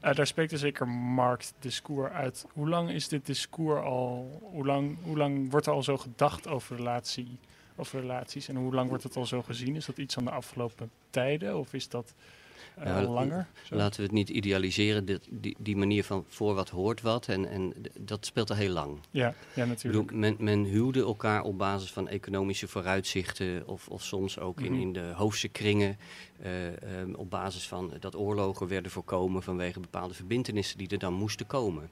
Eh, 0.00 0.14
daar 0.14 0.26
spreekt 0.26 0.52
er 0.52 0.58
zeker 0.58 0.88
marktdiscours 0.88 2.12
uit. 2.12 2.46
Hoe 2.52 2.68
lang 2.68 2.90
is 2.90 3.08
dit 3.08 3.26
discours 3.26 3.84
al? 3.84 4.40
Hoe 4.52 4.66
lang, 4.66 4.98
hoe 5.02 5.16
lang 5.16 5.50
wordt 5.50 5.66
er 5.66 5.72
al 5.72 5.82
zo 5.82 5.96
gedacht 5.96 6.48
over 6.48 6.76
relatie? 6.76 7.38
Over 7.76 8.00
relaties 8.00 8.48
en 8.48 8.56
hoe 8.56 8.74
lang 8.74 8.88
wordt 8.88 9.02
het 9.04 9.16
al 9.16 9.26
zo 9.26 9.42
gezien? 9.42 9.76
Is 9.76 9.86
dat 9.86 9.98
iets 9.98 10.14
van 10.14 10.24
de 10.24 10.30
afgelopen 10.30 10.90
tijden 11.10 11.58
of 11.58 11.74
is 11.74 11.88
dat 11.88 12.14
Ja, 12.84 13.00
dat- 13.00 13.08
langer? 13.08 13.46
Zo. 13.62 13.76
Laten 13.76 13.96
we 13.96 14.02
het 14.02 14.12
niet 14.12 14.28
idealiseren, 14.28 15.04
dit, 15.04 15.26
die, 15.30 15.56
die 15.58 15.76
manier 15.76 16.04
van 16.04 16.24
voor 16.28 16.54
wat 16.54 16.68
hoort 16.68 17.00
wat. 17.00 17.26
En, 17.28 17.48
en 17.48 17.72
dat 17.98 18.26
speelt 18.26 18.50
al 18.50 18.56
heel 18.56 18.72
lang. 18.72 18.98
Ja, 19.10 19.26
ja, 19.26 19.34
bedoel, 19.54 19.66
natuurlijk. 19.66 20.12
men, 20.12 20.36
men 20.38 20.64
huwde 20.64 21.00
elkaar 21.00 21.42
op 21.42 21.58
basis 21.58 21.92
van 21.92 22.08
economische 22.08 22.68
vooruitzichten, 22.68 23.62
of, 23.66 23.88
of 23.88 24.02
soms 24.04 24.38
ook 24.38 24.60
in, 24.60 24.72
Mhm. 24.72 24.80
in 24.80 24.92
de 24.92 25.12
hoofdse 25.14 25.48
kringen, 25.48 25.98
eh, 26.42 26.66
ehm, 27.00 27.14
op 27.14 27.30
basis 27.30 27.68
van 27.68 27.92
dat 28.00 28.16
oorlogen 28.16 28.68
werden 28.68 28.90
voorkomen 28.90 29.42
vanwege 29.42 29.80
bepaalde 29.80 30.14
verbindenissen 30.14 30.78
die 30.78 30.88
er 30.88 30.98
dan 30.98 31.14
moesten 31.14 31.46
komen. 31.46 31.90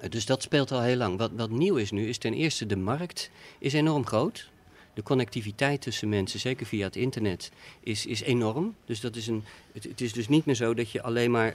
Eh, 0.00 0.10
dus 0.10 0.26
dat 0.26 0.42
speelt 0.42 0.72
al 0.72 0.80
heel 0.80 0.96
lang. 0.96 1.18
Wat, 1.18 1.30
wat 1.36 1.50
nieuw 1.50 1.76
is 1.76 1.90
nu, 1.90 2.08
is 2.08 2.18
ten 2.18 2.34
eerste 2.34 2.66
de 2.66 2.76
markt 2.76 3.30
is 3.58 3.72
enorm 3.72 4.06
groot. 4.06 4.50
De 4.94 5.02
connectiviteit 5.02 5.80
tussen 5.80 6.08
mensen, 6.08 6.40
zeker 6.40 6.66
via 6.66 6.84
het 6.84 6.96
internet, 6.96 7.50
is, 7.80 8.06
is 8.06 8.20
enorm. 8.20 8.74
Dus 8.84 9.00
dat 9.00 9.16
is 9.16 9.26
een, 9.26 9.44
het, 9.72 9.84
het 9.84 10.00
is 10.00 10.12
dus 10.12 10.28
niet 10.28 10.44
meer 10.44 10.54
zo 10.54 10.74
dat 10.74 10.90
je 10.90 11.02
alleen 11.02 11.30
maar 11.30 11.54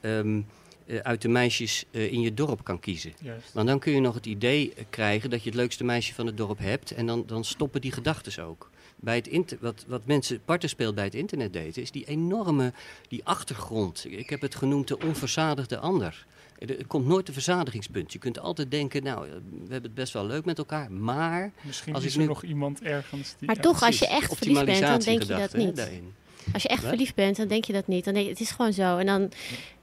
ehm, 0.00 0.40
eh, 0.86 0.98
uit 0.98 1.22
de 1.22 1.28
meisjes 1.28 1.84
eh, 1.90 2.12
in 2.12 2.20
je 2.20 2.34
dorp 2.34 2.64
kan 2.64 2.80
kiezen. 2.80 3.12
Juist. 3.20 3.52
Want 3.52 3.66
dan 3.66 3.78
kun 3.78 3.92
je 3.92 4.00
nog 4.00 4.14
het 4.14 4.26
idee 4.26 4.72
eh, 4.74 4.84
krijgen 4.90 5.30
dat 5.30 5.42
je 5.42 5.48
het 5.48 5.58
leukste 5.58 5.84
meisje 5.84 6.14
van 6.14 6.26
het 6.26 6.36
dorp 6.36 6.58
hebt. 6.58 6.90
En 6.90 7.06
dan, 7.06 7.24
dan 7.26 7.44
stoppen 7.44 7.80
die 7.80 7.92
gedachten 7.92 8.44
ook. 8.44 8.70
Bij 8.96 9.16
het 9.16 9.28
inter 9.28 9.58
wat, 9.60 9.84
wat 9.86 10.00
mensen 10.04 10.40
partenspeel 10.44 10.92
bij 10.92 11.04
het 11.04 11.14
internet 11.14 11.52
deden, 11.52 11.82
is 11.82 11.90
die 11.90 12.06
enorme 12.06 12.72
die 13.08 13.24
achtergrond. 13.24 14.06
Ik 14.08 14.30
heb 14.30 14.40
het 14.40 14.54
genoemd 14.54 14.88
de 14.88 14.98
onverzadigde 14.98 15.78
ander. 15.78 16.26
Er, 16.68 16.78
er 16.78 16.86
komt 16.86 17.06
nooit 17.06 17.28
een 17.28 17.34
verzadigingspunt. 17.34 18.12
Je 18.12 18.18
kunt 18.18 18.38
altijd 18.38 18.70
denken, 18.70 19.02
nou, 19.02 19.26
eh, 19.26 19.32
we 19.50 19.58
hebben 19.72 19.82
het 19.82 19.94
best 19.94 20.12
wel 20.12 20.26
leuk 20.26 20.44
met 20.44 20.58
elkaar, 20.58 20.92
maar... 20.92 21.52
Misschien 21.60 21.94
als 21.94 22.04
is 22.04 22.10
ik 22.10 22.16
er 22.16 22.22
nu- 22.22 22.28
nog 22.28 22.42
iemand 22.42 22.82
ergens 22.82 23.34
die... 23.38 23.46
Maar 23.46 23.56
toch, 23.60 23.82
als 23.82 23.98
je 23.98 24.06
echt 24.06 24.36
verliefd 24.36 24.64
bent, 24.64 24.80
dan 24.80 24.98
denk 25.00 25.22
je 25.22 25.28
dat 25.28 25.52
hè, 25.52 25.58
niet. 25.58 25.76
daarin. 25.76 26.12
Als 26.52 26.62
je 26.62 26.68
echt 26.68 26.80
Wat? 26.80 26.88
verliefd 26.88 27.14
bent, 27.14 27.36
dan 27.36 27.48
denk 27.48 27.64
je 27.64 27.72
dat 27.72 27.86
niet. 27.86 28.04
Dan 28.04 28.14
denk 28.14 28.24
je, 28.26 28.32
het 28.32 28.40
is 28.40 28.50
gewoon 28.50 28.72
zo. 28.72 28.96
En 28.98 29.06
dan, 29.06 29.30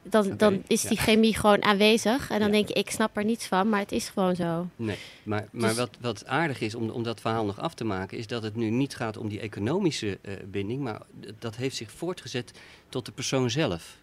dan, 0.03 0.37
dan 0.37 0.63
is 0.67 0.81
die 0.81 0.97
ja. 0.97 1.03
chemie 1.03 1.35
gewoon 1.35 1.63
aanwezig. 1.63 2.29
En 2.29 2.39
dan 2.39 2.47
Ja. 2.47 2.53
denk 2.53 2.67
je, 2.67 2.73
ik 2.73 2.89
snap 2.89 3.17
er 3.17 3.25
niets 3.25 3.45
van, 3.45 3.69
maar 3.69 3.79
het 3.79 3.91
is 3.91 4.09
gewoon 4.09 4.35
zo. 4.35 4.67
Nee, 4.75 4.97
maar, 5.23 5.47
maar 5.51 5.69
Dus- 5.69 5.77
wat, 5.77 5.97
wat 6.01 6.25
aardig 6.25 6.61
is 6.61 6.75
om, 6.75 6.89
om 6.89 7.03
dat 7.03 7.21
verhaal 7.21 7.45
nog 7.45 7.59
af 7.59 7.73
te 7.73 7.83
maken, 7.83 8.17
is 8.17 8.27
dat 8.27 8.43
het 8.43 8.55
nu 8.55 8.69
niet 8.69 8.95
gaat 8.95 9.17
om 9.17 9.27
die 9.29 9.39
economische 9.39 10.17
eh, 10.21 10.33
binding, 10.45 10.81
maar 10.81 11.01
dat 11.39 11.55
heeft 11.55 11.75
zich 11.75 11.91
voortgezet 11.91 12.51
tot 12.89 13.05
de 13.05 13.11
persoon 13.11 13.49
zelf. 13.49 13.97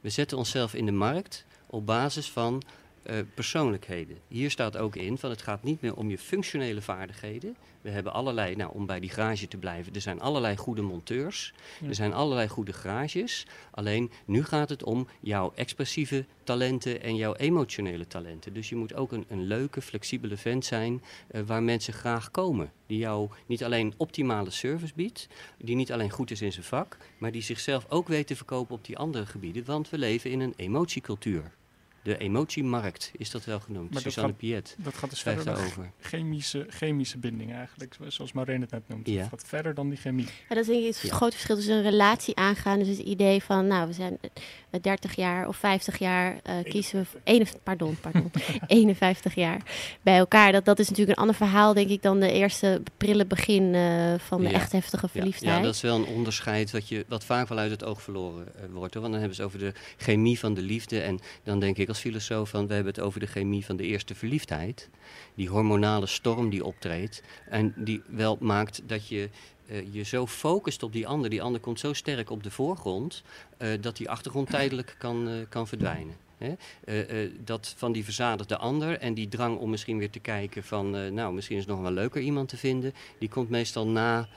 We 0.00 0.10
zetten 0.10 0.38
onszelf 0.38 0.74
in 0.74 0.86
de 0.86 0.92
markt 0.92 1.44
op 1.66 1.86
basis 1.86 2.30
van 2.30 2.62
eh, 3.06 3.16
persoonlijkheden. 3.34 4.16
Hier 4.28 4.50
staat 4.50 4.76
ook 4.76 4.96
in 4.96 5.18
van 5.18 5.30
het 5.30 5.42
gaat 5.42 5.62
niet 5.62 5.80
meer 5.80 5.96
om 5.96 6.10
je 6.10 6.18
functionele 6.18 6.80
vaardigheden. 6.82 7.56
We 7.80 7.90
hebben 7.90 8.12
allerlei, 8.12 8.56
nou 8.56 8.72
om 8.74 8.86
bij 8.86 9.00
die 9.00 9.10
garage 9.10 9.48
te 9.48 9.56
blijven, 9.56 9.94
er 9.94 10.00
zijn 10.00 10.20
allerlei 10.20 10.56
goede 10.56 10.82
monteurs, 10.82 11.54
Ja. 11.80 11.88
er 11.88 11.94
zijn 11.94 12.12
allerlei 12.12 12.48
goede 12.48 12.72
garages. 12.72 13.46
Alleen 13.70 14.10
nu 14.24 14.44
gaat 14.44 14.68
het 14.68 14.84
om 14.84 15.08
jouw 15.20 15.52
expressieve 15.54 16.24
talenten 16.44 17.02
en 17.02 17.16
jouw 17.16 17.34
emotionele 17.34 18.06
talenten. 18.06 18.52
Dus 18.52 18.68
je 18.68 18.76
moet 18.76 18.94
ook 18.94 19.12
een, 19.12 19.24
een 19.28 19.42
leuke, 19.42 19.80
flexibele 19.82 20.36
vent 20.36 20.64
zijn 20.64 21.02
eh, 21.28 21.42
waar 21.46 21.62
mensen 21.62 21.92
graag 21.92 22.30
komen. 22.30 22.72
Die 22.86 22.98
jou 22.98 23.30
niet 23.46 23.64
alleen 23.64 23.94
optimale 23.96 24.50
service 24.50 24.92
biedt, 24.96 25.28
die 25.58 25.76
niet 25.76 25.92
alleen 25.92 26.10
goed 26.10 26.30
is 26.30 26.42
in 26.42 26.52
zijn 26.52 26.64
vak, 26.64 26.96
maar 27.18 27.32
die 27.32 27.42
zichzelf 27.42 27.86
ook 27.88 28.08
weet 28.08 28.26
te 28.26 28.36
verkopen 28.36 28.74
op 28.74 28.84
die 28.84 28.98
andere 28.98 29.26
gebieden. 29.26 29.64
Want 29.64 29.90
we 29.90 29.98
leven 29.98 30.30
in 30.30 30.40
een 30.40 30.54
emotiecultuur. 30.56 31.52
De 32.06 32.18
emotiemarkt 32.18 33.10
is 33.16 33.30
dat 33.30 33.44
wel 33.44 33.60
genoemd. 33.60 33.84
Maar 33.92 34.02
dat 34.02 34.12
Susanne 34.12 34.28
gaat- 34.30 34.38
Piet 34.38 34.76
Dat 34.78 34.94
gaat 34.94 35.10
dus 35.10 35.22
verder 35.22 35.44
dan 35.44 35.54
daarover. 35.54 35.90
chemische, 36.00 36.66
chemische 36.68 37.18
binding 37.18 37.52
eigenlijk, 37.52 37.96
zoals 38.08 38.32
Maureen 38.32 38.60
het 38.60 38.70
net 38.70 38.88
noemt. 38.88 39.06
Ja. 39.06 39.20
Het 39.20 39.28
gaat 39.28 39.44
verder 39.46 39.74
dan 39.74 39.88
die 39.88 39.98
chemie. 39.98 40.24
Ja, 40.24 40.54
dat 40.54 40.58
is 40.58 40.66
denk 40.66 40.80
ik 40.80 40.86
het 40.94 41.00
Ja. 41.02 41.14
grote 41.14 41.32
verschil 41.32 41.56
tussen 41.56 41.74
een 41.76 41.82
relatie 41.82 42.36
aangaan. 42.36 42.78
Dus 42.78 42.88
het 42.88 42.98
idee 42.98 43.42
van, 43.42 43.66
nou, 43.66 43.86
we 43.86 43.92
zijn 43.92 44.18
30 44.80 45.16
jaar 45.16 45.48
of 45.48 45.56
50 45.56 45.98
jaar 45.98 46.38
eh, 46.42 46.54
kiezen 46.64 46.98
we... 46.98 47.04
voor- 47.04 47.20
ene- 47.24 47.44
pardon, 47.62 47.96
pardon. 48.00 48.30
51 48.66 49.34
jaar 49.34 49.60
bij 50.02 50.16
elkaar. 50.16 50.52
Dat, 50.52 50.64
dat 50.64 50.78
is 50.78 50.88
natuurlijk 50.88 51.16
een 51.18 51.22
ander 51.24 51.36
verhaal, 51.36 51.74
denk 51.74 51.88
ik, 51.90 52.02
dan 52.02 52.20
de 52.20 52.32
eerste 52.32 52.82
prille 52.96 53.26
begin 53.26 53.74
eh, 53.74 54.14
van 54.18 54.40
de 54.40 54.48
Ja. 54.48 54.54
echt 54.54 54.72
heftige 54.72 55.08
verliefdheid. 55.08 55.56
ja, 55.56 55.62
dat 55.62 55.74
is 55.74 55.80
wel 55.80 55.96
een 55.96 56.06
onderscheid 56.06 56.70
wat, 56.70 56.88
je, 56.88 57.04
wat 57.08 57.24
vaak 57.24 57.48
wel 57.48 57.58
uit 57.58 57.70
het 57.70 57.84
oog 57.84 58.02
verloren 58.02 58.46
eh, 58.56 58.62
wordt. 58.72 58.94
Hoor. 58.94 59.02
Want 59.02 59.12
dan 59.14 59.20
hebben 59.22 59.34
ze 59.34 59.42
het 59.42 59.54
over 59.54 59.58
de 59.66 59.72
chemie 59.96 60.38
van 60.38 60.54
de 60.54 60.62
liefde. 60.62 61.00
En 61.00 61.18
dan 61.42 61.58
denk 61.58 61.76
ik 61.76 61.88
als 61.88 61.98
filosoof 61.98 62.48
van, 62.50 62.66
we 62.66 62.74
hebben 62.74 62.92
het 62.94 63.02
over 63.02 63.20
de 63.20 63.26
chemie 63.26 63.64
van 63.64 63.76
de 63.76 63.84
eerste 63.84 64.14
verliefdheid. 64.14 64.88
Die 65.34 65.48
hormonale 65.48 66.06
storm 66.06 66.50
die 66.50 66.64
optreedt. 66.64 67.22
En 67.48 67.74
die 67.76 68.02
wel 68.06 68.36
maakt 68.40 68.80
dat 68.86 69.08
je 69.08 69.28
eh, 69.68 69.94
je 69.94 70.02
zo 70.02 70.26
focust 70.26 70.82
op 70.82 70.92
die 70.92 71.06
ander, 71.06 71.30
die 71.30 71.42
ander 71.42 71.60
komt 71.60 71.80
zo 71.80 71.92
sterk 71.92 72.30
op 72.30 72.42
de 72.42 72.50
voorgrond, 72.50 73.22
eh, 73.56 73.68
dat 73.80 73.96
die 73.96 74.10
achtergrond 74.10 74.50
tijdelijk 74.50 74.96
kan, 74.98 75.28
eh, 75.28 75.34
kan 75.48 75.66
verdwijnen. 75.68 76.14
Hè? 76.38 76.54
Dat 77.44 77.74
van 77.76 77.92
die 77.92 78.04
verzadigde 78.04 78.56
ander 78.56 78.98
en 78.98 79.14
die 79.14 79.28
drang 79.28 79.58
om 79.58 79.70
misschien 79.70 79.98
weer 79.98 80.10
te 80.10 80.18
kijken 80.18 80.64
van, 80.64 81.14
nou, 81.14 81.34
misschien 81.34 81.56
is 81.56 81.62
het 81.62 81.72
nog 81.72 81.82
wel 81.82 81.92
leuker 81.92 82.20
iemand 82.20 82.48
te 82.48 82.56
vinden, 82.56 82.94
die 83.18 83.28
komt 83.28 83.50
meestal 83.50 83.86
na 83.86 84.28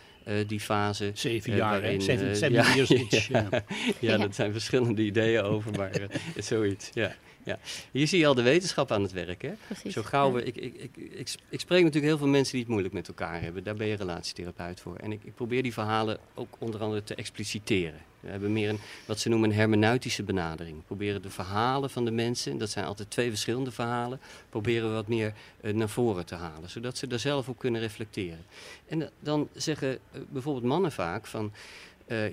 die 0.47 0.59
fase. 0.59 1.11
Zeven 1.13 1.55
jaar, 1.55 1.73
hè? 1.73 1.81
waarin, 1.81 2.01
Seven, 2.01 2.29
eh, 2.29 2.35
seven 2.35 2.53
ja, 2.57 2.73
ja. 2.73 2.85
ja. 3.27 3.47
Ja, 3.49 3.63
Ja. 3.99 4.17
dat 4.17 4.35
zijn 4.35 4.51
verschillende 4.51 5.01
ideeën 5.01 5.41
over, 5.41 5.71
maar 5.77 5.91
zoiets. 6.37 6.89
Ja, 6.93 7.15
ja. 7.49 7.59
Hier 7.91 8.07
zie 8.07 8.19
je 8.19 8.27
al 8.27 8.33
de 8.33 8.41
wetenschap 8.41 8.91
aan 8.91 9.01
het 9.01 9.11
werk. 9.11 9.41
Hè? 9.41 9.51
Precies. 9.65 9.93
Zo 9.93 10.01
gauw 10.03 10.27
Ja. 10.27 10.33
we, 10.33 10.43
ik, 10.43 10.55
ik, 10.55 10.95
ik, 10.95 11.35
ik, 11.49 11.59
spreek 11.59 11.83
natuurlijk 11.83 12.05
heel 12.05 12.17
veel 12.17 12.27
mensen 12.27 12.51
die 12.51 12.61
het 12.61 12.69
moeilijk 12.69 12.93
met 12.93 13.07
elkaar 13.07 13.41
hebben. 13.41 13.63
Daar 13.63 13.75
ben 13.75 13.87
je 13.87 13.95
relatietherapeut 13.95 14.79
voor. 14.79 14.95
En 14.95 15.11
ik, 15.11 15.23
ik 15.23 15.35
probeer 15.35 15.63
die 15.63 15.73
verhalen 15.73 16.17
ook 16.33 16.55
onder 16.59 16.81
andere 16.81 17.03
te 17.03 17.15
expliciteren. 17.15 17.99
We 18.19 18.29
hebben 18.29 18.53
meer 18.53 18.69
een, 18.69 18.79
wat 19.05 19.19
ze 19.19 19.29
noemen 19.29 19.49
een 19.49 19.55
hermeneutische 19.55 20.23
benadering. 20.23 20.77
We 20.77 20.83
proberen 20.83 21.21
de 21.21 21.29
verhalen 21.29 21.89
van 21.89 22.05
de 22.05 22.11
mensen, 22.11 22.57
dat 22.57 22.69
zijn 22.69 22.85
altijd 22.85 23.11
twee 23.11 23.29
verschillende 23.29 23.71
verhalen, 23.71 24.19
proberen 24.49 24.87
we 24.87 24.93
wat 24.93 25.07
meer 25.07 25.33
eh, 25.61 25.73
naar 25.73 25.89
voren 25.89 26.25
te 26.25 26.35
halen. 26.35 26.69
Zodat 26.69 26.97
ze 26.97 27.07
daar 27.07 27.19
zelf 27.19 27.49
op 27.49 27.57
kunnen 27.57 27.81
reflecteren. 27.81 28.45
En 28.87 29.01
eh, 29.01 29.07
dan 29.19 29.49
zeggen 29.53 29.99
eh, 30.11 30.21
bijvoorbeeld 30.29 30.65
mannen 30.65 30.91
vaak 30.91 31.27
van, 31.27 31.51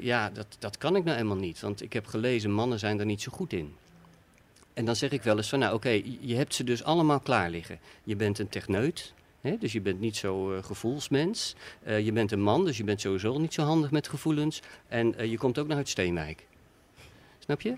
ja, 0.00 0.30
dat, 0.30 0.46
dat 0.58 0.78
kan 0.78 0.96
ik 0.96 1.04
nou 1.04 1.16
helemaal 1.16 1.36
niet. 1.36 1.60
Want 1.60 1.82
ik 1.82 1.92
heb 1.92 2.06
gelezen, 2.06 2.50
mannen 2.50 2.78
zijn 2.78 2.96
daar 2.96 3.06
niet 3.06 3.22
zo 3.22 3.32
goed 3.32 3.52
in. 3.52 3.74
En 4.76 4.84
dan 4.84 4.96
zeg 4.96 5.10
ik 5.10 5.22
wel 5.22 5.36
eens 5.36 5.48
van, 5.48 5.58
nou 5.58 5.74
oké, 5.74 6.02
je 6.20 6.34
hebt 6.34 6.54
ze 6.54 6.64
dus 6.64 6.84
allemaal 6.84 7.20
klaar 7.20 7.50
liggen. 7.50 7.78
Je 8.04 8.16
bent 8.16 8.38
een 8.38 8.48
techneut, 8.48 9.14
dus 9.58 9.72
je 9.72 9.80
bent 9.80 10.00
niet 10.00 10.16
zo 10.16 10.54
eh, 10.54 10.62
gevoelsmens. 10.62 11.54
Eh, 11.82 12.04
je 12.04 12.12
bent 12.12 12.32
een 12.32 12.40
man, 12.40 12.64
dus 12.64 12.76
je 12.76 12.84
bent 12.84 13.00
sowieso 13.00 13.38
niet 13.38 13.54
zo 13.54 13.62
handig 13.62 13.90
met 13.90 14.08
gevoelens. 14.08 14.62
En 14.88 15.14
eh, 15.14 15.30
je 15.30 15.38
komt 15.38 15.58
ook 15.58 15.66
nog 15.66 15.76
uit 15.76 15.88
Steenwijk. 15.88 16.46
Snap 17.38 17.60
je? 17.60 17.76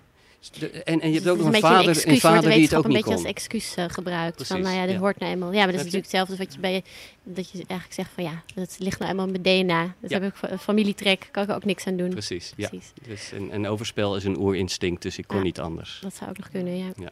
De- 0.58 0.70
en, 0.70 1.00
en 1.00 1.08
je 1.08 1.14
hebt 1.14 1.28
ook 1.28 1.36
nog 1.36 1.46
een 1.46 1.52
beetje 1.52 1.66
vader, 1.66 1.88
een 1.96 2.02
wordt 2.04 2.20
vader 2.20 2.42
de 2.50 2.54
die 2.56 2.64
het 2.64 2.74
ook 2.74 2.84
een 2.84 2.90
beetje 2.90 3.04
kon. 3.04 3.14
als 3.14 3.24
excuus 3.24 3.74
eh, 3.74 3.84
gebruikt. 3.88 4.46
van, 4.46 4.60
nou 4.60 4.74
ja, 4.76 4.82
dit 4.84 4.92
ja. 4.94 4.98
hoort 5.00 5.18
nou 5.18 5.32
eenmaal. 5.32 5.52
Ja, 5.52 5.56
maar 5.56 5.66
dat 5.66 5.74
is 5.74 5.92
natuurlijk 5.92 6.04
hetzelfde 6.04 6.32
als 6.36 6.44
wat 6.44 6.54
je 6.54 6.60
bij 6.60 6.82
dat 7.22 7.50
je 7.50 7.56
eigenlijk 7.58 7.92
zegt 7.92 8.10
van 8.14 8.24
ja, 8.24 8.42
dat 8.54 8.76
ligt 8.78 8.98
nou 8.98 9.10
eenmaal 9.10 9.26
in 9.26 9.40
mijn 9.42 9.66
DNA. 9.66 9.94
Dat 10.00 10.10
Ja. 10.10 10.20
heb 10.20 10.30
ik 10.32 10.36
fa- 10.38 10.58
familietrek, 10.58 11.28
kan 11.30 11.42
ik 11.42 11.48
er 11.48 11.54
ook 11.54 11.64
niks 11.64 11.86
aan 11.86 11.96
doen. 11.96 12.10
Precies, 12.10 12.52
ja. 12.56 12.68
Precies. 12.68 12.92
Dus 13.06 13.30
een, 13.32 13.54
een 13.54 13.66
overspel 13.66 14.16
is 14.16 14.24
een 14.24 14.38
oerinstinct, 14.38 15.02
dus 15.02 15.18
ik 15.18 15.26
kon 15.26 15.36
Ja. 15.36 15.42
niet 15.42 15.60
anders. 15.60 15.98
Dat 16.02 16.14
zou 16.14 16.30
ook 16.30 16.38
nog 16.38 16.48
kunnen, 16.48 16.76
ja. 16.78 16.88
Ja. 16.96 17.10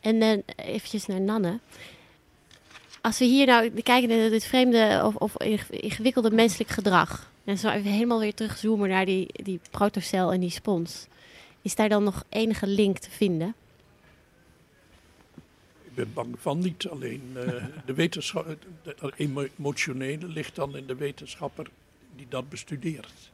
En 0.00 0.14
uh, 0.22 0.32
eventjes 0.56 1.06
naar 1.06 1.20
Nanne. 1.20 1.58
Als 3.00 3.18
we 3.18 3.24
hier 3.24 3.46
nou 3.46 3.70
kijken 3.82 4.08
naar 4.18 4.30
dit 4.30 4.44
vreemde 4.44 5.00
of, 5.04 5.14
of 5.14 5.32
ingewikkelde 5.70 6.30
menselijk 6.30 6.70
gedrag. 6.70 7.30
En 7.44 7.58
zo 7.58 7.68
even 7.68 7.90
helemaal 7.90 8.20
weer 8.20 8.34
terugzoomen 8.34 8.88
naar 8.88 9.04
die, 9.04 9.26
die 9.32 9.60
protocel 9.70 10.32
en 10.32 10.40
die 10.40 10.50
spons. 10.50 11.06
Is 11.64 11.74
daar 11.74 11.88
dan 11.88 12.04
nog 12.04 12.24
enige 12.28 12.66
link 12.66 12.98
te 12.98 13.10
vinden? 13.10 13.54
Ik 15.82 15.94
ben 15.94 16.12
bang 16.12 16.34
van 16.38 16.58
niet. 16.58 16.88
Alleen 16.88 17.32
uh, 17.36 17.64
de 17.86 17.94
wetenschap, 17.94 18.46
het 18.82 19.14
emotionele 19.16 20.26
ligt 20.26 20.54
dan 20.54 20.76
in 20.76 20.86
de 20.86 20.94
wetenschapper 20.94 21.66
die 22.16 22.26
dat 22.28 22.48
bestudeert. 22.48 23.32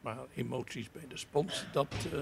Maar 0.00 0.16
emoties 0.34 0.90
bij 0.92 1.04
de 1.08 1.16
spons, 1.16 1.64
dat... 1.72 1.94
Uh, 2.14 2.20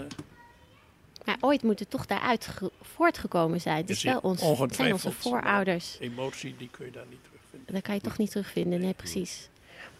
maar 1.25 1.37
ooit 1.41 1.63
moet 1.63 1.79
het 1.79 1.91
toch 1.91 2.07
daaruit 2.07 2.51
voortgekomen 2.81 3.61
zijn. 3.61 3.77
Het 3.77 3.91
is 3.91 4.03
wel 4.03 4.21
ons, 4.21 4.41
zijn 4.69 4.93
onze 4.93 5.13
voorouders. 5.13 5.97
Emotie, 6.01 6.57
die 6.57 6.69
kun 6.71 6.85
je 6.85 6.93
daar 6.93 7.07
niet 7.11 7.25
terugvinden. 7.25 7.75
Dat 7.75 7.83
kan 7.83 7.95
je 7.95 8.01
toch 8.01 8.19
niet 8.19 8.31
terugvinden, 8.31 8.81
nee, 8.81 8.95
precies. 8.95 9.49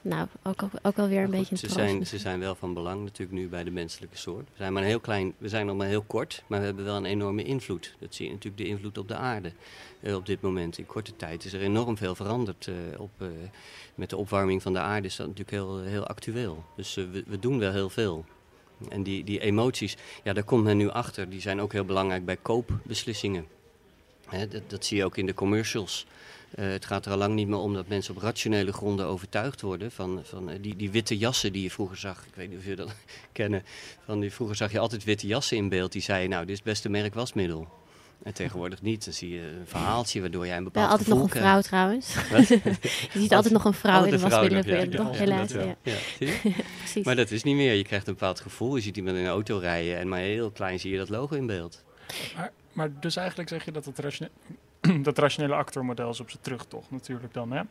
Nou, 0.05 0.27
ook, 0.43 0.63
ook, 0.63 0.71
ook 0.83 0.97
wel 0.97 1.09
weer 1.09 1.19
een 1.19 1.25
goed, 1.25 1.35
beetje 1.35 1.57
ze 1.57 1.65
een 1.65 1.71
zijn, 1.71 2.07
ze 2.07 2.19
zijn 2.19 2.41
wel 2.41 2.55
van 2.55 2.75
belang 2.75 3.03
natuurlijk 3.03 3.39
nu 3.39 3.49
bij 3.49 3.65
de 3.65 3.71
menselijke 3.71 4.17
soort. 4.17 4.45
We 4.45 4.57
zijn 4.57 4.73
maar 4.73 4.83
een 4.83 4.89
heel 4.89 5.01
klein, 5.01 5.35
we 5.39 5.49
zijn 5.49 5.67
nog 5.67 5.77
maar 5.77 5.87
heel 5.87 6.03
kort, 6.03 6.43
maar 6.47 6.61
we 6.61 6.67
hebben 6.67 6.85
wel 6.85 6.97
een 6.97 7.05
enorme 7.05 7.43
invloed. 7.43 7.95
Dat 7.99 8.15
zie 8.15 8.27
je 8.27 8.33
natuurlijk 8.33 8.63
de 8.63 8.69
invloed 8.69 8.99
op 8.99 9.09
de 9.09 9.17
aarde 9.17 9.53
uh, 10.01 10.15
op 10.15 10.27
dit 10.27 10.41
moment. 10.41 10.79
In 10.79 10.87
korte 10.87 11.17
tijd 11.17 11.45
is 11.45 11.53
er 11.53 11.61
enorm 11.61 11.97
veel 11.97 12.15
veranderd. 12.15 12.67
Uh, 12.67 13.01
op, 13.01 13.11
uh, 13.19 13.29
met 13.95 14.11
de 14.11 14.17
opwarming 14.17 14.63
van 14.63 14.73
de 14.73 14.79
aarde 14.79 15.07
is 15.07 15.17
dat 15.17 15.27
natuurlijk 15.27 15.57
heel, 15.57 15.83
heel 15.83 16.07
actueel. 16.07 16.65
Dus 16.77 16.95
we, 16.95 17.25
we 17.27 17.39
doen 17.39 17.59
wel 17.59 17.73
heel 17.73 17.91
veel. 17.91 18.25
En 18.89 19.03
die, 19.03 19.25
die 19.25 19.41
emoties, 19.41 19.97
ja, 20.23 20.33
daar 20.33 20.45
komt 20.45 20.65
men 20.65 20.77
nu 20.77 20.89
achter. 20.89 21.31
Die 21.31 21.41
zijn 21.41 21.61
ook 21.61 21.73
heel 21.73 21.85
belangrijk 21.85 22.25
bij 22.25 22.37
koopbeslissingen. 22.37 23.47
Hè, 24.29 24.49
dat, 24.49 24.63
dat 24.67 24.85
zie 24.85 24.97
je 24.97 25.05
ook 25.05 25.17
in 25.17 25.27
de 25.27 25.35
commercials. 25.35 26.07
Uh, 26.59 26.67
het 26.71 26.85
gaat 26.85 27.07
er 27.07 27.13
al 27.13 27.19
lang 27.19 27.35
niet 27.35 27.49
meer 27.49 27.59
om 27.59 27.75
dat 27.75 27.89
mensen 27.89 28.17
op 28.17 28.23
rationele 28.23 28.73
gronden 28.73 29.07
overtuigd 29.07 29.61
worden. 29.61 29.91
Van, 29.91 30.21
van 30.25 30.51
uh, 30.51 30.55
die, 30.61 30.77
die 30.77 30.91
witte 30.91 31.19
jassen 31.19 31.53
die 31.53 31.63
je 31.63 31.71
vroeger 31.71 31.97
zag. 31.97 32.27
Ik 32.27 32.35
weet 32.35 32.49
niet 32.49 32.59
of 32.59 32.65
jullie 32.65 32.79
dat 32.79 32.95
kennen. 33.33 33.63
Van 34.05 34.21
die, 34.21 34.33
vroeger 34.33 34.57
zag 34.57 34.73
je 34.73 34.79
altijd 34.79 35.05
witte 35.05 35.27
jassen 35.27 35.57
in 35.57 35.69
beeld. 35.69 35.93
Die 35.93 36.03
zeiden, 36.03 36.31
nou, 36.31 36.41
dit 36.43 36.51
is 36.51 36.57
het 36.57 36.67
beste 36.67 36.89
merk 36.89 37.15
wasmiddel. 37.15 37.69
En 38.23 38.35
tegenwoordig 38.35 38.83
niet. 38.83 39.05
Dan 39.05 39.15
zie 39.15 39.31
je 39.31 39.41
een 39.41 39.67
verhaaltje 39.67 40.21
waardoor 40.21 40.47
jij 40.47 40.57
een 40.57 40.65
bepaald 40.65 40.87
Wel 40.87 40.99
altijd 40.99 41.09
nog 41.17 41.23
een 41.23 41.29
krijgt. 41.29 41.49
vrouw 41.49 41.61
trouwens. 41.61 42.15
je 43.13 43.19
ziet 43.21 43.35
altijd 43.35 43.53
nog 43.53 43.65
een 43.65 43.75
vrouw 43.75 44.05
in 44.05 44.11
de 44.11 44.19
wasmiddelen. 44.19 44.91
Ja, 44.91 45.11
helaas. 45.11 45.51
Ja. 45.51 45.77
Ja, 45.83 45.97
Precies. 46.79 47.05
Maar 47.05 47.17
dat 47.17 47.31
is 47.31 47.43
niet 47.43 47.57
meer. 47.57 47.73
Je 47.75 47.85
krijgt 47.85 48.07
een 48.07 48.13
bepaald 48.13 48.41
gevoel. 48.41 48.77
Je 48.77 48.83
ziet 48.83 48.97
iemand 48.97 49.17
in 49.17 49.23
een 49.23 49.29
auto 49.29 49.59
rijden. 49.59 49.99
En 49.99 50.09
maar 50.09 50.21
heel 50.21 50.51
klein 50.51 50.81
zie 50.81 50.91
je 50.91 50.99
dat 50.99 51.09
logo 51.09 51.37
in 51.37 51.47
beeld. 51.47 51.83
Maar, 52.37 52.53
maar 52.73 53.01
dus 53.01 53.17
eigenlijk 53.17 53.49
zeg 53.49 53.65
je 53.65 53.73
dat 53.73 53.85
het 53.85 53.99
ratione 53.99 54.31
dat 55.03 55.19
rationele 55.19 55.55
actormodel 55.55 56.11
is 56.11 56.21
op 56.21 56.31
zijn 56.31 56.43
terugtocht 56.43 56.91
natuurlijk 56.91 57.33
dan, 57.33 57.53
hè? 57.53 57.63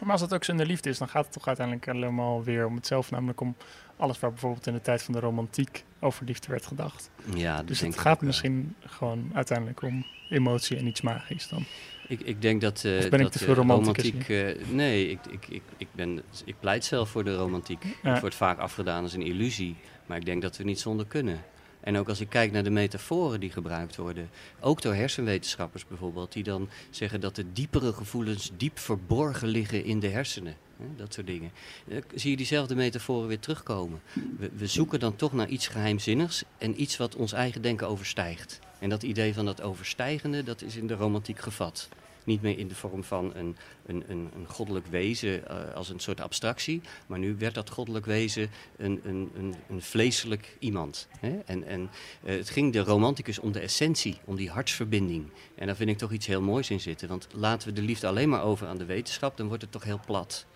Maar 0.00 0.12
als 0.12 0.20
het 0.20 0.34
ook 0.34 0.44
zo 0.44 0.52
in 0.52 0.58
de 0.58 0.66
liefde 0.66 0.88
is, 0.88 0.98
dan 0.98 1.08
gaat 1.08 1.24
het 1.24 1.32
toch 1.32 1.46
uiteindelijk 1.46 1.86
helemaal 1.86 2.42
weer 2.42 2.66
om 2.66 2.74
hetzelfde. 2.74 3.14
Namelijk 3.14 3.40
om 3.40 3.56
alles 3.96 4.20
waar 4.20 4.30
bijvoorbeeld 4.30 4.66
in 4.66 4.72
de 4.72 4.80
tijd 4.80 5.02
van 5.02 5.14
de 5.14 5.20
romantiek 5.20 5.84
over 6.00 6.24
liefde 6.24 6.50
werd 6.50 6.66
gedacht. 6.66 7.10
Ja, 7.34 7.62
dus 7.62 7.80
het 7.80 7.98
gaat 7.98 8.22
misschien 8.22 8.74
gewoon 8.80 9.30
uiteindelijk 9.32 9.82
om 9.82 10.06
emotie 10.28 10.76
en 10.76 10.86
iets 10.86 11.00
magisch 11.00 11.48
dan. 11.48 11.64
Ik, 12.08 12.20
ik 12.20 12.42
denk 12.42 12.60
dat. 12.60 12.84
Uh, 12.84 12.96
of 12.96 13.08
ben 13.08 13.10
dat, 13.10 13.20
ik 13.20 13.32
te 13.32 13.44
veel 13.44 13.54
romantiek? 13.54 14.28
Uh, 14.28 14.54
nee, 14.70 15.08
ik, 15.08 15.18
ik, 15.30 15.46
ik, 15.48 15.62
ik, 15.76 15.88
ben, 15.92 16.22
ik 16.44 16.54
pleit 16.60 16.84
zelf 16.84 17.08
voor 17.08 17.24
de 17.24 17.36
romantiek. 17.36 17.84
Ja. 18.02 18.10
Het 18.10 18.20
wordt 18.20 18.34
vaak 18.34 18.58
afgedaan 18.58 19.02
als 19.02 19.12
een 19.12 19.22
illusie. 19.22 19.76
Maar 20.06 20.16
ik 20.16 20.24
denk 20.24 20.42
dat 20.42 20.56
we 20.56 20.64
niet 20.64 20.80
zonder 20.80 21.06
kunnen. 21.06 21.40
En 21.82 21.96
ook 21.96 22.08
als 22.08 22.20
ik 22.20 22.28
kijk 22.28 22.52
naar 22.52 22.64
de 22.64 22.70
metaforen 22.70 23.40
die 23.40 23.50
gebruikt 23.50 23.96
worden, 23.96 24.30
ook 24.60 24.82
door 24.82 24.94
hersenwetenschappers 24.94 25.86
bijvoorbeeld, 25.86 26.32
die 26.32 26.42
dan 26.42 26.68
zeggen 26.90 27.20
dat 27.20 27.36
de 27.36 27.52
diepere 27.52 27.92
gevoelens 27.92 28.50
diep 28.56 28.78
verborgen 28.78 29.48
liggen 29.48 29.84
in 29.84 30.00
de 30.00 30.08
hersenen. 30.08 30.56
Dat 30.96 31.14
soort 31.14 31.26
dingen. 31.26 31.50
Dan 31.86 32.02
zie 32.14 32.30
je 32.30 32.36
diezelfde 32.36 32.74
metaforen 32.74 33.28
weer 33.28 33.38
terugkomen. 33.38 34.00
We, 34.38 34.50
we, 34.56 34.66
zoeken 34.66 35.00
dan 35.00 35.16
toch 35.16 35.32
naar 35.32 35.48
iets 35.48 35.66
geheimzinnigs 35.66 36.44
en 36.58 36.80
iets 36.82 36.96
wat 36.96 37.16
ons 37.16 37.32
eigen 37.32 37.62
denken 37.62 37.88
overstijgt. 37.88 38.58
En 38.78 38.88
dat 38.88 39.02
idee 39.02 39.34
van 39.34 39.44
dat 39.44 39.62
overstijgende, 39.62 40.42
dat 40.42 40.62
is 40.62 40.76
in 40.76 40.86
de 40.86 40.94
romantiek 40.94 41.38
gevat. 41.38 41.88
Niet 42.24 42.42
meer 42.42 42.58
in 42.58 42.68
de 42.68 42.74
vorm 42.74 43.04
van 43.04 43.34
een, 43.34 43.56
een, 43.86 44.04
een, 44.08 44.30
een 44.34 44.46
goddelijk 44.46 44.86
wezen 44.86 45.42
uh, 45.50 45.74
als 45.74 45.88
een 45.88 46.00
soort 46.00 46.20
abstractie. 46.20 46.80
Maar 47.06 47.18
nu 47.18 47.36
werd 47.38 47.54
dat 47.54 47.70
goddelijk 47.70 48.06
wezen 48.06 48.50
een, 48.76 49.00
een, 49.04 49.30
een, 49.36 49.54
een 49.68 49.82
vleeselijk 49.82 50.56
iemand. 50.58 51.08
Hè? 51.18 51.38
En, 51.38 51.64
en 51.64 51.90
uh, 52.24 52.36
het 52.36 52.50
ging 52.50 52.72
de 52.72 52.78
romanticus 52.78 53.38
om 53.38 53.52
de 53.52 53.60
essentie, 53.60 54.18
om 54.24 54.36
die 54.36 54.50
hartsverbinding. 54.50 55.30
En 55.54 55.66
daar 55.66 55.76
vind 55.76 55.90
ik 55.90 55.98
toch 55.98 56.12
iets 56.12 56.26
heel 56.26 56.42
moois 56.42 56.70
in 56.70 56.80
zitten. 56.80 57.08
Want 57.08 57.28
laten 57.34 57.68
we 57.68 57.74
de 57.74 57.82
liefde 57.82 58.06
alleen 58.06 58.28
maar 58.28 58.42
over 58.42 58.66
aan 58.66 58.78
de 58.78 58.84
wetenschap, 58.84 59.36
dan 59.36 59.46
wordt 59.46 59.62
het 59.62 59.72
toch 59.72 59.84
heel 59.84 60.00
plat. 60.06 60.46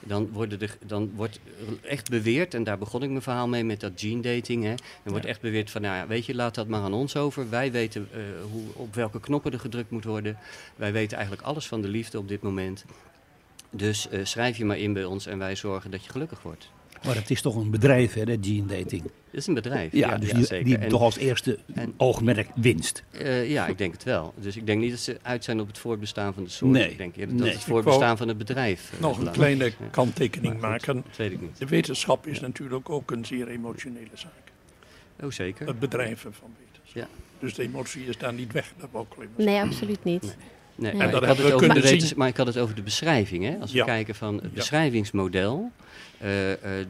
Dan, 0.00 0.28
worden 0.30 0.60
er, 0.60 0.76
dan 0.86 1.10
wordt 1.14 1.40
echt 1.82 2.10
beweerd, 2.10 2.54
en 2.54 2.64
daar 2.64 2.78
begon 2.78 3.02
ik 3.02 3.10
mijn 3.10 3.22
verhaal 3.22 3.48
mee 3.48 3.64
met 3.64 3.80
dat 3.80 3.92
gene 3.96 4.22
dating. 4.22 4.64
Hè, 4.64 4.70
ja. 4.70 4.78
wordt 5.04 5.26
echt 5.26 5.40
beweerd 5.40 5.70
van, 5.70 5.82
nou 5.82 5.96
ja, 5.96 6.06
weet 6.06 6.26
je, 6.26 6.34
laat 6.34 6.54
dat 6.54 6.68
maar 6.68 6.80
aan 6.80 6.94
ons 6.94 7.16
over. 7.16 7.50
Wij 7.50 7.72
weten 7.72 8.08
uh, 8.12 8.20
hoe, 8.50 8.62
op 8.72 8.94
welke 8.94 9.20
knoppen 9.20 9.52
er 9.52 9.60
gedrukt 9.60 9.90
moet 9.90 10.04
worden. 10.04 10.38
Wij 10.76 10.92
weten 10.92 11.16
eigenlijk 11.16 11.46
alles 11.46 11.66
van 11.66 11.80
de 11.82 11.88
liefde 11.88 12.18
op 12.18 12.28
dit 12.28 12.42
moment. 12.42 12.84
Dus 13.70 14.08
uh, 14.10 14.24
schrijf 14.24 14.56
je 14.56 14.64
maar 14.64 14.78
in 14.78 14.92
bij 14.92 15.04
ons 15.04 15.26
en 15.26 15.38
wij 15.38 15.56
zorgen 15.56 15.90
dat 15.90 16.04
je 16.04 16.10
gelukkig 16.10 16.42
wordt. 16.42 16.70
Maar 17.04 17.14
het 17.14 17.30
is 17.30 17.42
toch 17.42 17.56
een 17.56 17.70
bedrijf, 17.70 18.14
hè, 18.14 18.24
de 18.24 18.38
gene 18.40 18.66
dating? 18.66 19.02
Het 19.02 19.12
is 19.30 19.46
een 19.46 19.54
bedrijf. 19.54 19.92
Ja, 19.92 20.08
ja 20.08 20.18
dus 20.18 20.30
ja, 20.30 20.36
die, 20.36 20.64
die 20.64 20.78
en, 20.78 20.88
toch 20.88 21.00
als 21.00 21.16
eerste 21.16 21.58
en, 21.74 21.94
oogmerk 21.96 22.48
winst. 22.54 23.02
Uh, 23.12 23.50
ja, 23.50 23.66
ik 23.66 23.78
denk 23.78 23.92
het 23.92 24.04
wel. 24.04 24.34
Dus 24.36 24.56
ik 24.56 24.66
denk 24.66 24.80
niet 24.80 24.90
dat 24.90 25.00
ze 25.00 25.18
uit 25.22 25.44
zijn 25.44 25.60
op 25.60 25.66
het 25.66 25.78
voortbestaan 25.78 26.34
van 26.34 26.44
de 26.44 26.50
soort. 26.50 26.70
Nee. 26.70 26.90
Ik 26.90 26.98
denk 26.98 27.16
eerder 27.16 27.34
nee. 27.34 27.44
dat 27.44 27.54
het 27.54 27.64
voortbestaan 27.64 28.16
van 28.16 28.28
het 28.28 28.38
bedrijf. 28.38 28.92
Uh, 28.94 29.00
nog 29.00 29.18
een 29.18 29.30
kleine 29.30 29.72
kanttekening 29.90 30.60
maken. 30.60 30.94
Goed, 30.94 31.04
dat 31.04 31.16
weet 31.16 31.32
ik 31.32 31.40
niet. 31.40 31.58
De 31.58 31.66
wetenschap 31.66 32.26
is 32.26 32.38
ja. 32.38 32.46
natuurlijk 32.46 32.90
ook 32.90 33.10
een 33.10 33.24
zeer 33.24 33.48
emotionele 33.48 34.08
zaak. 34.14 34.52
Oh, 35.22 35.30
zeker. 35.30 35.66
Het 35.66 35.78
bedrijven 35.78 36.34
van 36.34 36.54
wetenschap. 36.58 37.02
Ja. 37.02 37.08
Dus 37.38 37.54
de 37.54 37.62
emotie 37.62 38.06
is 38.06 38.18
daar 38.18 38.32
niet 38.32 38.52
weg. 38.52 38.72
Dat 38.76 38.88
ook 38.92 39.14
alleen 39.16 39.28
nee, 39.36 39.60
absoluut 39.60 40.04
niet. 40.04 40.22
Nee. 40.22 40.32
Nee, 40.78 40.90
en 40.92 40.98
dat 41.10 41.22
ik 41.22 41.28
had 41.28 41.36
het 41.36 41.46
we 41.46 41.52
over 41.54 41.74
de 41.74 41.98
zien. 41.98 42.12
maar 42.16 42.28
ik 42.28 42.36
had 42.36 42.46
het 42.46 42.58
over 42.58 42.74
de 42.74 42.82
beschrijving. 42.82 43.44
Hè? 43.44 43.56
Als 43.60 43.72
we 43.72 43.76
Ja. 43.78 43.84
kijken 43.84 44.14
van 44.14 44.34
het 44.42 44.52
beschrijvingsmodel. 44.54 45.70
eh, 46.18 46.52
eh, 46.52 46.80
eh, 46.80 46.86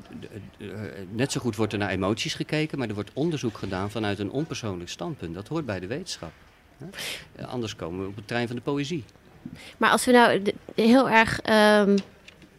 net 1.10 1.32
zo 1.32 1.40
goed 1.40 1.56
wordt 1.56 1.72
er 1.72 1.78
naar 1.78 1.90
emoties 1.90 2.34
gekeken, 2.34 2.78
maar 2.78 2.88
er 2.88 2.94
wordt 2.94 3.10
onderzoek 3.12 3.58
gedaan 3.58 3.90
vanuit 3.90 4.18
een 4.18 4.30
onpersoonlijk 4.30 4.90
standpunt. 4.90 5.34
Dat 5.34 5.48
hoort 5.48 5.66
bij 5.66 5.80
de 5.80 5.86
wetenschap. 5.86 6.32
hè. 6.78 7.46
Anders 7.46 7.76
komen 7.76 8.00
we 8.02 8.08
op 8.08 8.16
het 8.16 8.26
trein 8.26 8.46
van 8.46 8.56
de 8.56 8.62
poëzie. 8.62 9.04
Maar 9.76 9.90
als 9.90 10.04
we 10.04 10.12
nou 10.12 10.42
heel 10.74 11.10
erg 11.10 11.40
ehm, 11.40 11.96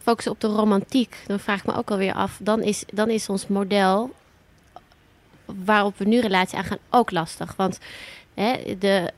focussen 0.02 0.32
op 0.32 0.40
de 0.40 0.46
romantiek, 0.46 1.16
dan 1.26 1.40
vraag 1.40 1.58
ik 1.58 1.66
me 1.66 1.74
ook 1.76 1.90
alweer 1.90 2.12
af, 2.14 2.38
dan 2.42 2.62
is, 2.62 2.84
dan 2.92 3.10
is 3.10 3.28
ons 3.28 3.46
model 3.46 4.10
waarop 5.44 5.98
we 5.98 6.04
nu 6.04 6.20
relatie 6.20 6.58
aangaan 6.58 6.78
ook 6.90 7.10
lastig. 7.10 7.56
Want 7.56 7.78
hè, 8.34 8.78
de, 8.78 9.10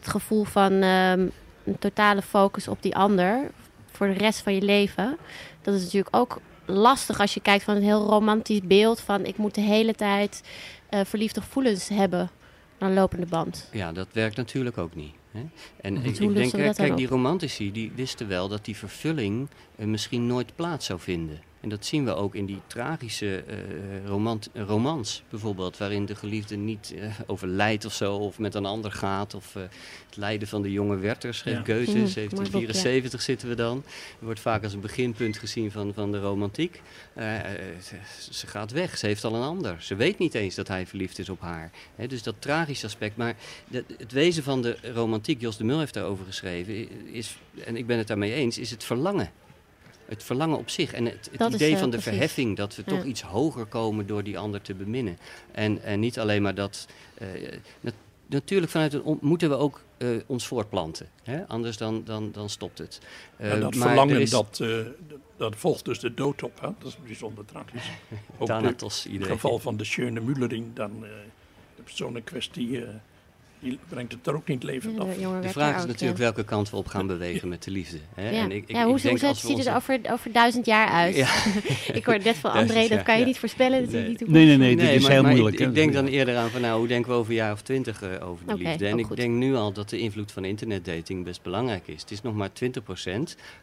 het 0.00 0.08
gevoel 0.08 0.44
van 0.44 0.72
ehm, 0.72 1.28
een 1.64 1.78
totale 1.78 2.22
focus 2.22 2.68
op 2.68 2.82
die 2.82 2.96
ander 2.96 3.50
voor 3.90 4.06
de 4.06 4.12
rest 4.12 4.40
van 4.40 4.54
je 4.54 4.62
leven, 4.62 5.16
dat 5.62 5.74
is 5.74 5.82
natuurlijk 5.82 6.16
ook 6.16 6.40
lastig 6.64 7.20
als 7.20 7.34
je 7.34 7.40
kijkt 7.40 7.64
van 7.64 7.76
een 7.76 7.82
heel 7.82 8.06
romantisch 8.06 8.62
beeld 8.62 9.00
van 9.00 9.24
ik 9.24 9.36
moet 9.36 9.54
de 9.54 9.60
hele 9.60 9.94
tijd 9.94 10.42
eh, 10.88 11.00
verliefde 11.04 11.40
gevoelens 11.40 11.88
hebben 11.88 12.30
aan 12.78 12.94
lopende 12.94 13.26
band. 13.26 13.68
Ja, 13.72 13.92
dat 13.92 14.08
werkt 14.12 14.36
natuurlijk 14.36 14.78
ook 14.78 14.94
niet. 14.94 15.14
Hè? 15.30 15.40
En 15.80 15.96
ik, 15.96 16.18
ik 16.18 16.34
denk, 16.34 16.74
kijk, 16.74 16.96
die 16.96 17.06
romantici 17.06 17.72
die 17.72 17.92
wisten 17.94 18.28
wel 18.28 18.48
dat 18.48 18.64
die 18.64 18.76
vervulling 18.76 19.48
eh, 19.76 19.86
misschien 19.86 20.26
nooit 20.26 20.54
plaats 20.54 20.86
zou 20.86 21.00
vinden. 21.00 21.40
En 21.60 21.68
dat 21.68 21.84
zien 21.86 22.04
we 22.04 22.14
ook 22.14 22.34
in 22.34 22.46
die 22.46 22.60
tragische 22.66 23.42
eh, 23.46 23.56
romant, 24.06 24.48
romans 24.54 25.22
bijvoorbeeld, 25.30 25.76
waarin 25.78 26.06
de 26.06 26.14
geliefde 26.14 26.56
niet 26.56 26.94
eh, 26.98 27.10
overlijdt 27.26 27.84
of 27.84 27.92
zo, 27.94 28.14
of 28.14 28.38
met 28.38 28.54
een 28.54 28.64
ander 28.66 28.92
gaat. 28.92 29.34
Of 29.34 29.56
eh, 29.56 29.62
het 30.06 30.16
lijden 30.16 30.48
van 30.48 30.62
de 30.62 30.72
jonge 30.72 30.96
Werther 30.96 31.34
schreef 31.34 31.54
Ja. 31.54 31.58
Goethe, 31.60 31.76
Mhm, 31.90 32.00
boek, 32.00 32.14
1774 32.14 33.22
zitten 33.22 33.48
we 33.48 33.54
dan. 33.54 33.84
wordt 34.18 34.40
vaak 34.40 34.62
als 34.64 34.72
een 34.72 34.80
beginpunt 34.80 35.38
gezien 35.38 35.70
van, 35.70 35.94
van 35.94 36.12
de 36.12 36.20
romantiek. 36.20 36.82
Ze, 38.30 38.46
gaat 38.46 38.70
weg, 38.72 38.98
ze 38.98 39.06
heeft 39.06 39.24
al 39.24 39.34
een 39.34 39.42
ander. 39.42 39.76
Ze 39.82 39.94
weet 39.94 40.18
niet 40.18 40.34
eens 40.34 40.54
dat 40.54 40.68
hij 40.68 40.86
verliefd 40.86 41.18
is 41.18 41.28
op 41.28 41.40
haar. 41.40 41.70
Hè, 41.96 42.06
dus 42.06 42.22
dat 42.22 42.34
tragische 42.38 42.86
aspect. 42.86 43.16
Maar 43.16 43.36
de- 43.68 43.84
het 43.98 44.12
wezen 44.12 44.42
van 44.42 44.62
de 44.62 44.76
romantiek, 44.94 45.40
Jos 45.40 45.56
de 45.56 45.64
Mul 45.64 45.78
heeft 45.78 45.94
daarover 45.94 46.24
geschreven, 46.24 46.88
is, 47.12 47.36
en 47.64 47.76
ik 47.76 47.86
ben 47.86 47.98
het 47.98 48.06
daarmee 48.06 48.32
eens, 48.32 48.58
is 48.58 48.70
het 48.70 48.84
verlangen. 48.84 49.30
Het 50.10 50.22
verlangen 50.22 50.58
op 50.58 50.68
zich. 50.70 50.92
En 50.92 51.04
het, 51.04 51.28
het 51.32 51.40
is, 51.48 51.54
idee 51.54 51.72
eh, 51.72 51.78
van 51.78 51.90
de 51.90 51.96
precies. 51.96 52.12
verheffing, 52.12 52.56
dat 52.56 52.76
we 52.76 52.82
Ja. 52.86 52.92
toch 52.96 53.04
iets 53.04 53.22
hoger 53.22 53.66
komen 53.66 54.06
door 54.06 54.22
die 54.24 54.38
ander 54.38 54.60
te 54.62 54.74
beminnen. 54.74 55.18
En, 55.52 55.82
en 55.82 56.00
niet 56.00 56.18
alleen 56.18 56.42
maar 56.42 56.54
dat. 56.54 56.86
eh, 57.14 57.26
nat- 57.80 57.94
natuurlijk 58.26 58.72
vanuit 58.72 58.92
het 58.92 59.02
on- 59.02 59.18
moeten 59.20 59.48
we 59.48 59.56
ook 59.56 59.80
eh, 59.98 60.08
ons 60.26 60.46
voortplanten. 60.46 61.08
Hè? 61.22 61.46
Anders 61.48 61.76
dan, 61.76 62.02
dan, 62.04 62.32
dan 62.32 62.48
stopt 62.50 62.78
het. 62.78 63.00
En 63.36 63.50
Eh, 63.52 63.60
dat 63.60 63.74
maar 63.74 63.86
verlangen, 63.88 64.14
er 64.14 64.20
is 64.20 64.30
dat, 64.30 64.58
eh, 64.62 64.76
dat 65.36 65.56
volgt 65.56 65.84
dus 65.84 65.98
de 65.98 66.14
dood 66.14 66.42
op. 66.42 66.60
Hè? 66.60 66.68
Dat 66.78 66.88
is 66.88 66.96
bijzonder 67.06 67.44
tragisch. 67.44 67.90
Ook 68.38 68.46
Thanatos 68.46 69.06
het 69.10 69.26
geval 69.26 69.58
van 69.58 69.76
de 69.76 69.84
Schöne 69.84 70.20
Müllering, 70.20 70.64
dan 70.74 70.90
eh, 71.04 71.10
de 71.76 71.82
persoon 71.82 72.16
in 72.16 72.24
kwestie, 72.24 72.84
eh, 72.84 72.94
die 73.60 73.78
brengt 73.88 74.12
het 74.12 74.26
er 74.26 74.34
ook 74.34 74.48
niet 74.48 74.62
levend 74.62 74.98
af. 75.00 75.08
de 75.40 75.48
vraag 75.48 75.76
is 75.76 75.86
natuurlijk 75.86 76.18
ja. 76.18 76.24
welke 76.24 76.44
kant 76.44 76.70
we 76.70 76.76
op 76.76 76.86
gaan 76.86 77.06
bewegen 77.06 77.48
met 77.48 77.62
de 77.62 77.70
liefde. 77.70 77.98
Hè? 78.14 78.30
Ja, 78.30 78.42
En 78.42 78.52
ik, 78.52 78.62
ik, 78.66 78.70
ja 78.70 78.84
hoe, 78.84 78.96
ik 78.96 79.02
denk 79.02 79.20
hoe 79.20 79.28
als 79.28 79.42
we 79.42 79.48
ziet 79.48 79.58
het 79.58 79.66
er 79.66 79.74
over, 79.74 80.00
over 80.10 80.32
duizend 80.32 80.66
jaar 80.66 80.88
uit? 80.88 81.16
Ja. 81.16 81.28
ik 81.98 82.04
hoor 82.04 82.18
net 82.24 82.36
van 82.36 82.52
Duizend 82.52 82.78
André, 82.78 82.94
dat 82.96 83.04
kan 83.04 83.14
je 83.14 83.20
ja. 83.20 83.26
niet 83.26 83.38
voorspellen. 83.38 83.80
Dat 83.80 83.90
Nee. 83.90 84.02
is 84.02 84.08
niet 84.08 84.28
Nee, 84.28 84.46
nee, 84.46 84.56
nee, 84.56 84.76
dit 84.76 84.84
Nee, 84.84 84.94
is 84.94 85.02
maar, 85.02 85.10
heel 85.10 85.22
maar 85.22 85.30
moeilijk. 85.30 85.58
Ik, 85.58 85.74
denk 85.74 85.92
dan 85.92 86.06
eerder 86.06 86.36
aan 86.36 86.50
van 86.50 86.60
nou, 86.60 86.78
hoe 86.78 86.88
denken 86.88 87.10
we 87.10 87.16
over 87.16 87.30
een 87.30 87.36
jaar 87.36 87.52
of 87.52 87.62
twintig 87.62 88.02
eh, 88.02 88.28
over 88.28 88.46
de 88.46 88.52
Oké, 88.52 88.62
liefde. 88.62 88.86
En 88.86 88.98
ik 88.98 89.06
goed. 89.06 89.16
denk 89.16 89.34
nu 89.34 89.54
al 89.54 89.72
dat 89.72 89.88
de 89.88 89.98
invloed 89.98 90.32
van 90.32 90.44
internetdating 90.44 91.24
best 91.24 91.42
belangrijk 91.42 91.86
is. 91.86 92.00
Het 92.00 92.10
is 92.10 92.22
nog 92.22 92.34
maar 92.34 92.50
20% 92.50 92.52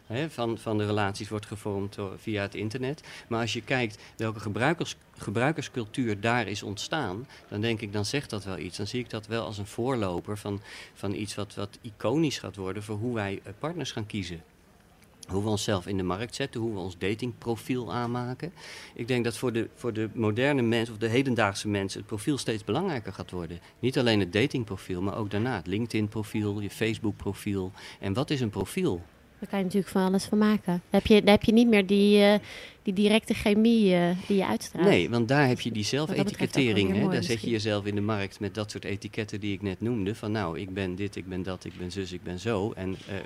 hè, 0.06 0.30
van, 0.30 0.58
van 0.58 0.78
de 0.78 0.86
relaties 0.86 1.28
wordt 1.28 1.46
gevormd 1.46 1.94
door, 1.94 2.12
via 2.18 2.42
het 2.42 2.54
internet. 2.54 3.02
Maar 3.28 3.40
als 3.40 3.52
je 3.52 3.62
kijkt 3.62 3.98
welke 4.16 4.40
gebruikers, 4.40 4.96
gebruikerscultuur 5.16 6.20
daar 6.20 6.48
is 6.48 6.62
ontstaan, 6.62 7.26
dan 7.48 7.60
denk 7.60 7.80
ik, 7.80 7.92
dan 7.92 8.04
zegt 8.04 8.30
dat 8.30 8.44
wel 8.44 8.58
iets. 8.58 8.76
Dan 8.76 8.86
zie 8.86 9.00
ik 9.00 9.10
dat 9.10 9.26
wel 9.26 9.44
als 9.44 9.58
een 9.58 9.66
voorloper 9.88 10.38
van, 10.38 10.60
van 10.94 11.14
iets 11.14 11.34
wat, 11.34 11.54
wat 11.54 11.78
iconisch 11.80 12.38
gaat 12.38 12.56
worden 12.56 12.82
voor 12.82 12.96
hoe 12.96 13.14
wij 13.14 13.40
eh, 13.42 13.52
partners 13.58 13.92
gaan 13.92 14.06
kiezen. 14.06 14.42
Hoe 15.28 15.42
we 15.42 15.48
onszelf 15.48 15.86
in 15.86 15.96
de 15.96 16.02
markt 16.02 16.34
zetten, 16.34 16.60
hoe 16.60 16.72
we 16.72 16.78
ons 16.78 16.98
datingprofiel 16.98 17.92
aanmaken. 17.92 18.52
Ik 18.94 19.08
denk 19.08 19.24
dat 19.24 19.36
voor 19.36 19.52
de, 19.52 19.68
voor 19.74 19.92
de 19.92 20.08
moderne 20.12 20.62
mens, 20.62 20.90
of 20.90 20.96
de 20.96 21.08
hedendaagse 21.08 21.68
mens, 21.68 21.94
het 21.94 22.06
profiel 22.06 22.38
steeds 22.38 22.64
belangrijker 22.64 23.12
gaat 23.12 23.30
worden. 23.30 23.60
Niet 23.78 23.98
alleen 23.98 24.20
het 24.20 24.32
datingprofiel, 24.32 25.02
maar 25.02 25.16
ook 25.16 25.30
daarna 25.30 25.56
het 25.56 25.66
LinkedIn-profiel, 25.66 26.60
je 26.60 26.70
Facebook-profiel. 26.70 27.72
En 28.00 28.12
wat 28.12 28.30
is 28.30 28.40
een 28.40 28.50
profiel? 28.50 29.02
Daar 29.40 29.48
kan 29.48 29.58
je 29.58 29.64
natuurlijk 29.64 29.92
van 29.92 30.04
alles 30.04 30.24
van 30.24 30.38
maken. 30.38 30.82
Dan 30.90 31.00
heb 31.00 31.06
je, 31.06 31.22
dan 31.22 31.30
heb 31.30 31.42
je 31.42 31.52
niet 31.52 31.68
meer 31.68 31.86
die, 31.86 32.22
eh, 32.22 32.38
die 32.82 32.92
directe 32.92 33.34
chemie 33.34 33.94
eh, 33.94 34.10
die 34.26 34.36
je 34.36 34.46
uitstraalt. 34.46 34.86
Nee, 34.86 35.10
want 35.10 35.28
daar 35.28 35.48
heb 35.48 35.60
je 35.60 35.72
die 35.72 35.84
zelfetikettering. 35.84 37.10
Daar 37.10 37.22
zet 37.22 37.40
je 37.40 37.50
jezelf 37.50 37.84
in 37.84 37.94
de 37.94 38.00
markt 38.00 38.40
met 38.40 38.54
dat 38.54 38.70
soort 38.70 38.84
etiketten 38.84 39.40
die 39.40 39.52
ik 39.52 39.62
net 39.62 39.80
noemde. 39.80 40.14
Van 40.14 40.32
nou, 40.32 40.58
ik 40.58 40.74
ben 40.74 40.94
dit, 40.94 41.16
ik 41.16 41.28
ben 41.28 41.42
dat, 41.42 41.64
ik 41.64 41.78
ben 41.78 41.92
zus, 41.92 42.12
ik 42.12 42.22
ben 42.22 42.38
zo. 42.38 42.72
En 42.72 42.96
eh 43.08 43.16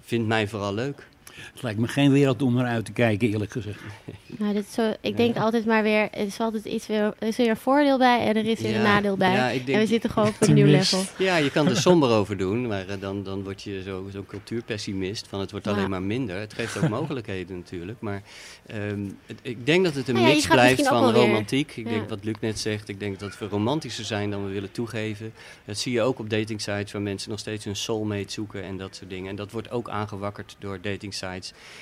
vind 0.00 0.26
mij 0.26 0.48
vooral 0.48 0.74
leuk. 0.74 1.08
Het 1.52 1.62
lijkt 1.62 1.78
me 1.78 1.88
geen 1.88 2.12
wereld 2.12 2.42
om 2.42 2.54
naar 2.54 2.66
uit 2.66 2.84
te 2.84 2.92
kijken, 2.92 3.28
eerlijk 3.28 3.50
gezegd. 3.52 3.80
Nou, 4.26 4.54
dit 4.54 4.66
zo, 4.66 4.92
ik 5.00 5.16
denk 5.16 5.36
altijd 5.36 5.66
maar 5.66 5.82
weer, 5.82 6.08
er 6.12 6.26
is 6.26 6.38
altijd 6.40 6.64
iets 6.64 6.86
weer, 6.86 7.02
er 7.18 7.28
is 7.28 7.36
weer 7.36 7.48
een 7.50 7.56
voordeel 7.56 7.98
bij 7.98 8.26
en 8.26 8.36
er 8.36 8.46
is 8.46 8.60
weer 8.60 8.76
een 8.76 8.82
nadeel 8.82 9.16
bij. 9.16 9.32
ja, 9.32 9.48
ik 9.48 9.66
denk- 9.66 9.78
en 9.78 9.84
we 9.84 9.90
zitten 9.90 10.10
gewoon 10.10 10.28
op 10.28 10.34
een 10.40 10.54
nieuw 10.60 10.66
level. 10.66 11.02
Ja, 11.18 11.36
je 11.36 11.50
kan 11.50 11.68
er 11.68 11.76
somber 11.76 12.10
over 12.10 12.36
doen, 12.36 12.66
maar 12.66 12.88
eh, 12.88 13.00
dan, 13.00 13.22
dan 13.22 13.42
word 13.42 13.62
je 13.62 13.82
zo- 13.82 14.08
zo'n 14.12 14.26
cultuurpessimist. 14.26 15.26
Van 15.28 15.40
het 15.40 15.50
wordt 15.50 15.66
Ja. 15.66 15.72
alleen 15.72 15.90
maar 15.90 16.02
minder. 16.02 16.38
Het 16.38 16.52
geeft 16.54 16.76
ook 16.82 16.88
mogelijkheden 16.98 17.56
natuurlijk. 17.56 18.00
Maar 18.00 18.22
ehm, 18.66 19.00
het- 19.26 19.38
ik 19.42 19.66
denk 19.66 19.84
dat 19.84 19.94
het 19.94 20.08
een 20.08 20.14
Nou 20.14 20.26
mix 20.26 20.46
blijft 20.46 20.86
van 20.88 21.12
romantiek. 21.12 21.76
Ik 21.76 21.84
ja. 21.84 21.90
denk 21.90 22.08
wat 22.08 22.24
Luc 22.24 22.34
net 22.40 22.58
zegt. 22.58 22.88
Ik 22.88 23.00
denk 23.00 23.18
dat 23.18 23.38
we 23.38 23.48
romantischer 23.48 24.04
zijn 24.04 24.30
dan 24.30 24.44
we 24.46 24.50
willen 24.52 24.72
toegeven. 24.72 25.32
Dat 25.64 25.78
zie 25.78 25.92
je 25.92 26.02
ook 26.02 26.18
op 26.18 26.30
datingsites 26.30 26.92
waar 26.92 27.02
mensen 27.02 27.30
nog 27.30 27.38
steeds 27.38 27.64
hun 27.64 27.76
soulmate 27.76 28.32
zoeken 28.32 28.62
en 28.64 28.76
dat 28.76 28.96
soort 28.96 29.10
dingen. 29.10 29.28
En 29.30 29.36
dat 29.36 29.50
wordt 29.50 29.70
ook 29.70 29.88
aangewakkerd 29.88 30.56
door 30.58 30.80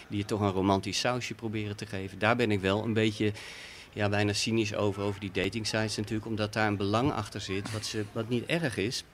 die 0.09 0.18
je 0.18 0.24
toch 0.24 0.41
een 0.41 0.51
romantisch 0.51 0.99
sausje 0.99 1.34
proberen 1.34 1.76
te 1.76 1.86
geven. 1.86 2.18
Daar 2.18 2.36
ben 2.36 2.51
ik 2.51 2.61
wel 2.61 2.84
een 2.84 2.93
beetje 2.93 3.32
ja, 3.93 4.09
bijna 4.09 4.32
cynisch 4.32 4.74
over, 4.74 5.03
over 5.03 5.20
die 5.20 5.30
datingsites 5.32 5.97
natuurlijk. 5.97 6.26
Omdat 6.26 6.53
daar 6.53 6.66
een 6.66 6.76
belang 6.76 7.12
achter 7.12 7.41
zit, 7.41 7.72
wat, 7.72 7.86
ze, 7.86 8.05
wat 8.12 8.28
niet 8.28 8.47
erg 8.47 8.76
is. 8.76 9.05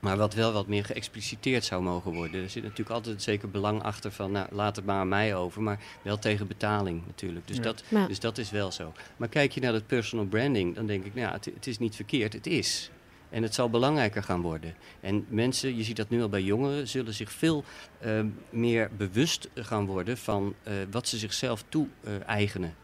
Maar 0.00 0.16
wat 0.16 0.34
wel 0.34 0.52
wat 0.52 0.66
meer 0.66 0.84
geëxpliciteerd 0.84 1.64
zou 1.64 1.82
mogen 1.82 2.12
worden. 2.12 2.42
Er 2.42 2.50
zit 2.50 2.62
natuurlijk 2.62 2.90
altijd 2.90 3.22
zeker 3.22 3.50
belang 3.50 3.82
achter 3.82 4.12
van, 4.12 4.30
nou, 4.30 4.46
laat 4.50 4.76
het 4.76 4.84
maar 4.84 4.98
aan 5.00 5.08
mij 5.08 5.34
over. 5.34 5.62
Maar 5.62 5.80
wel 6.02 6.18
tegen 6.18 6.46
betaling 6.46 7.02
natuurlijk. 7.06 7.46
Dus, 7.46 7.56
Ja. 7.56 7.62
dat, 7.62 7.82
dus 8.08 8.20
dat 8.20 8.38
is 8.38 8.50
wel 8.50 8.72
zo. 8.72 8.92
Maar 9.16 9.28
kijk 9.28 9.52
je 9.52 9.60
naar 9.60 9.72
dat 9.72 9.86
personal 9.86 10.26
branding, 10.26 10.74
dan 10.74 10.86
denk 10.86 11.04
ik, 11.04 11.14
nou 11.14 11.32
het 11.54 11.66
is 11.66 11.78
niet 11.78 11.94
verkeerd, 11.96 12.32
het 12.32 12.46
is. 12.46 12.90
En 13.30 13.42
het 13.42 13.54
zal 13.54 13.70
belangrijker 13.70 14.22
gaan 14.22 14.40
worden. 14.40 14.74
En 15.00 15.26
mensen, 15.28 15.76
je 15.76 15.82
ziet 15.82 15.96
dat 15.96 16.10
nu 16.10 16.22
al 16.22 16.28
bij 16.28 16.42
jongeren, 16.42 16.88
zullen 16.88 17.14
zich 17.14 17.32
veel 17.32 17.64
eh, 17.98 18.20
meer 18.50 18.90
bewust 18.96 19.48
gaan 19.54 19.86
worden 19.86 20.18
van 20.18 20.54
eh, 20.62 20.72
wat 20.90 21.08
ze 21.08 21.18
zichzelf 21.18 21.64
toe-eigenen. 21.68 22.74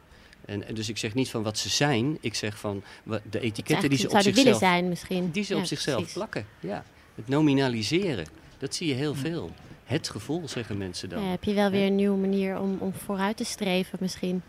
en, 0.45 0.67
en 0.67 0.75
dus 0.75 0.89
ik 0.89 0.99
zeg 0.99 1.15
niet 1.15 1.31
van 1.31 1.43
wat 1.43 1.59
ze 1.59 1.69
zijn, 1.69 2.19
ik 2.21 2.35
zeg 2.35 2.59
van 2.59 2.83
de 3.31 3.41
etiketten 3.41 3.89
die 3.89 3.99
ze 3.99 4.11
op 4.11 4.21
zichzelf 4.21 4.59
zijn 4.59 4.89
misschien. 4.89 5.31
die 5.31 5.45
ze 5.45 5.55
Ja, 5.55 5.61
op 5.61 5.67
zichzelf 5.67 5.97
precies. 5.97 6.15
plakken. 6.15 6.47
Ja. 6.61 6.85
Het 7.15 7.29
nominaliseren, 7.29 8.27
dat 8.59 8.75
zie 8.75 8.89
je 8.89 8.95
heel 8.95 9.15
veel. 9.15 9.51
Het 9.85 10.09
gevoel, 10.09 10.49
zeggen 10.49 10.79
mensen 10.79 11.09
dan. 11.09 11.23
Ja, 11.23 11.31
heb 11.31 11.45
je 11.45 11.55
wel 11.55 11.71
weer 11.71 11.87
een 11.87 11.95
nieuwe 11.97 12.17
manier 12.19 12.59
om, 12.59 12.77
om 12.81 12.93
vooruit 13.05 13.37
te 13.37 13.45
streven 13.45 13.99
misschien. 14.01 14.43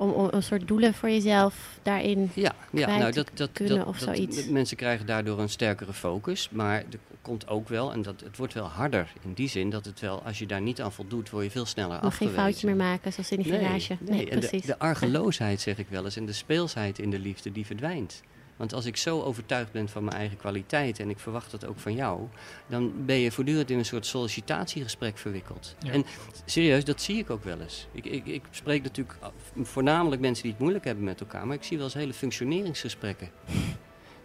Om, 0.00 0.10
om 0.10 0.28
een 0.30 0.42
soort 0.42 0.68
doelen 0.68 0.94
voor 0.94 1.10
jezelf 1.10 1.78
daarin. 1.82 2.30
Ja, 2.34 2.52
ja 2.70 2.86
nou, 2.98 3.12
te 3.12 3.24
dat, 3.24 3.30
dat, 3.34 3.50
kunnen 3.52 3.76
dat, 3.76 3.86
of 3.86 3.98
zoiets. 3.98 4.48
mensen 4.48 4.76
krijgen 4.76 5.06
daardoor 5.06 5.38
een 5.38 5.48
sterkere 5.48 5.92
focus. 5.92 6.48
Maar 6.50 6.76
er 6.76 6.98
komt 7.22 7.48
ook 7.48 7.68
wel, 7.68 7.92
en 7.92 8.02
dat, 8.02 8.20
het 8.20 8.36
wordt 8.36 8.54
wel 8.54 8.66
harder 8.66 9.12
in 9.22 9.32
die 9.32 9.48
zin, 9.48 9.70
dat 9.70 9.84
het 9.84 10.00
wel, 10.00 10.22
als 10.22 10.38
je 10.38 10.46
daar 10.46 10.60
niet 10.60 10.80
aan 10.80 10.92
voldoet, 10.92 11.30
word 11.30 11.44
je 11.44 11.50
veel 11.50 11.66
sneller 11.66 11.96
geen 11.98 12.08
afgewezen. 12.08 12.38
foutje 12.38 12.66
meer 12.66 12.76
maken, 12.76 13.12
zoals 13.12 13.30
in 13.30 13.42
die 13.42 13.52
garage. 13.52 13.96
Nee, 14.00 14.10
Nee, 14.16 14.30
en 14.30 14.40
de, 14.40 14.48
precies. 14.48 14.66
de 14.66 14.78
argeloosheid, 14.90 15.60
zeg 15.60 15.78
ik 15.78 15.86
wel 15.88 16.04
eens, 16.04 16.16
en 16.16 16.26
de 16.26 16.32
speelsheid 16.32 16.98
in 16.98 17.10
de 17.10 17.18
liefde, 17.18 17.52
die 17.52 17.66
verdwijnt. 17.66 18.22
Want 18.60 18.72
als 18.72 18.84
ik 18.84 18.96
zo 18.96 19.22
overtuigd 19.22 19.72
ben 19.72 19.88
van 19.88 20.04
mijn 20.04 20.16
eigen 20.16 20.36
kwaliteit 20.36 21.00
en 21.00 21.10
ik 21.10 21.18
verwacht 21.18 21.50
dat 21.50 21.66
ook 21.66 21.78
van 21.78 21.94
jou, 21.94 22.20
dan 22.66 22.92
ben 23.04 23.16
je 23.16 23.32
voortdurend 23.32 23.70
in 23.70 23.78
een 23.78 23.84
soort 23.84 24.06
sollicitatiegesprek 24.06 25.18
verwikkeld. 25.18 25.74
Ja. 25.78 25.92
En 25.92 26.04
serieus, 26.44 26.84
dat 26.84 27.00
zie 27.00 27.18
ik 27.18 27.30
ook 27.30 27.44
wel 27.44 27.60
eens. 27.60 27.86
Ik, 27.92 28.04
ik, 28.04 28.26
ik 28.26 28.42
spreek 28.50 28.82
natuurlijk 28.82 29.18
voornamelijk 29.62 30.20
mensen 30.20 30.42
die 30.42 30.52
het 30.52 30.60
moeilijk 30.60 30.84
hebben 30.84 31.04
met 31.04 31.20
elkaar, 31.20 31.46
maar 31.46 31.56
ik 31.56 31.62
zie 31.62 31.76
wel 31.76 31.86
eens 31.86 31.94
hele 31.94 32.12
functioneringsgesprekken. 32.12 33.30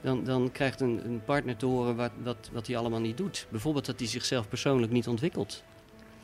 Dan, 0.02 0.24
dan 0.24 0.52
krijgt 0.52 0.82
een, 0.82 1.06
een 1.06 1.22
partner 1.26 1.56
te 1.56 1.66
horen 1.66 1.96
wat, 1.96 2.12
wat, 2.24 2.50
wat 2.52 2.68
hij 2.68 2.78
allemaal 2.78 3.00
niet 3.00 3.18
doet. 3.18 3.48
Bijvoorbeeld 3.50 3.86
dat 3.86 4.00
hij 4.00 4.08
zichzelf 4.08 4.48
persoonlijk 4.48 4.92
niet 4.92 5.08
ontwikkelt. 5.08 5.64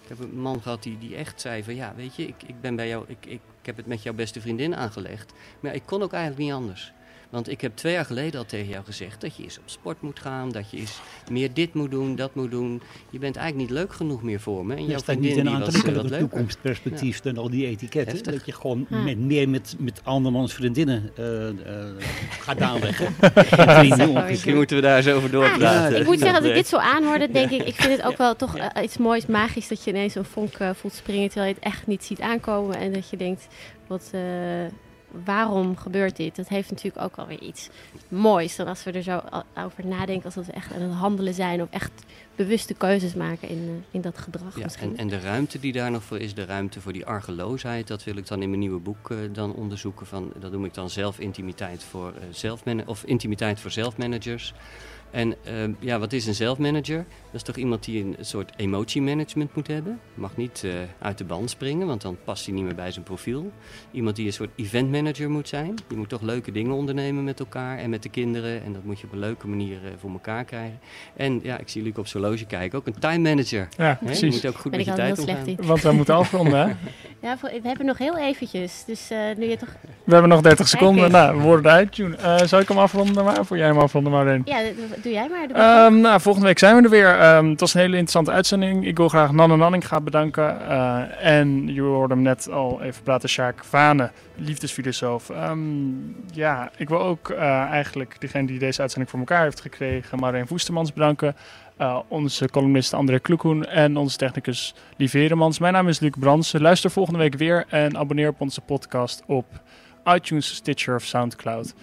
Ik 0.03 0.09
heb 0.09 0.19
een 0.19 0.39
man 0.39 0.61
gehad 0.61 0.83
die, 0.83 0.97
die 0.97 1.15
echt 1.15 1.41
zei 1.41 1.63
van 1.63 1.75
ja, 1.75 1.93
weet 1.95 2.15
je, 2.15 2.27
ik, 2.27 2.43
ik 2.45 2.61
ben 2.61 2.75
bij 2.75 2.87
jou, 2.87 3.05
ik, 3.07 3.25
ik, 3.25 3.41
ik 3.59 3.65
heb 3.65 3.77
het 3.77 3.85
met 3.85 4.03
jouw 4.03 4.13
beste 4.13 4.41
vriendin 4.41 4.75
aangelegd. 4.75 5.33
Maar 5.59 5.75
ik 5.75 5.83
kon 5.85 6.01
ook 6.01 6.13
eigenlijk 6.13 6.43
niet 6.43 6.53
anders. 6.53 6.93
Want 7.31 7.49
ik 7.49 7.61
heb 7.61 7.75
twee 7.75 7.93
jaar 7.93 8.05
geleden 8.05 8.39
al 8.39 8.45
tegen 8.45 8.67
jou 8.67 8.83
gezegd 8.85 9.21
dat 9.21 9.35
je 9.35 9.43
eens 9.43 9.57
op 9.57 9.63
sport 9.65 10.01
moet 10.01 10.19
gaan, 10.19 10.51
dat 10.51 10.71
je 10.71 10.77
eens 10.77 10.99
meer 11.29 11.53
dit 11.53 11.73
moet 11.73 11.91
doen, 11.91 12.15
dat 12.15 12.35
moet 12.35 12.51
doen. 12.51 12.81
Je 13.09 13.19
bent 13.19 13.35
eigenlijk 13.35 13.69
niet 13.69 13.79
leuk 13.79 13.93
genoeg 13.93 14.23
meer 14.23 14.39
voor 14.39 14.65
me. 14.65 14.75
En 14.75 14.87
Dat 14.87 14.99
staat 14.99 15.19
niet 15.19 15.31
in 15.37 15.39
een 15.39 15.47
eh, 15.47 15.53
wat 15.53 15.63
aantrekkelijke 15.63 16.09
leuker. 16.09 16.19
toekomstperspectief 16.29 17.19
dan 17.19 17.37
al 17.37 17.49
die 17.49 17.65
etiketten. 17.67 18.13
Heftig. 18.13 18.33
Dat 18.33 18.45
je 18.45 18.51
gewoon 18.51 18.85
Ja. 18.89 18.97
met, 18.97 19.17
meer 19.19 19.49
met, 19.49 19.75
met 19.79 20.01
andermans 20.03 20.53
vriendinnen 20.53 21.11
eh, 21.17 21.49
eh, 21.49 21.55
gaat 22.39 22.61
aanleggen. 22.71 23.15
Misschien 24.27 24.55
moeten 24.55 24.75
we 24.75 24.81
daar 24.81 24.97
eens 24.97 25.07
over 25.07 25.23
Ah, 25.25 25.31
doorpraten. 25.31 25.99
ik 25.99 26.05
moet 26.05 26.19
zeggen, 26.19 26.37
als 26.37 26.47
ik 26.47 26.53
dit 26.55 26.67
zo 26.67 26.77
aanhoor, 26.77 27.19
dan 27.19 27.31
denk 27.31 27.51
ik, 27.51 27.61
ik 27.61 27.75
vind 27.75 27.97
het 27.97 28.05
ook 28.05 28.17
wel 28.17 28.35
toch 28.35 28.55
iets 28.83 28.97
moois, 28.97 29.25
magisch, 29.25 29.67
dat 29.67 29.83
je 29.83 29.89
ineens 29.91 30.15
een 30.15 30.25
vonk 30.25 30.57
voelt 30.73 30.93
springen, 30.93 31.29
terwijl 31.29 31.47
je 31.49 31.55
het 31.59 31.63
echt 31.73 31.87
niet 31.87 32.03
ziet 32.03 32.21
aankomen. 32.21 32.75
En 32.77 32.93
dat 32.93 33.09
je 33.09 33.17
denkt, 33.17 33.47
wat, 33.87 34.09
eh, 34.11 34.21
waarom 35.25 35.77
gebeurt 35.77 36.15
dit? 36.15 36.35
Dat 36.35 36.47
heeft 36.47 36.69
natuurlijk 36.69 37.03
ook 37.05 37.15
alweer 37.15 37.41
iets 37.41 37.69
moois. 38.07 38.55
Dan 38.55 38.67
als 38.67 38.83
we 38.83 38.91
er 38.91 39.03
zo 39.03 39.21
over 39.57 39.85
nadenken, 39.85 40.25
alsof 40.25 40.45
we 40.45 40.51
echt 40.51 40.73
aan 40.73 40.81
het 40.81 40.93
handelen 40.93 41.33
zijn 41.33 41.61
of 41.61 41.67
echt 41.69 41.91
bewuste 42.35 42.73
keuzes 42.73 43.13
maken 43.13 43.49
in, 43.49 43.57
eh, 43.67 43.93
in 43.95 44.01
dat 44.01 44.17
gedrag 44.17 44.55
Ja, 44.57 44.63
misschien. 44.63 44.89
en, 44.91 44.97
en 44.97 45.07
de 45.07 45.19
ruimte 45.19 45.59
die 45.59 45.71
daar 45.71 45.91
nog 45.91 46.03
voor 46.03 46.19
is, 46.19 46.33
de 46.33 46.45
ruimte 46.45 46.81
voor 46.81 46.93
die 46.93 47.05
argeloosheid, 47.05 47.87
dat 47.87 48.03
wil 48.03 48.15
ik 48.17 48.27
dan 48.27 48.41
in 48.41 48.49
mijn 48.49 48.61
nieuwe 48.61 48.79
boek 48.79 49.09
eh, 49.11 49.17
dan 49.31 49.53
onderzoeken. 49.53 50.05
Van, 50.05 50.31
dat 50.39 50.51
noem 50.51 50.65
ik 50.65 50.73
dan 50.73 50.89
zelfintimiteit 50.89 51.83
voor 51.83 52.07
eh, 52.13 52.23
zelfmana- 52.31 52.83
of 52.85 53.03
intimiteit 53.03 53.59
voor 53.59 53.71
zelfmanagers. 53.71 54.53
En 55.11 55.35
ehm, 55.43 55.71
ja, 55.79 55.99
wat 55.99 56.13
is 56.13 56.25
een 56.27 56.33
zelfmanager? 56.35 56.97
Dat 56.97 57.33
is 57.41 57.43
toch 57.43 57.55
iemand 57.55 57.83
die 57.83 58.03
een 58.03 58.15
soort 58.19 58.51
emotiemanagement 58.55 59.55
moet 59.55 59.67
hebben. 59.67 59.99
Mag 60.13 60.37
niet 60.37 60.61
eh, 60.65 60.71
uit 60.99 61.17
de 61.17 61.23
band 61.23 61.49
springen, 61.49 61.87
want 61.87 62.01
dan 62.01 62.17
past 62.23 62.45
hij 62.45 62.53
niet 62.55 62.63
meer 62.63 62.75
bij 62.75 62.91
zijn 62.91 63.05
profiel. 63.05 63.51
Iemand 63.91 64.15
die 64.15 64.25
een 64.25 64.33
soort 64.33 64.49
eventmanager 64.55 65.29
moet 65.29 65.47
zijn. 65.47 65.75
Die 65.87 65.97
moet 65.97 66.09
toch 66.09 66.21
leuke 66.21 66.51
dingen 66.51 66.71
ondernemen 66.71 67.23
met 67.23 67.39
elkaar 67.39 67.77
en 67.77 67.89
met 67.89 68.03
de 68.03 68.09
kinderen. 68.09 68.63
En 68.63 68.73
dat 68.73 68.83
moet 68.83 68.99
je 68.99 69.05
op 69.05 69.13
een 69.13 69.19
leuke 69.19 69.47
manier 69.47 69.77
eh, 69.85 69.91
voor 69.99 70.11
elkaar 70.11 70.43
krijgen. 70.43 70.79
En 71.15 71.39
ja, 71.43 71.57
ik 71.59 71.69
zie 71.69 71.83
Luc 71.83 71.93
op 71.97 72.07
zijn 72.07 72.23
horloge 72.23 72.45
kijken, 72.45 72.79
ook 72.79 72.87
een 72.87 72.99
time 72.99 73.29
manager. 73.29 73.67
Ja, 73.77 73.83
Hè? 73.83 73.89
Je 73.89 73.95
precies. 74.05 74.33
moet 74.33 74.45
ook 74.45 74.57
goed 74.57 74.71
ben 74.71 74.79
met 74.79 74.87
ik 74.89 74.93
je 74.95 74.99
tijd 74.99 75.17
slecht 75.17 75.39
omgaan. 75.39 75.57
in. 75.57 75.67
Want 75.67 75.81
we 75.81 75.91
moeten 75.91 76.15
afronden, 76.15 76.59
hè? 76.67 76.73
Ja, 77.27 77.37
voor- 77.37 77.49
we 77.49 77.67
hebben 77.67 77.85
nog 77.85 77.97
heel 77.97 78.17
eventjes. 78.17 78.83
Dus 78.85 79.09
eh, 79.09 79.17
nu 79.37 79.45
je 79.45 79.57
toch... 79.57 79.69
We 80.03 80.11
hebben 80.13 80.29
nog 80.29 80.41
30 80.41 80.67
seconden. 80.67 81.11
Nou, 81.11 81.37
we 81.37 81.43
worden 81.43 81.65
eruit. 81.65 81.95
June. 81.95 82.15
Eh, 82.15 82.37
zal 82.45 82.59
ik 82.59 82.67
hem 82.67 82.77
afronden, 82.77 83.23
maar? 83.25 83.39
Of 83.39 83.49
wil 83.49 83.57
jij 83.57 83.67
hem 83.67 83.77
afronden, 83.77 84.11
Maureen? 84.11 84.41
Ja, 84.45 84.61
doe- 85.03 85.11
jij 85.11 85.27
maar. 85.29 85.85
Ehm, 85.85 85.99
nou, 85.99 86.21
volgende 86.21 86.47
week 86.47 86.59
zijn 86.59 86.75
we 86.75 86.83
er 86.83 86.89
weer. 86.89 87.19
Ehm, 87.19 87.49
het 87.49 87.59
was 87.59 87.73
een 87.73 87.79
hele 87.79 87.91
interessante 87.97 88.31
uitzending. 88.31 88.85
Ik 88.87 88.97
wil 88.97 89.07
graag 89.09 89.31
Nanne 89.31 89.55
Nanninga 89.57 90.01
bedanken. 90.01 90.67
Eh, 90.69 91.01
en 91.37 91.73
je 91.73 91.81
hoorde 91.81 92.13
hem 92.13 92.23
net 92.23 92.49
al 92.49 92.81
even 92.81 93.03
praten, 93.03 93.29
Sjaak 93.29 93.63
Vane, 93.63 94.11
liefdesfilosoof. 94.35 95.29
Ehm, 95.29 95.59
ja, 96.33 96.71
ik 96.77 96.89
wil 96.89 97.01
ook 97.01 97.29
eh, 97.29 97.61
eigenlijk 97.61 98.15
degene 98.19 98.47
die 98.47 98.59
deze 98.59 98.81
uitzending 98.81 99.11
voor 99.11 99.19
elkaar 99.19 99.43
heeft 99.43 99.61
gekregen, 99.61 100.19
Maureen 100.19 100.47
Voestermans, 100.47 100.93
bedanken. 100.93 101.35
Eh, 101.77 101.99
onze 102.07 102.49
columnist 102.49 102.93
André 102.93 103.19
Kloekhoen 103.19 103.65
en 103.65 103.97
onze 103.97 104.17
technicus 104.17 104.75
Heremans. 104.97 105.59
Mijn 105.59 105.73
naam 105.73 105.87
is 105.87 105.99
Luc 105.99 106.13
Bransen. 106.19 106.61
Luister 106.61 106.91
volgende 106.91 107.19
week 107.19 107.35
weer 107.35 107.65
en 107.69 107.97
abonneer 107.97 108.29
op 108.29 108.41
onze 108.41 108.61
podcast 108.61 109.23
op 109.25 109.45
iTunes, 110.05 110.55
Stitcher 110.55 110.95
of 110.95 111.03
Soundcloud. 111.03 111.73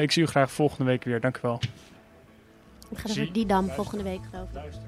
Ik 0.00 0.12
zie 0.12 0.22
u 0.22 0.26
graag 0.26 0.50
volgende 0.52 0.84
week 0.84 1.04
weer. 1.04 1.20
Dank 1.20 1.36
u 1.36 1.40
wel. 1.42 1.60
Gaat 2.94 3.10
Zie- 3.10 3.20
over 3.22 3.32
die 3.34 3.46
dam 3.46 3.68
volgende 3.68 4.04
week, 4.04 4.20
geloof 4.30 4.48
ik. 4.48 4.54
Luister. 4.54 4.82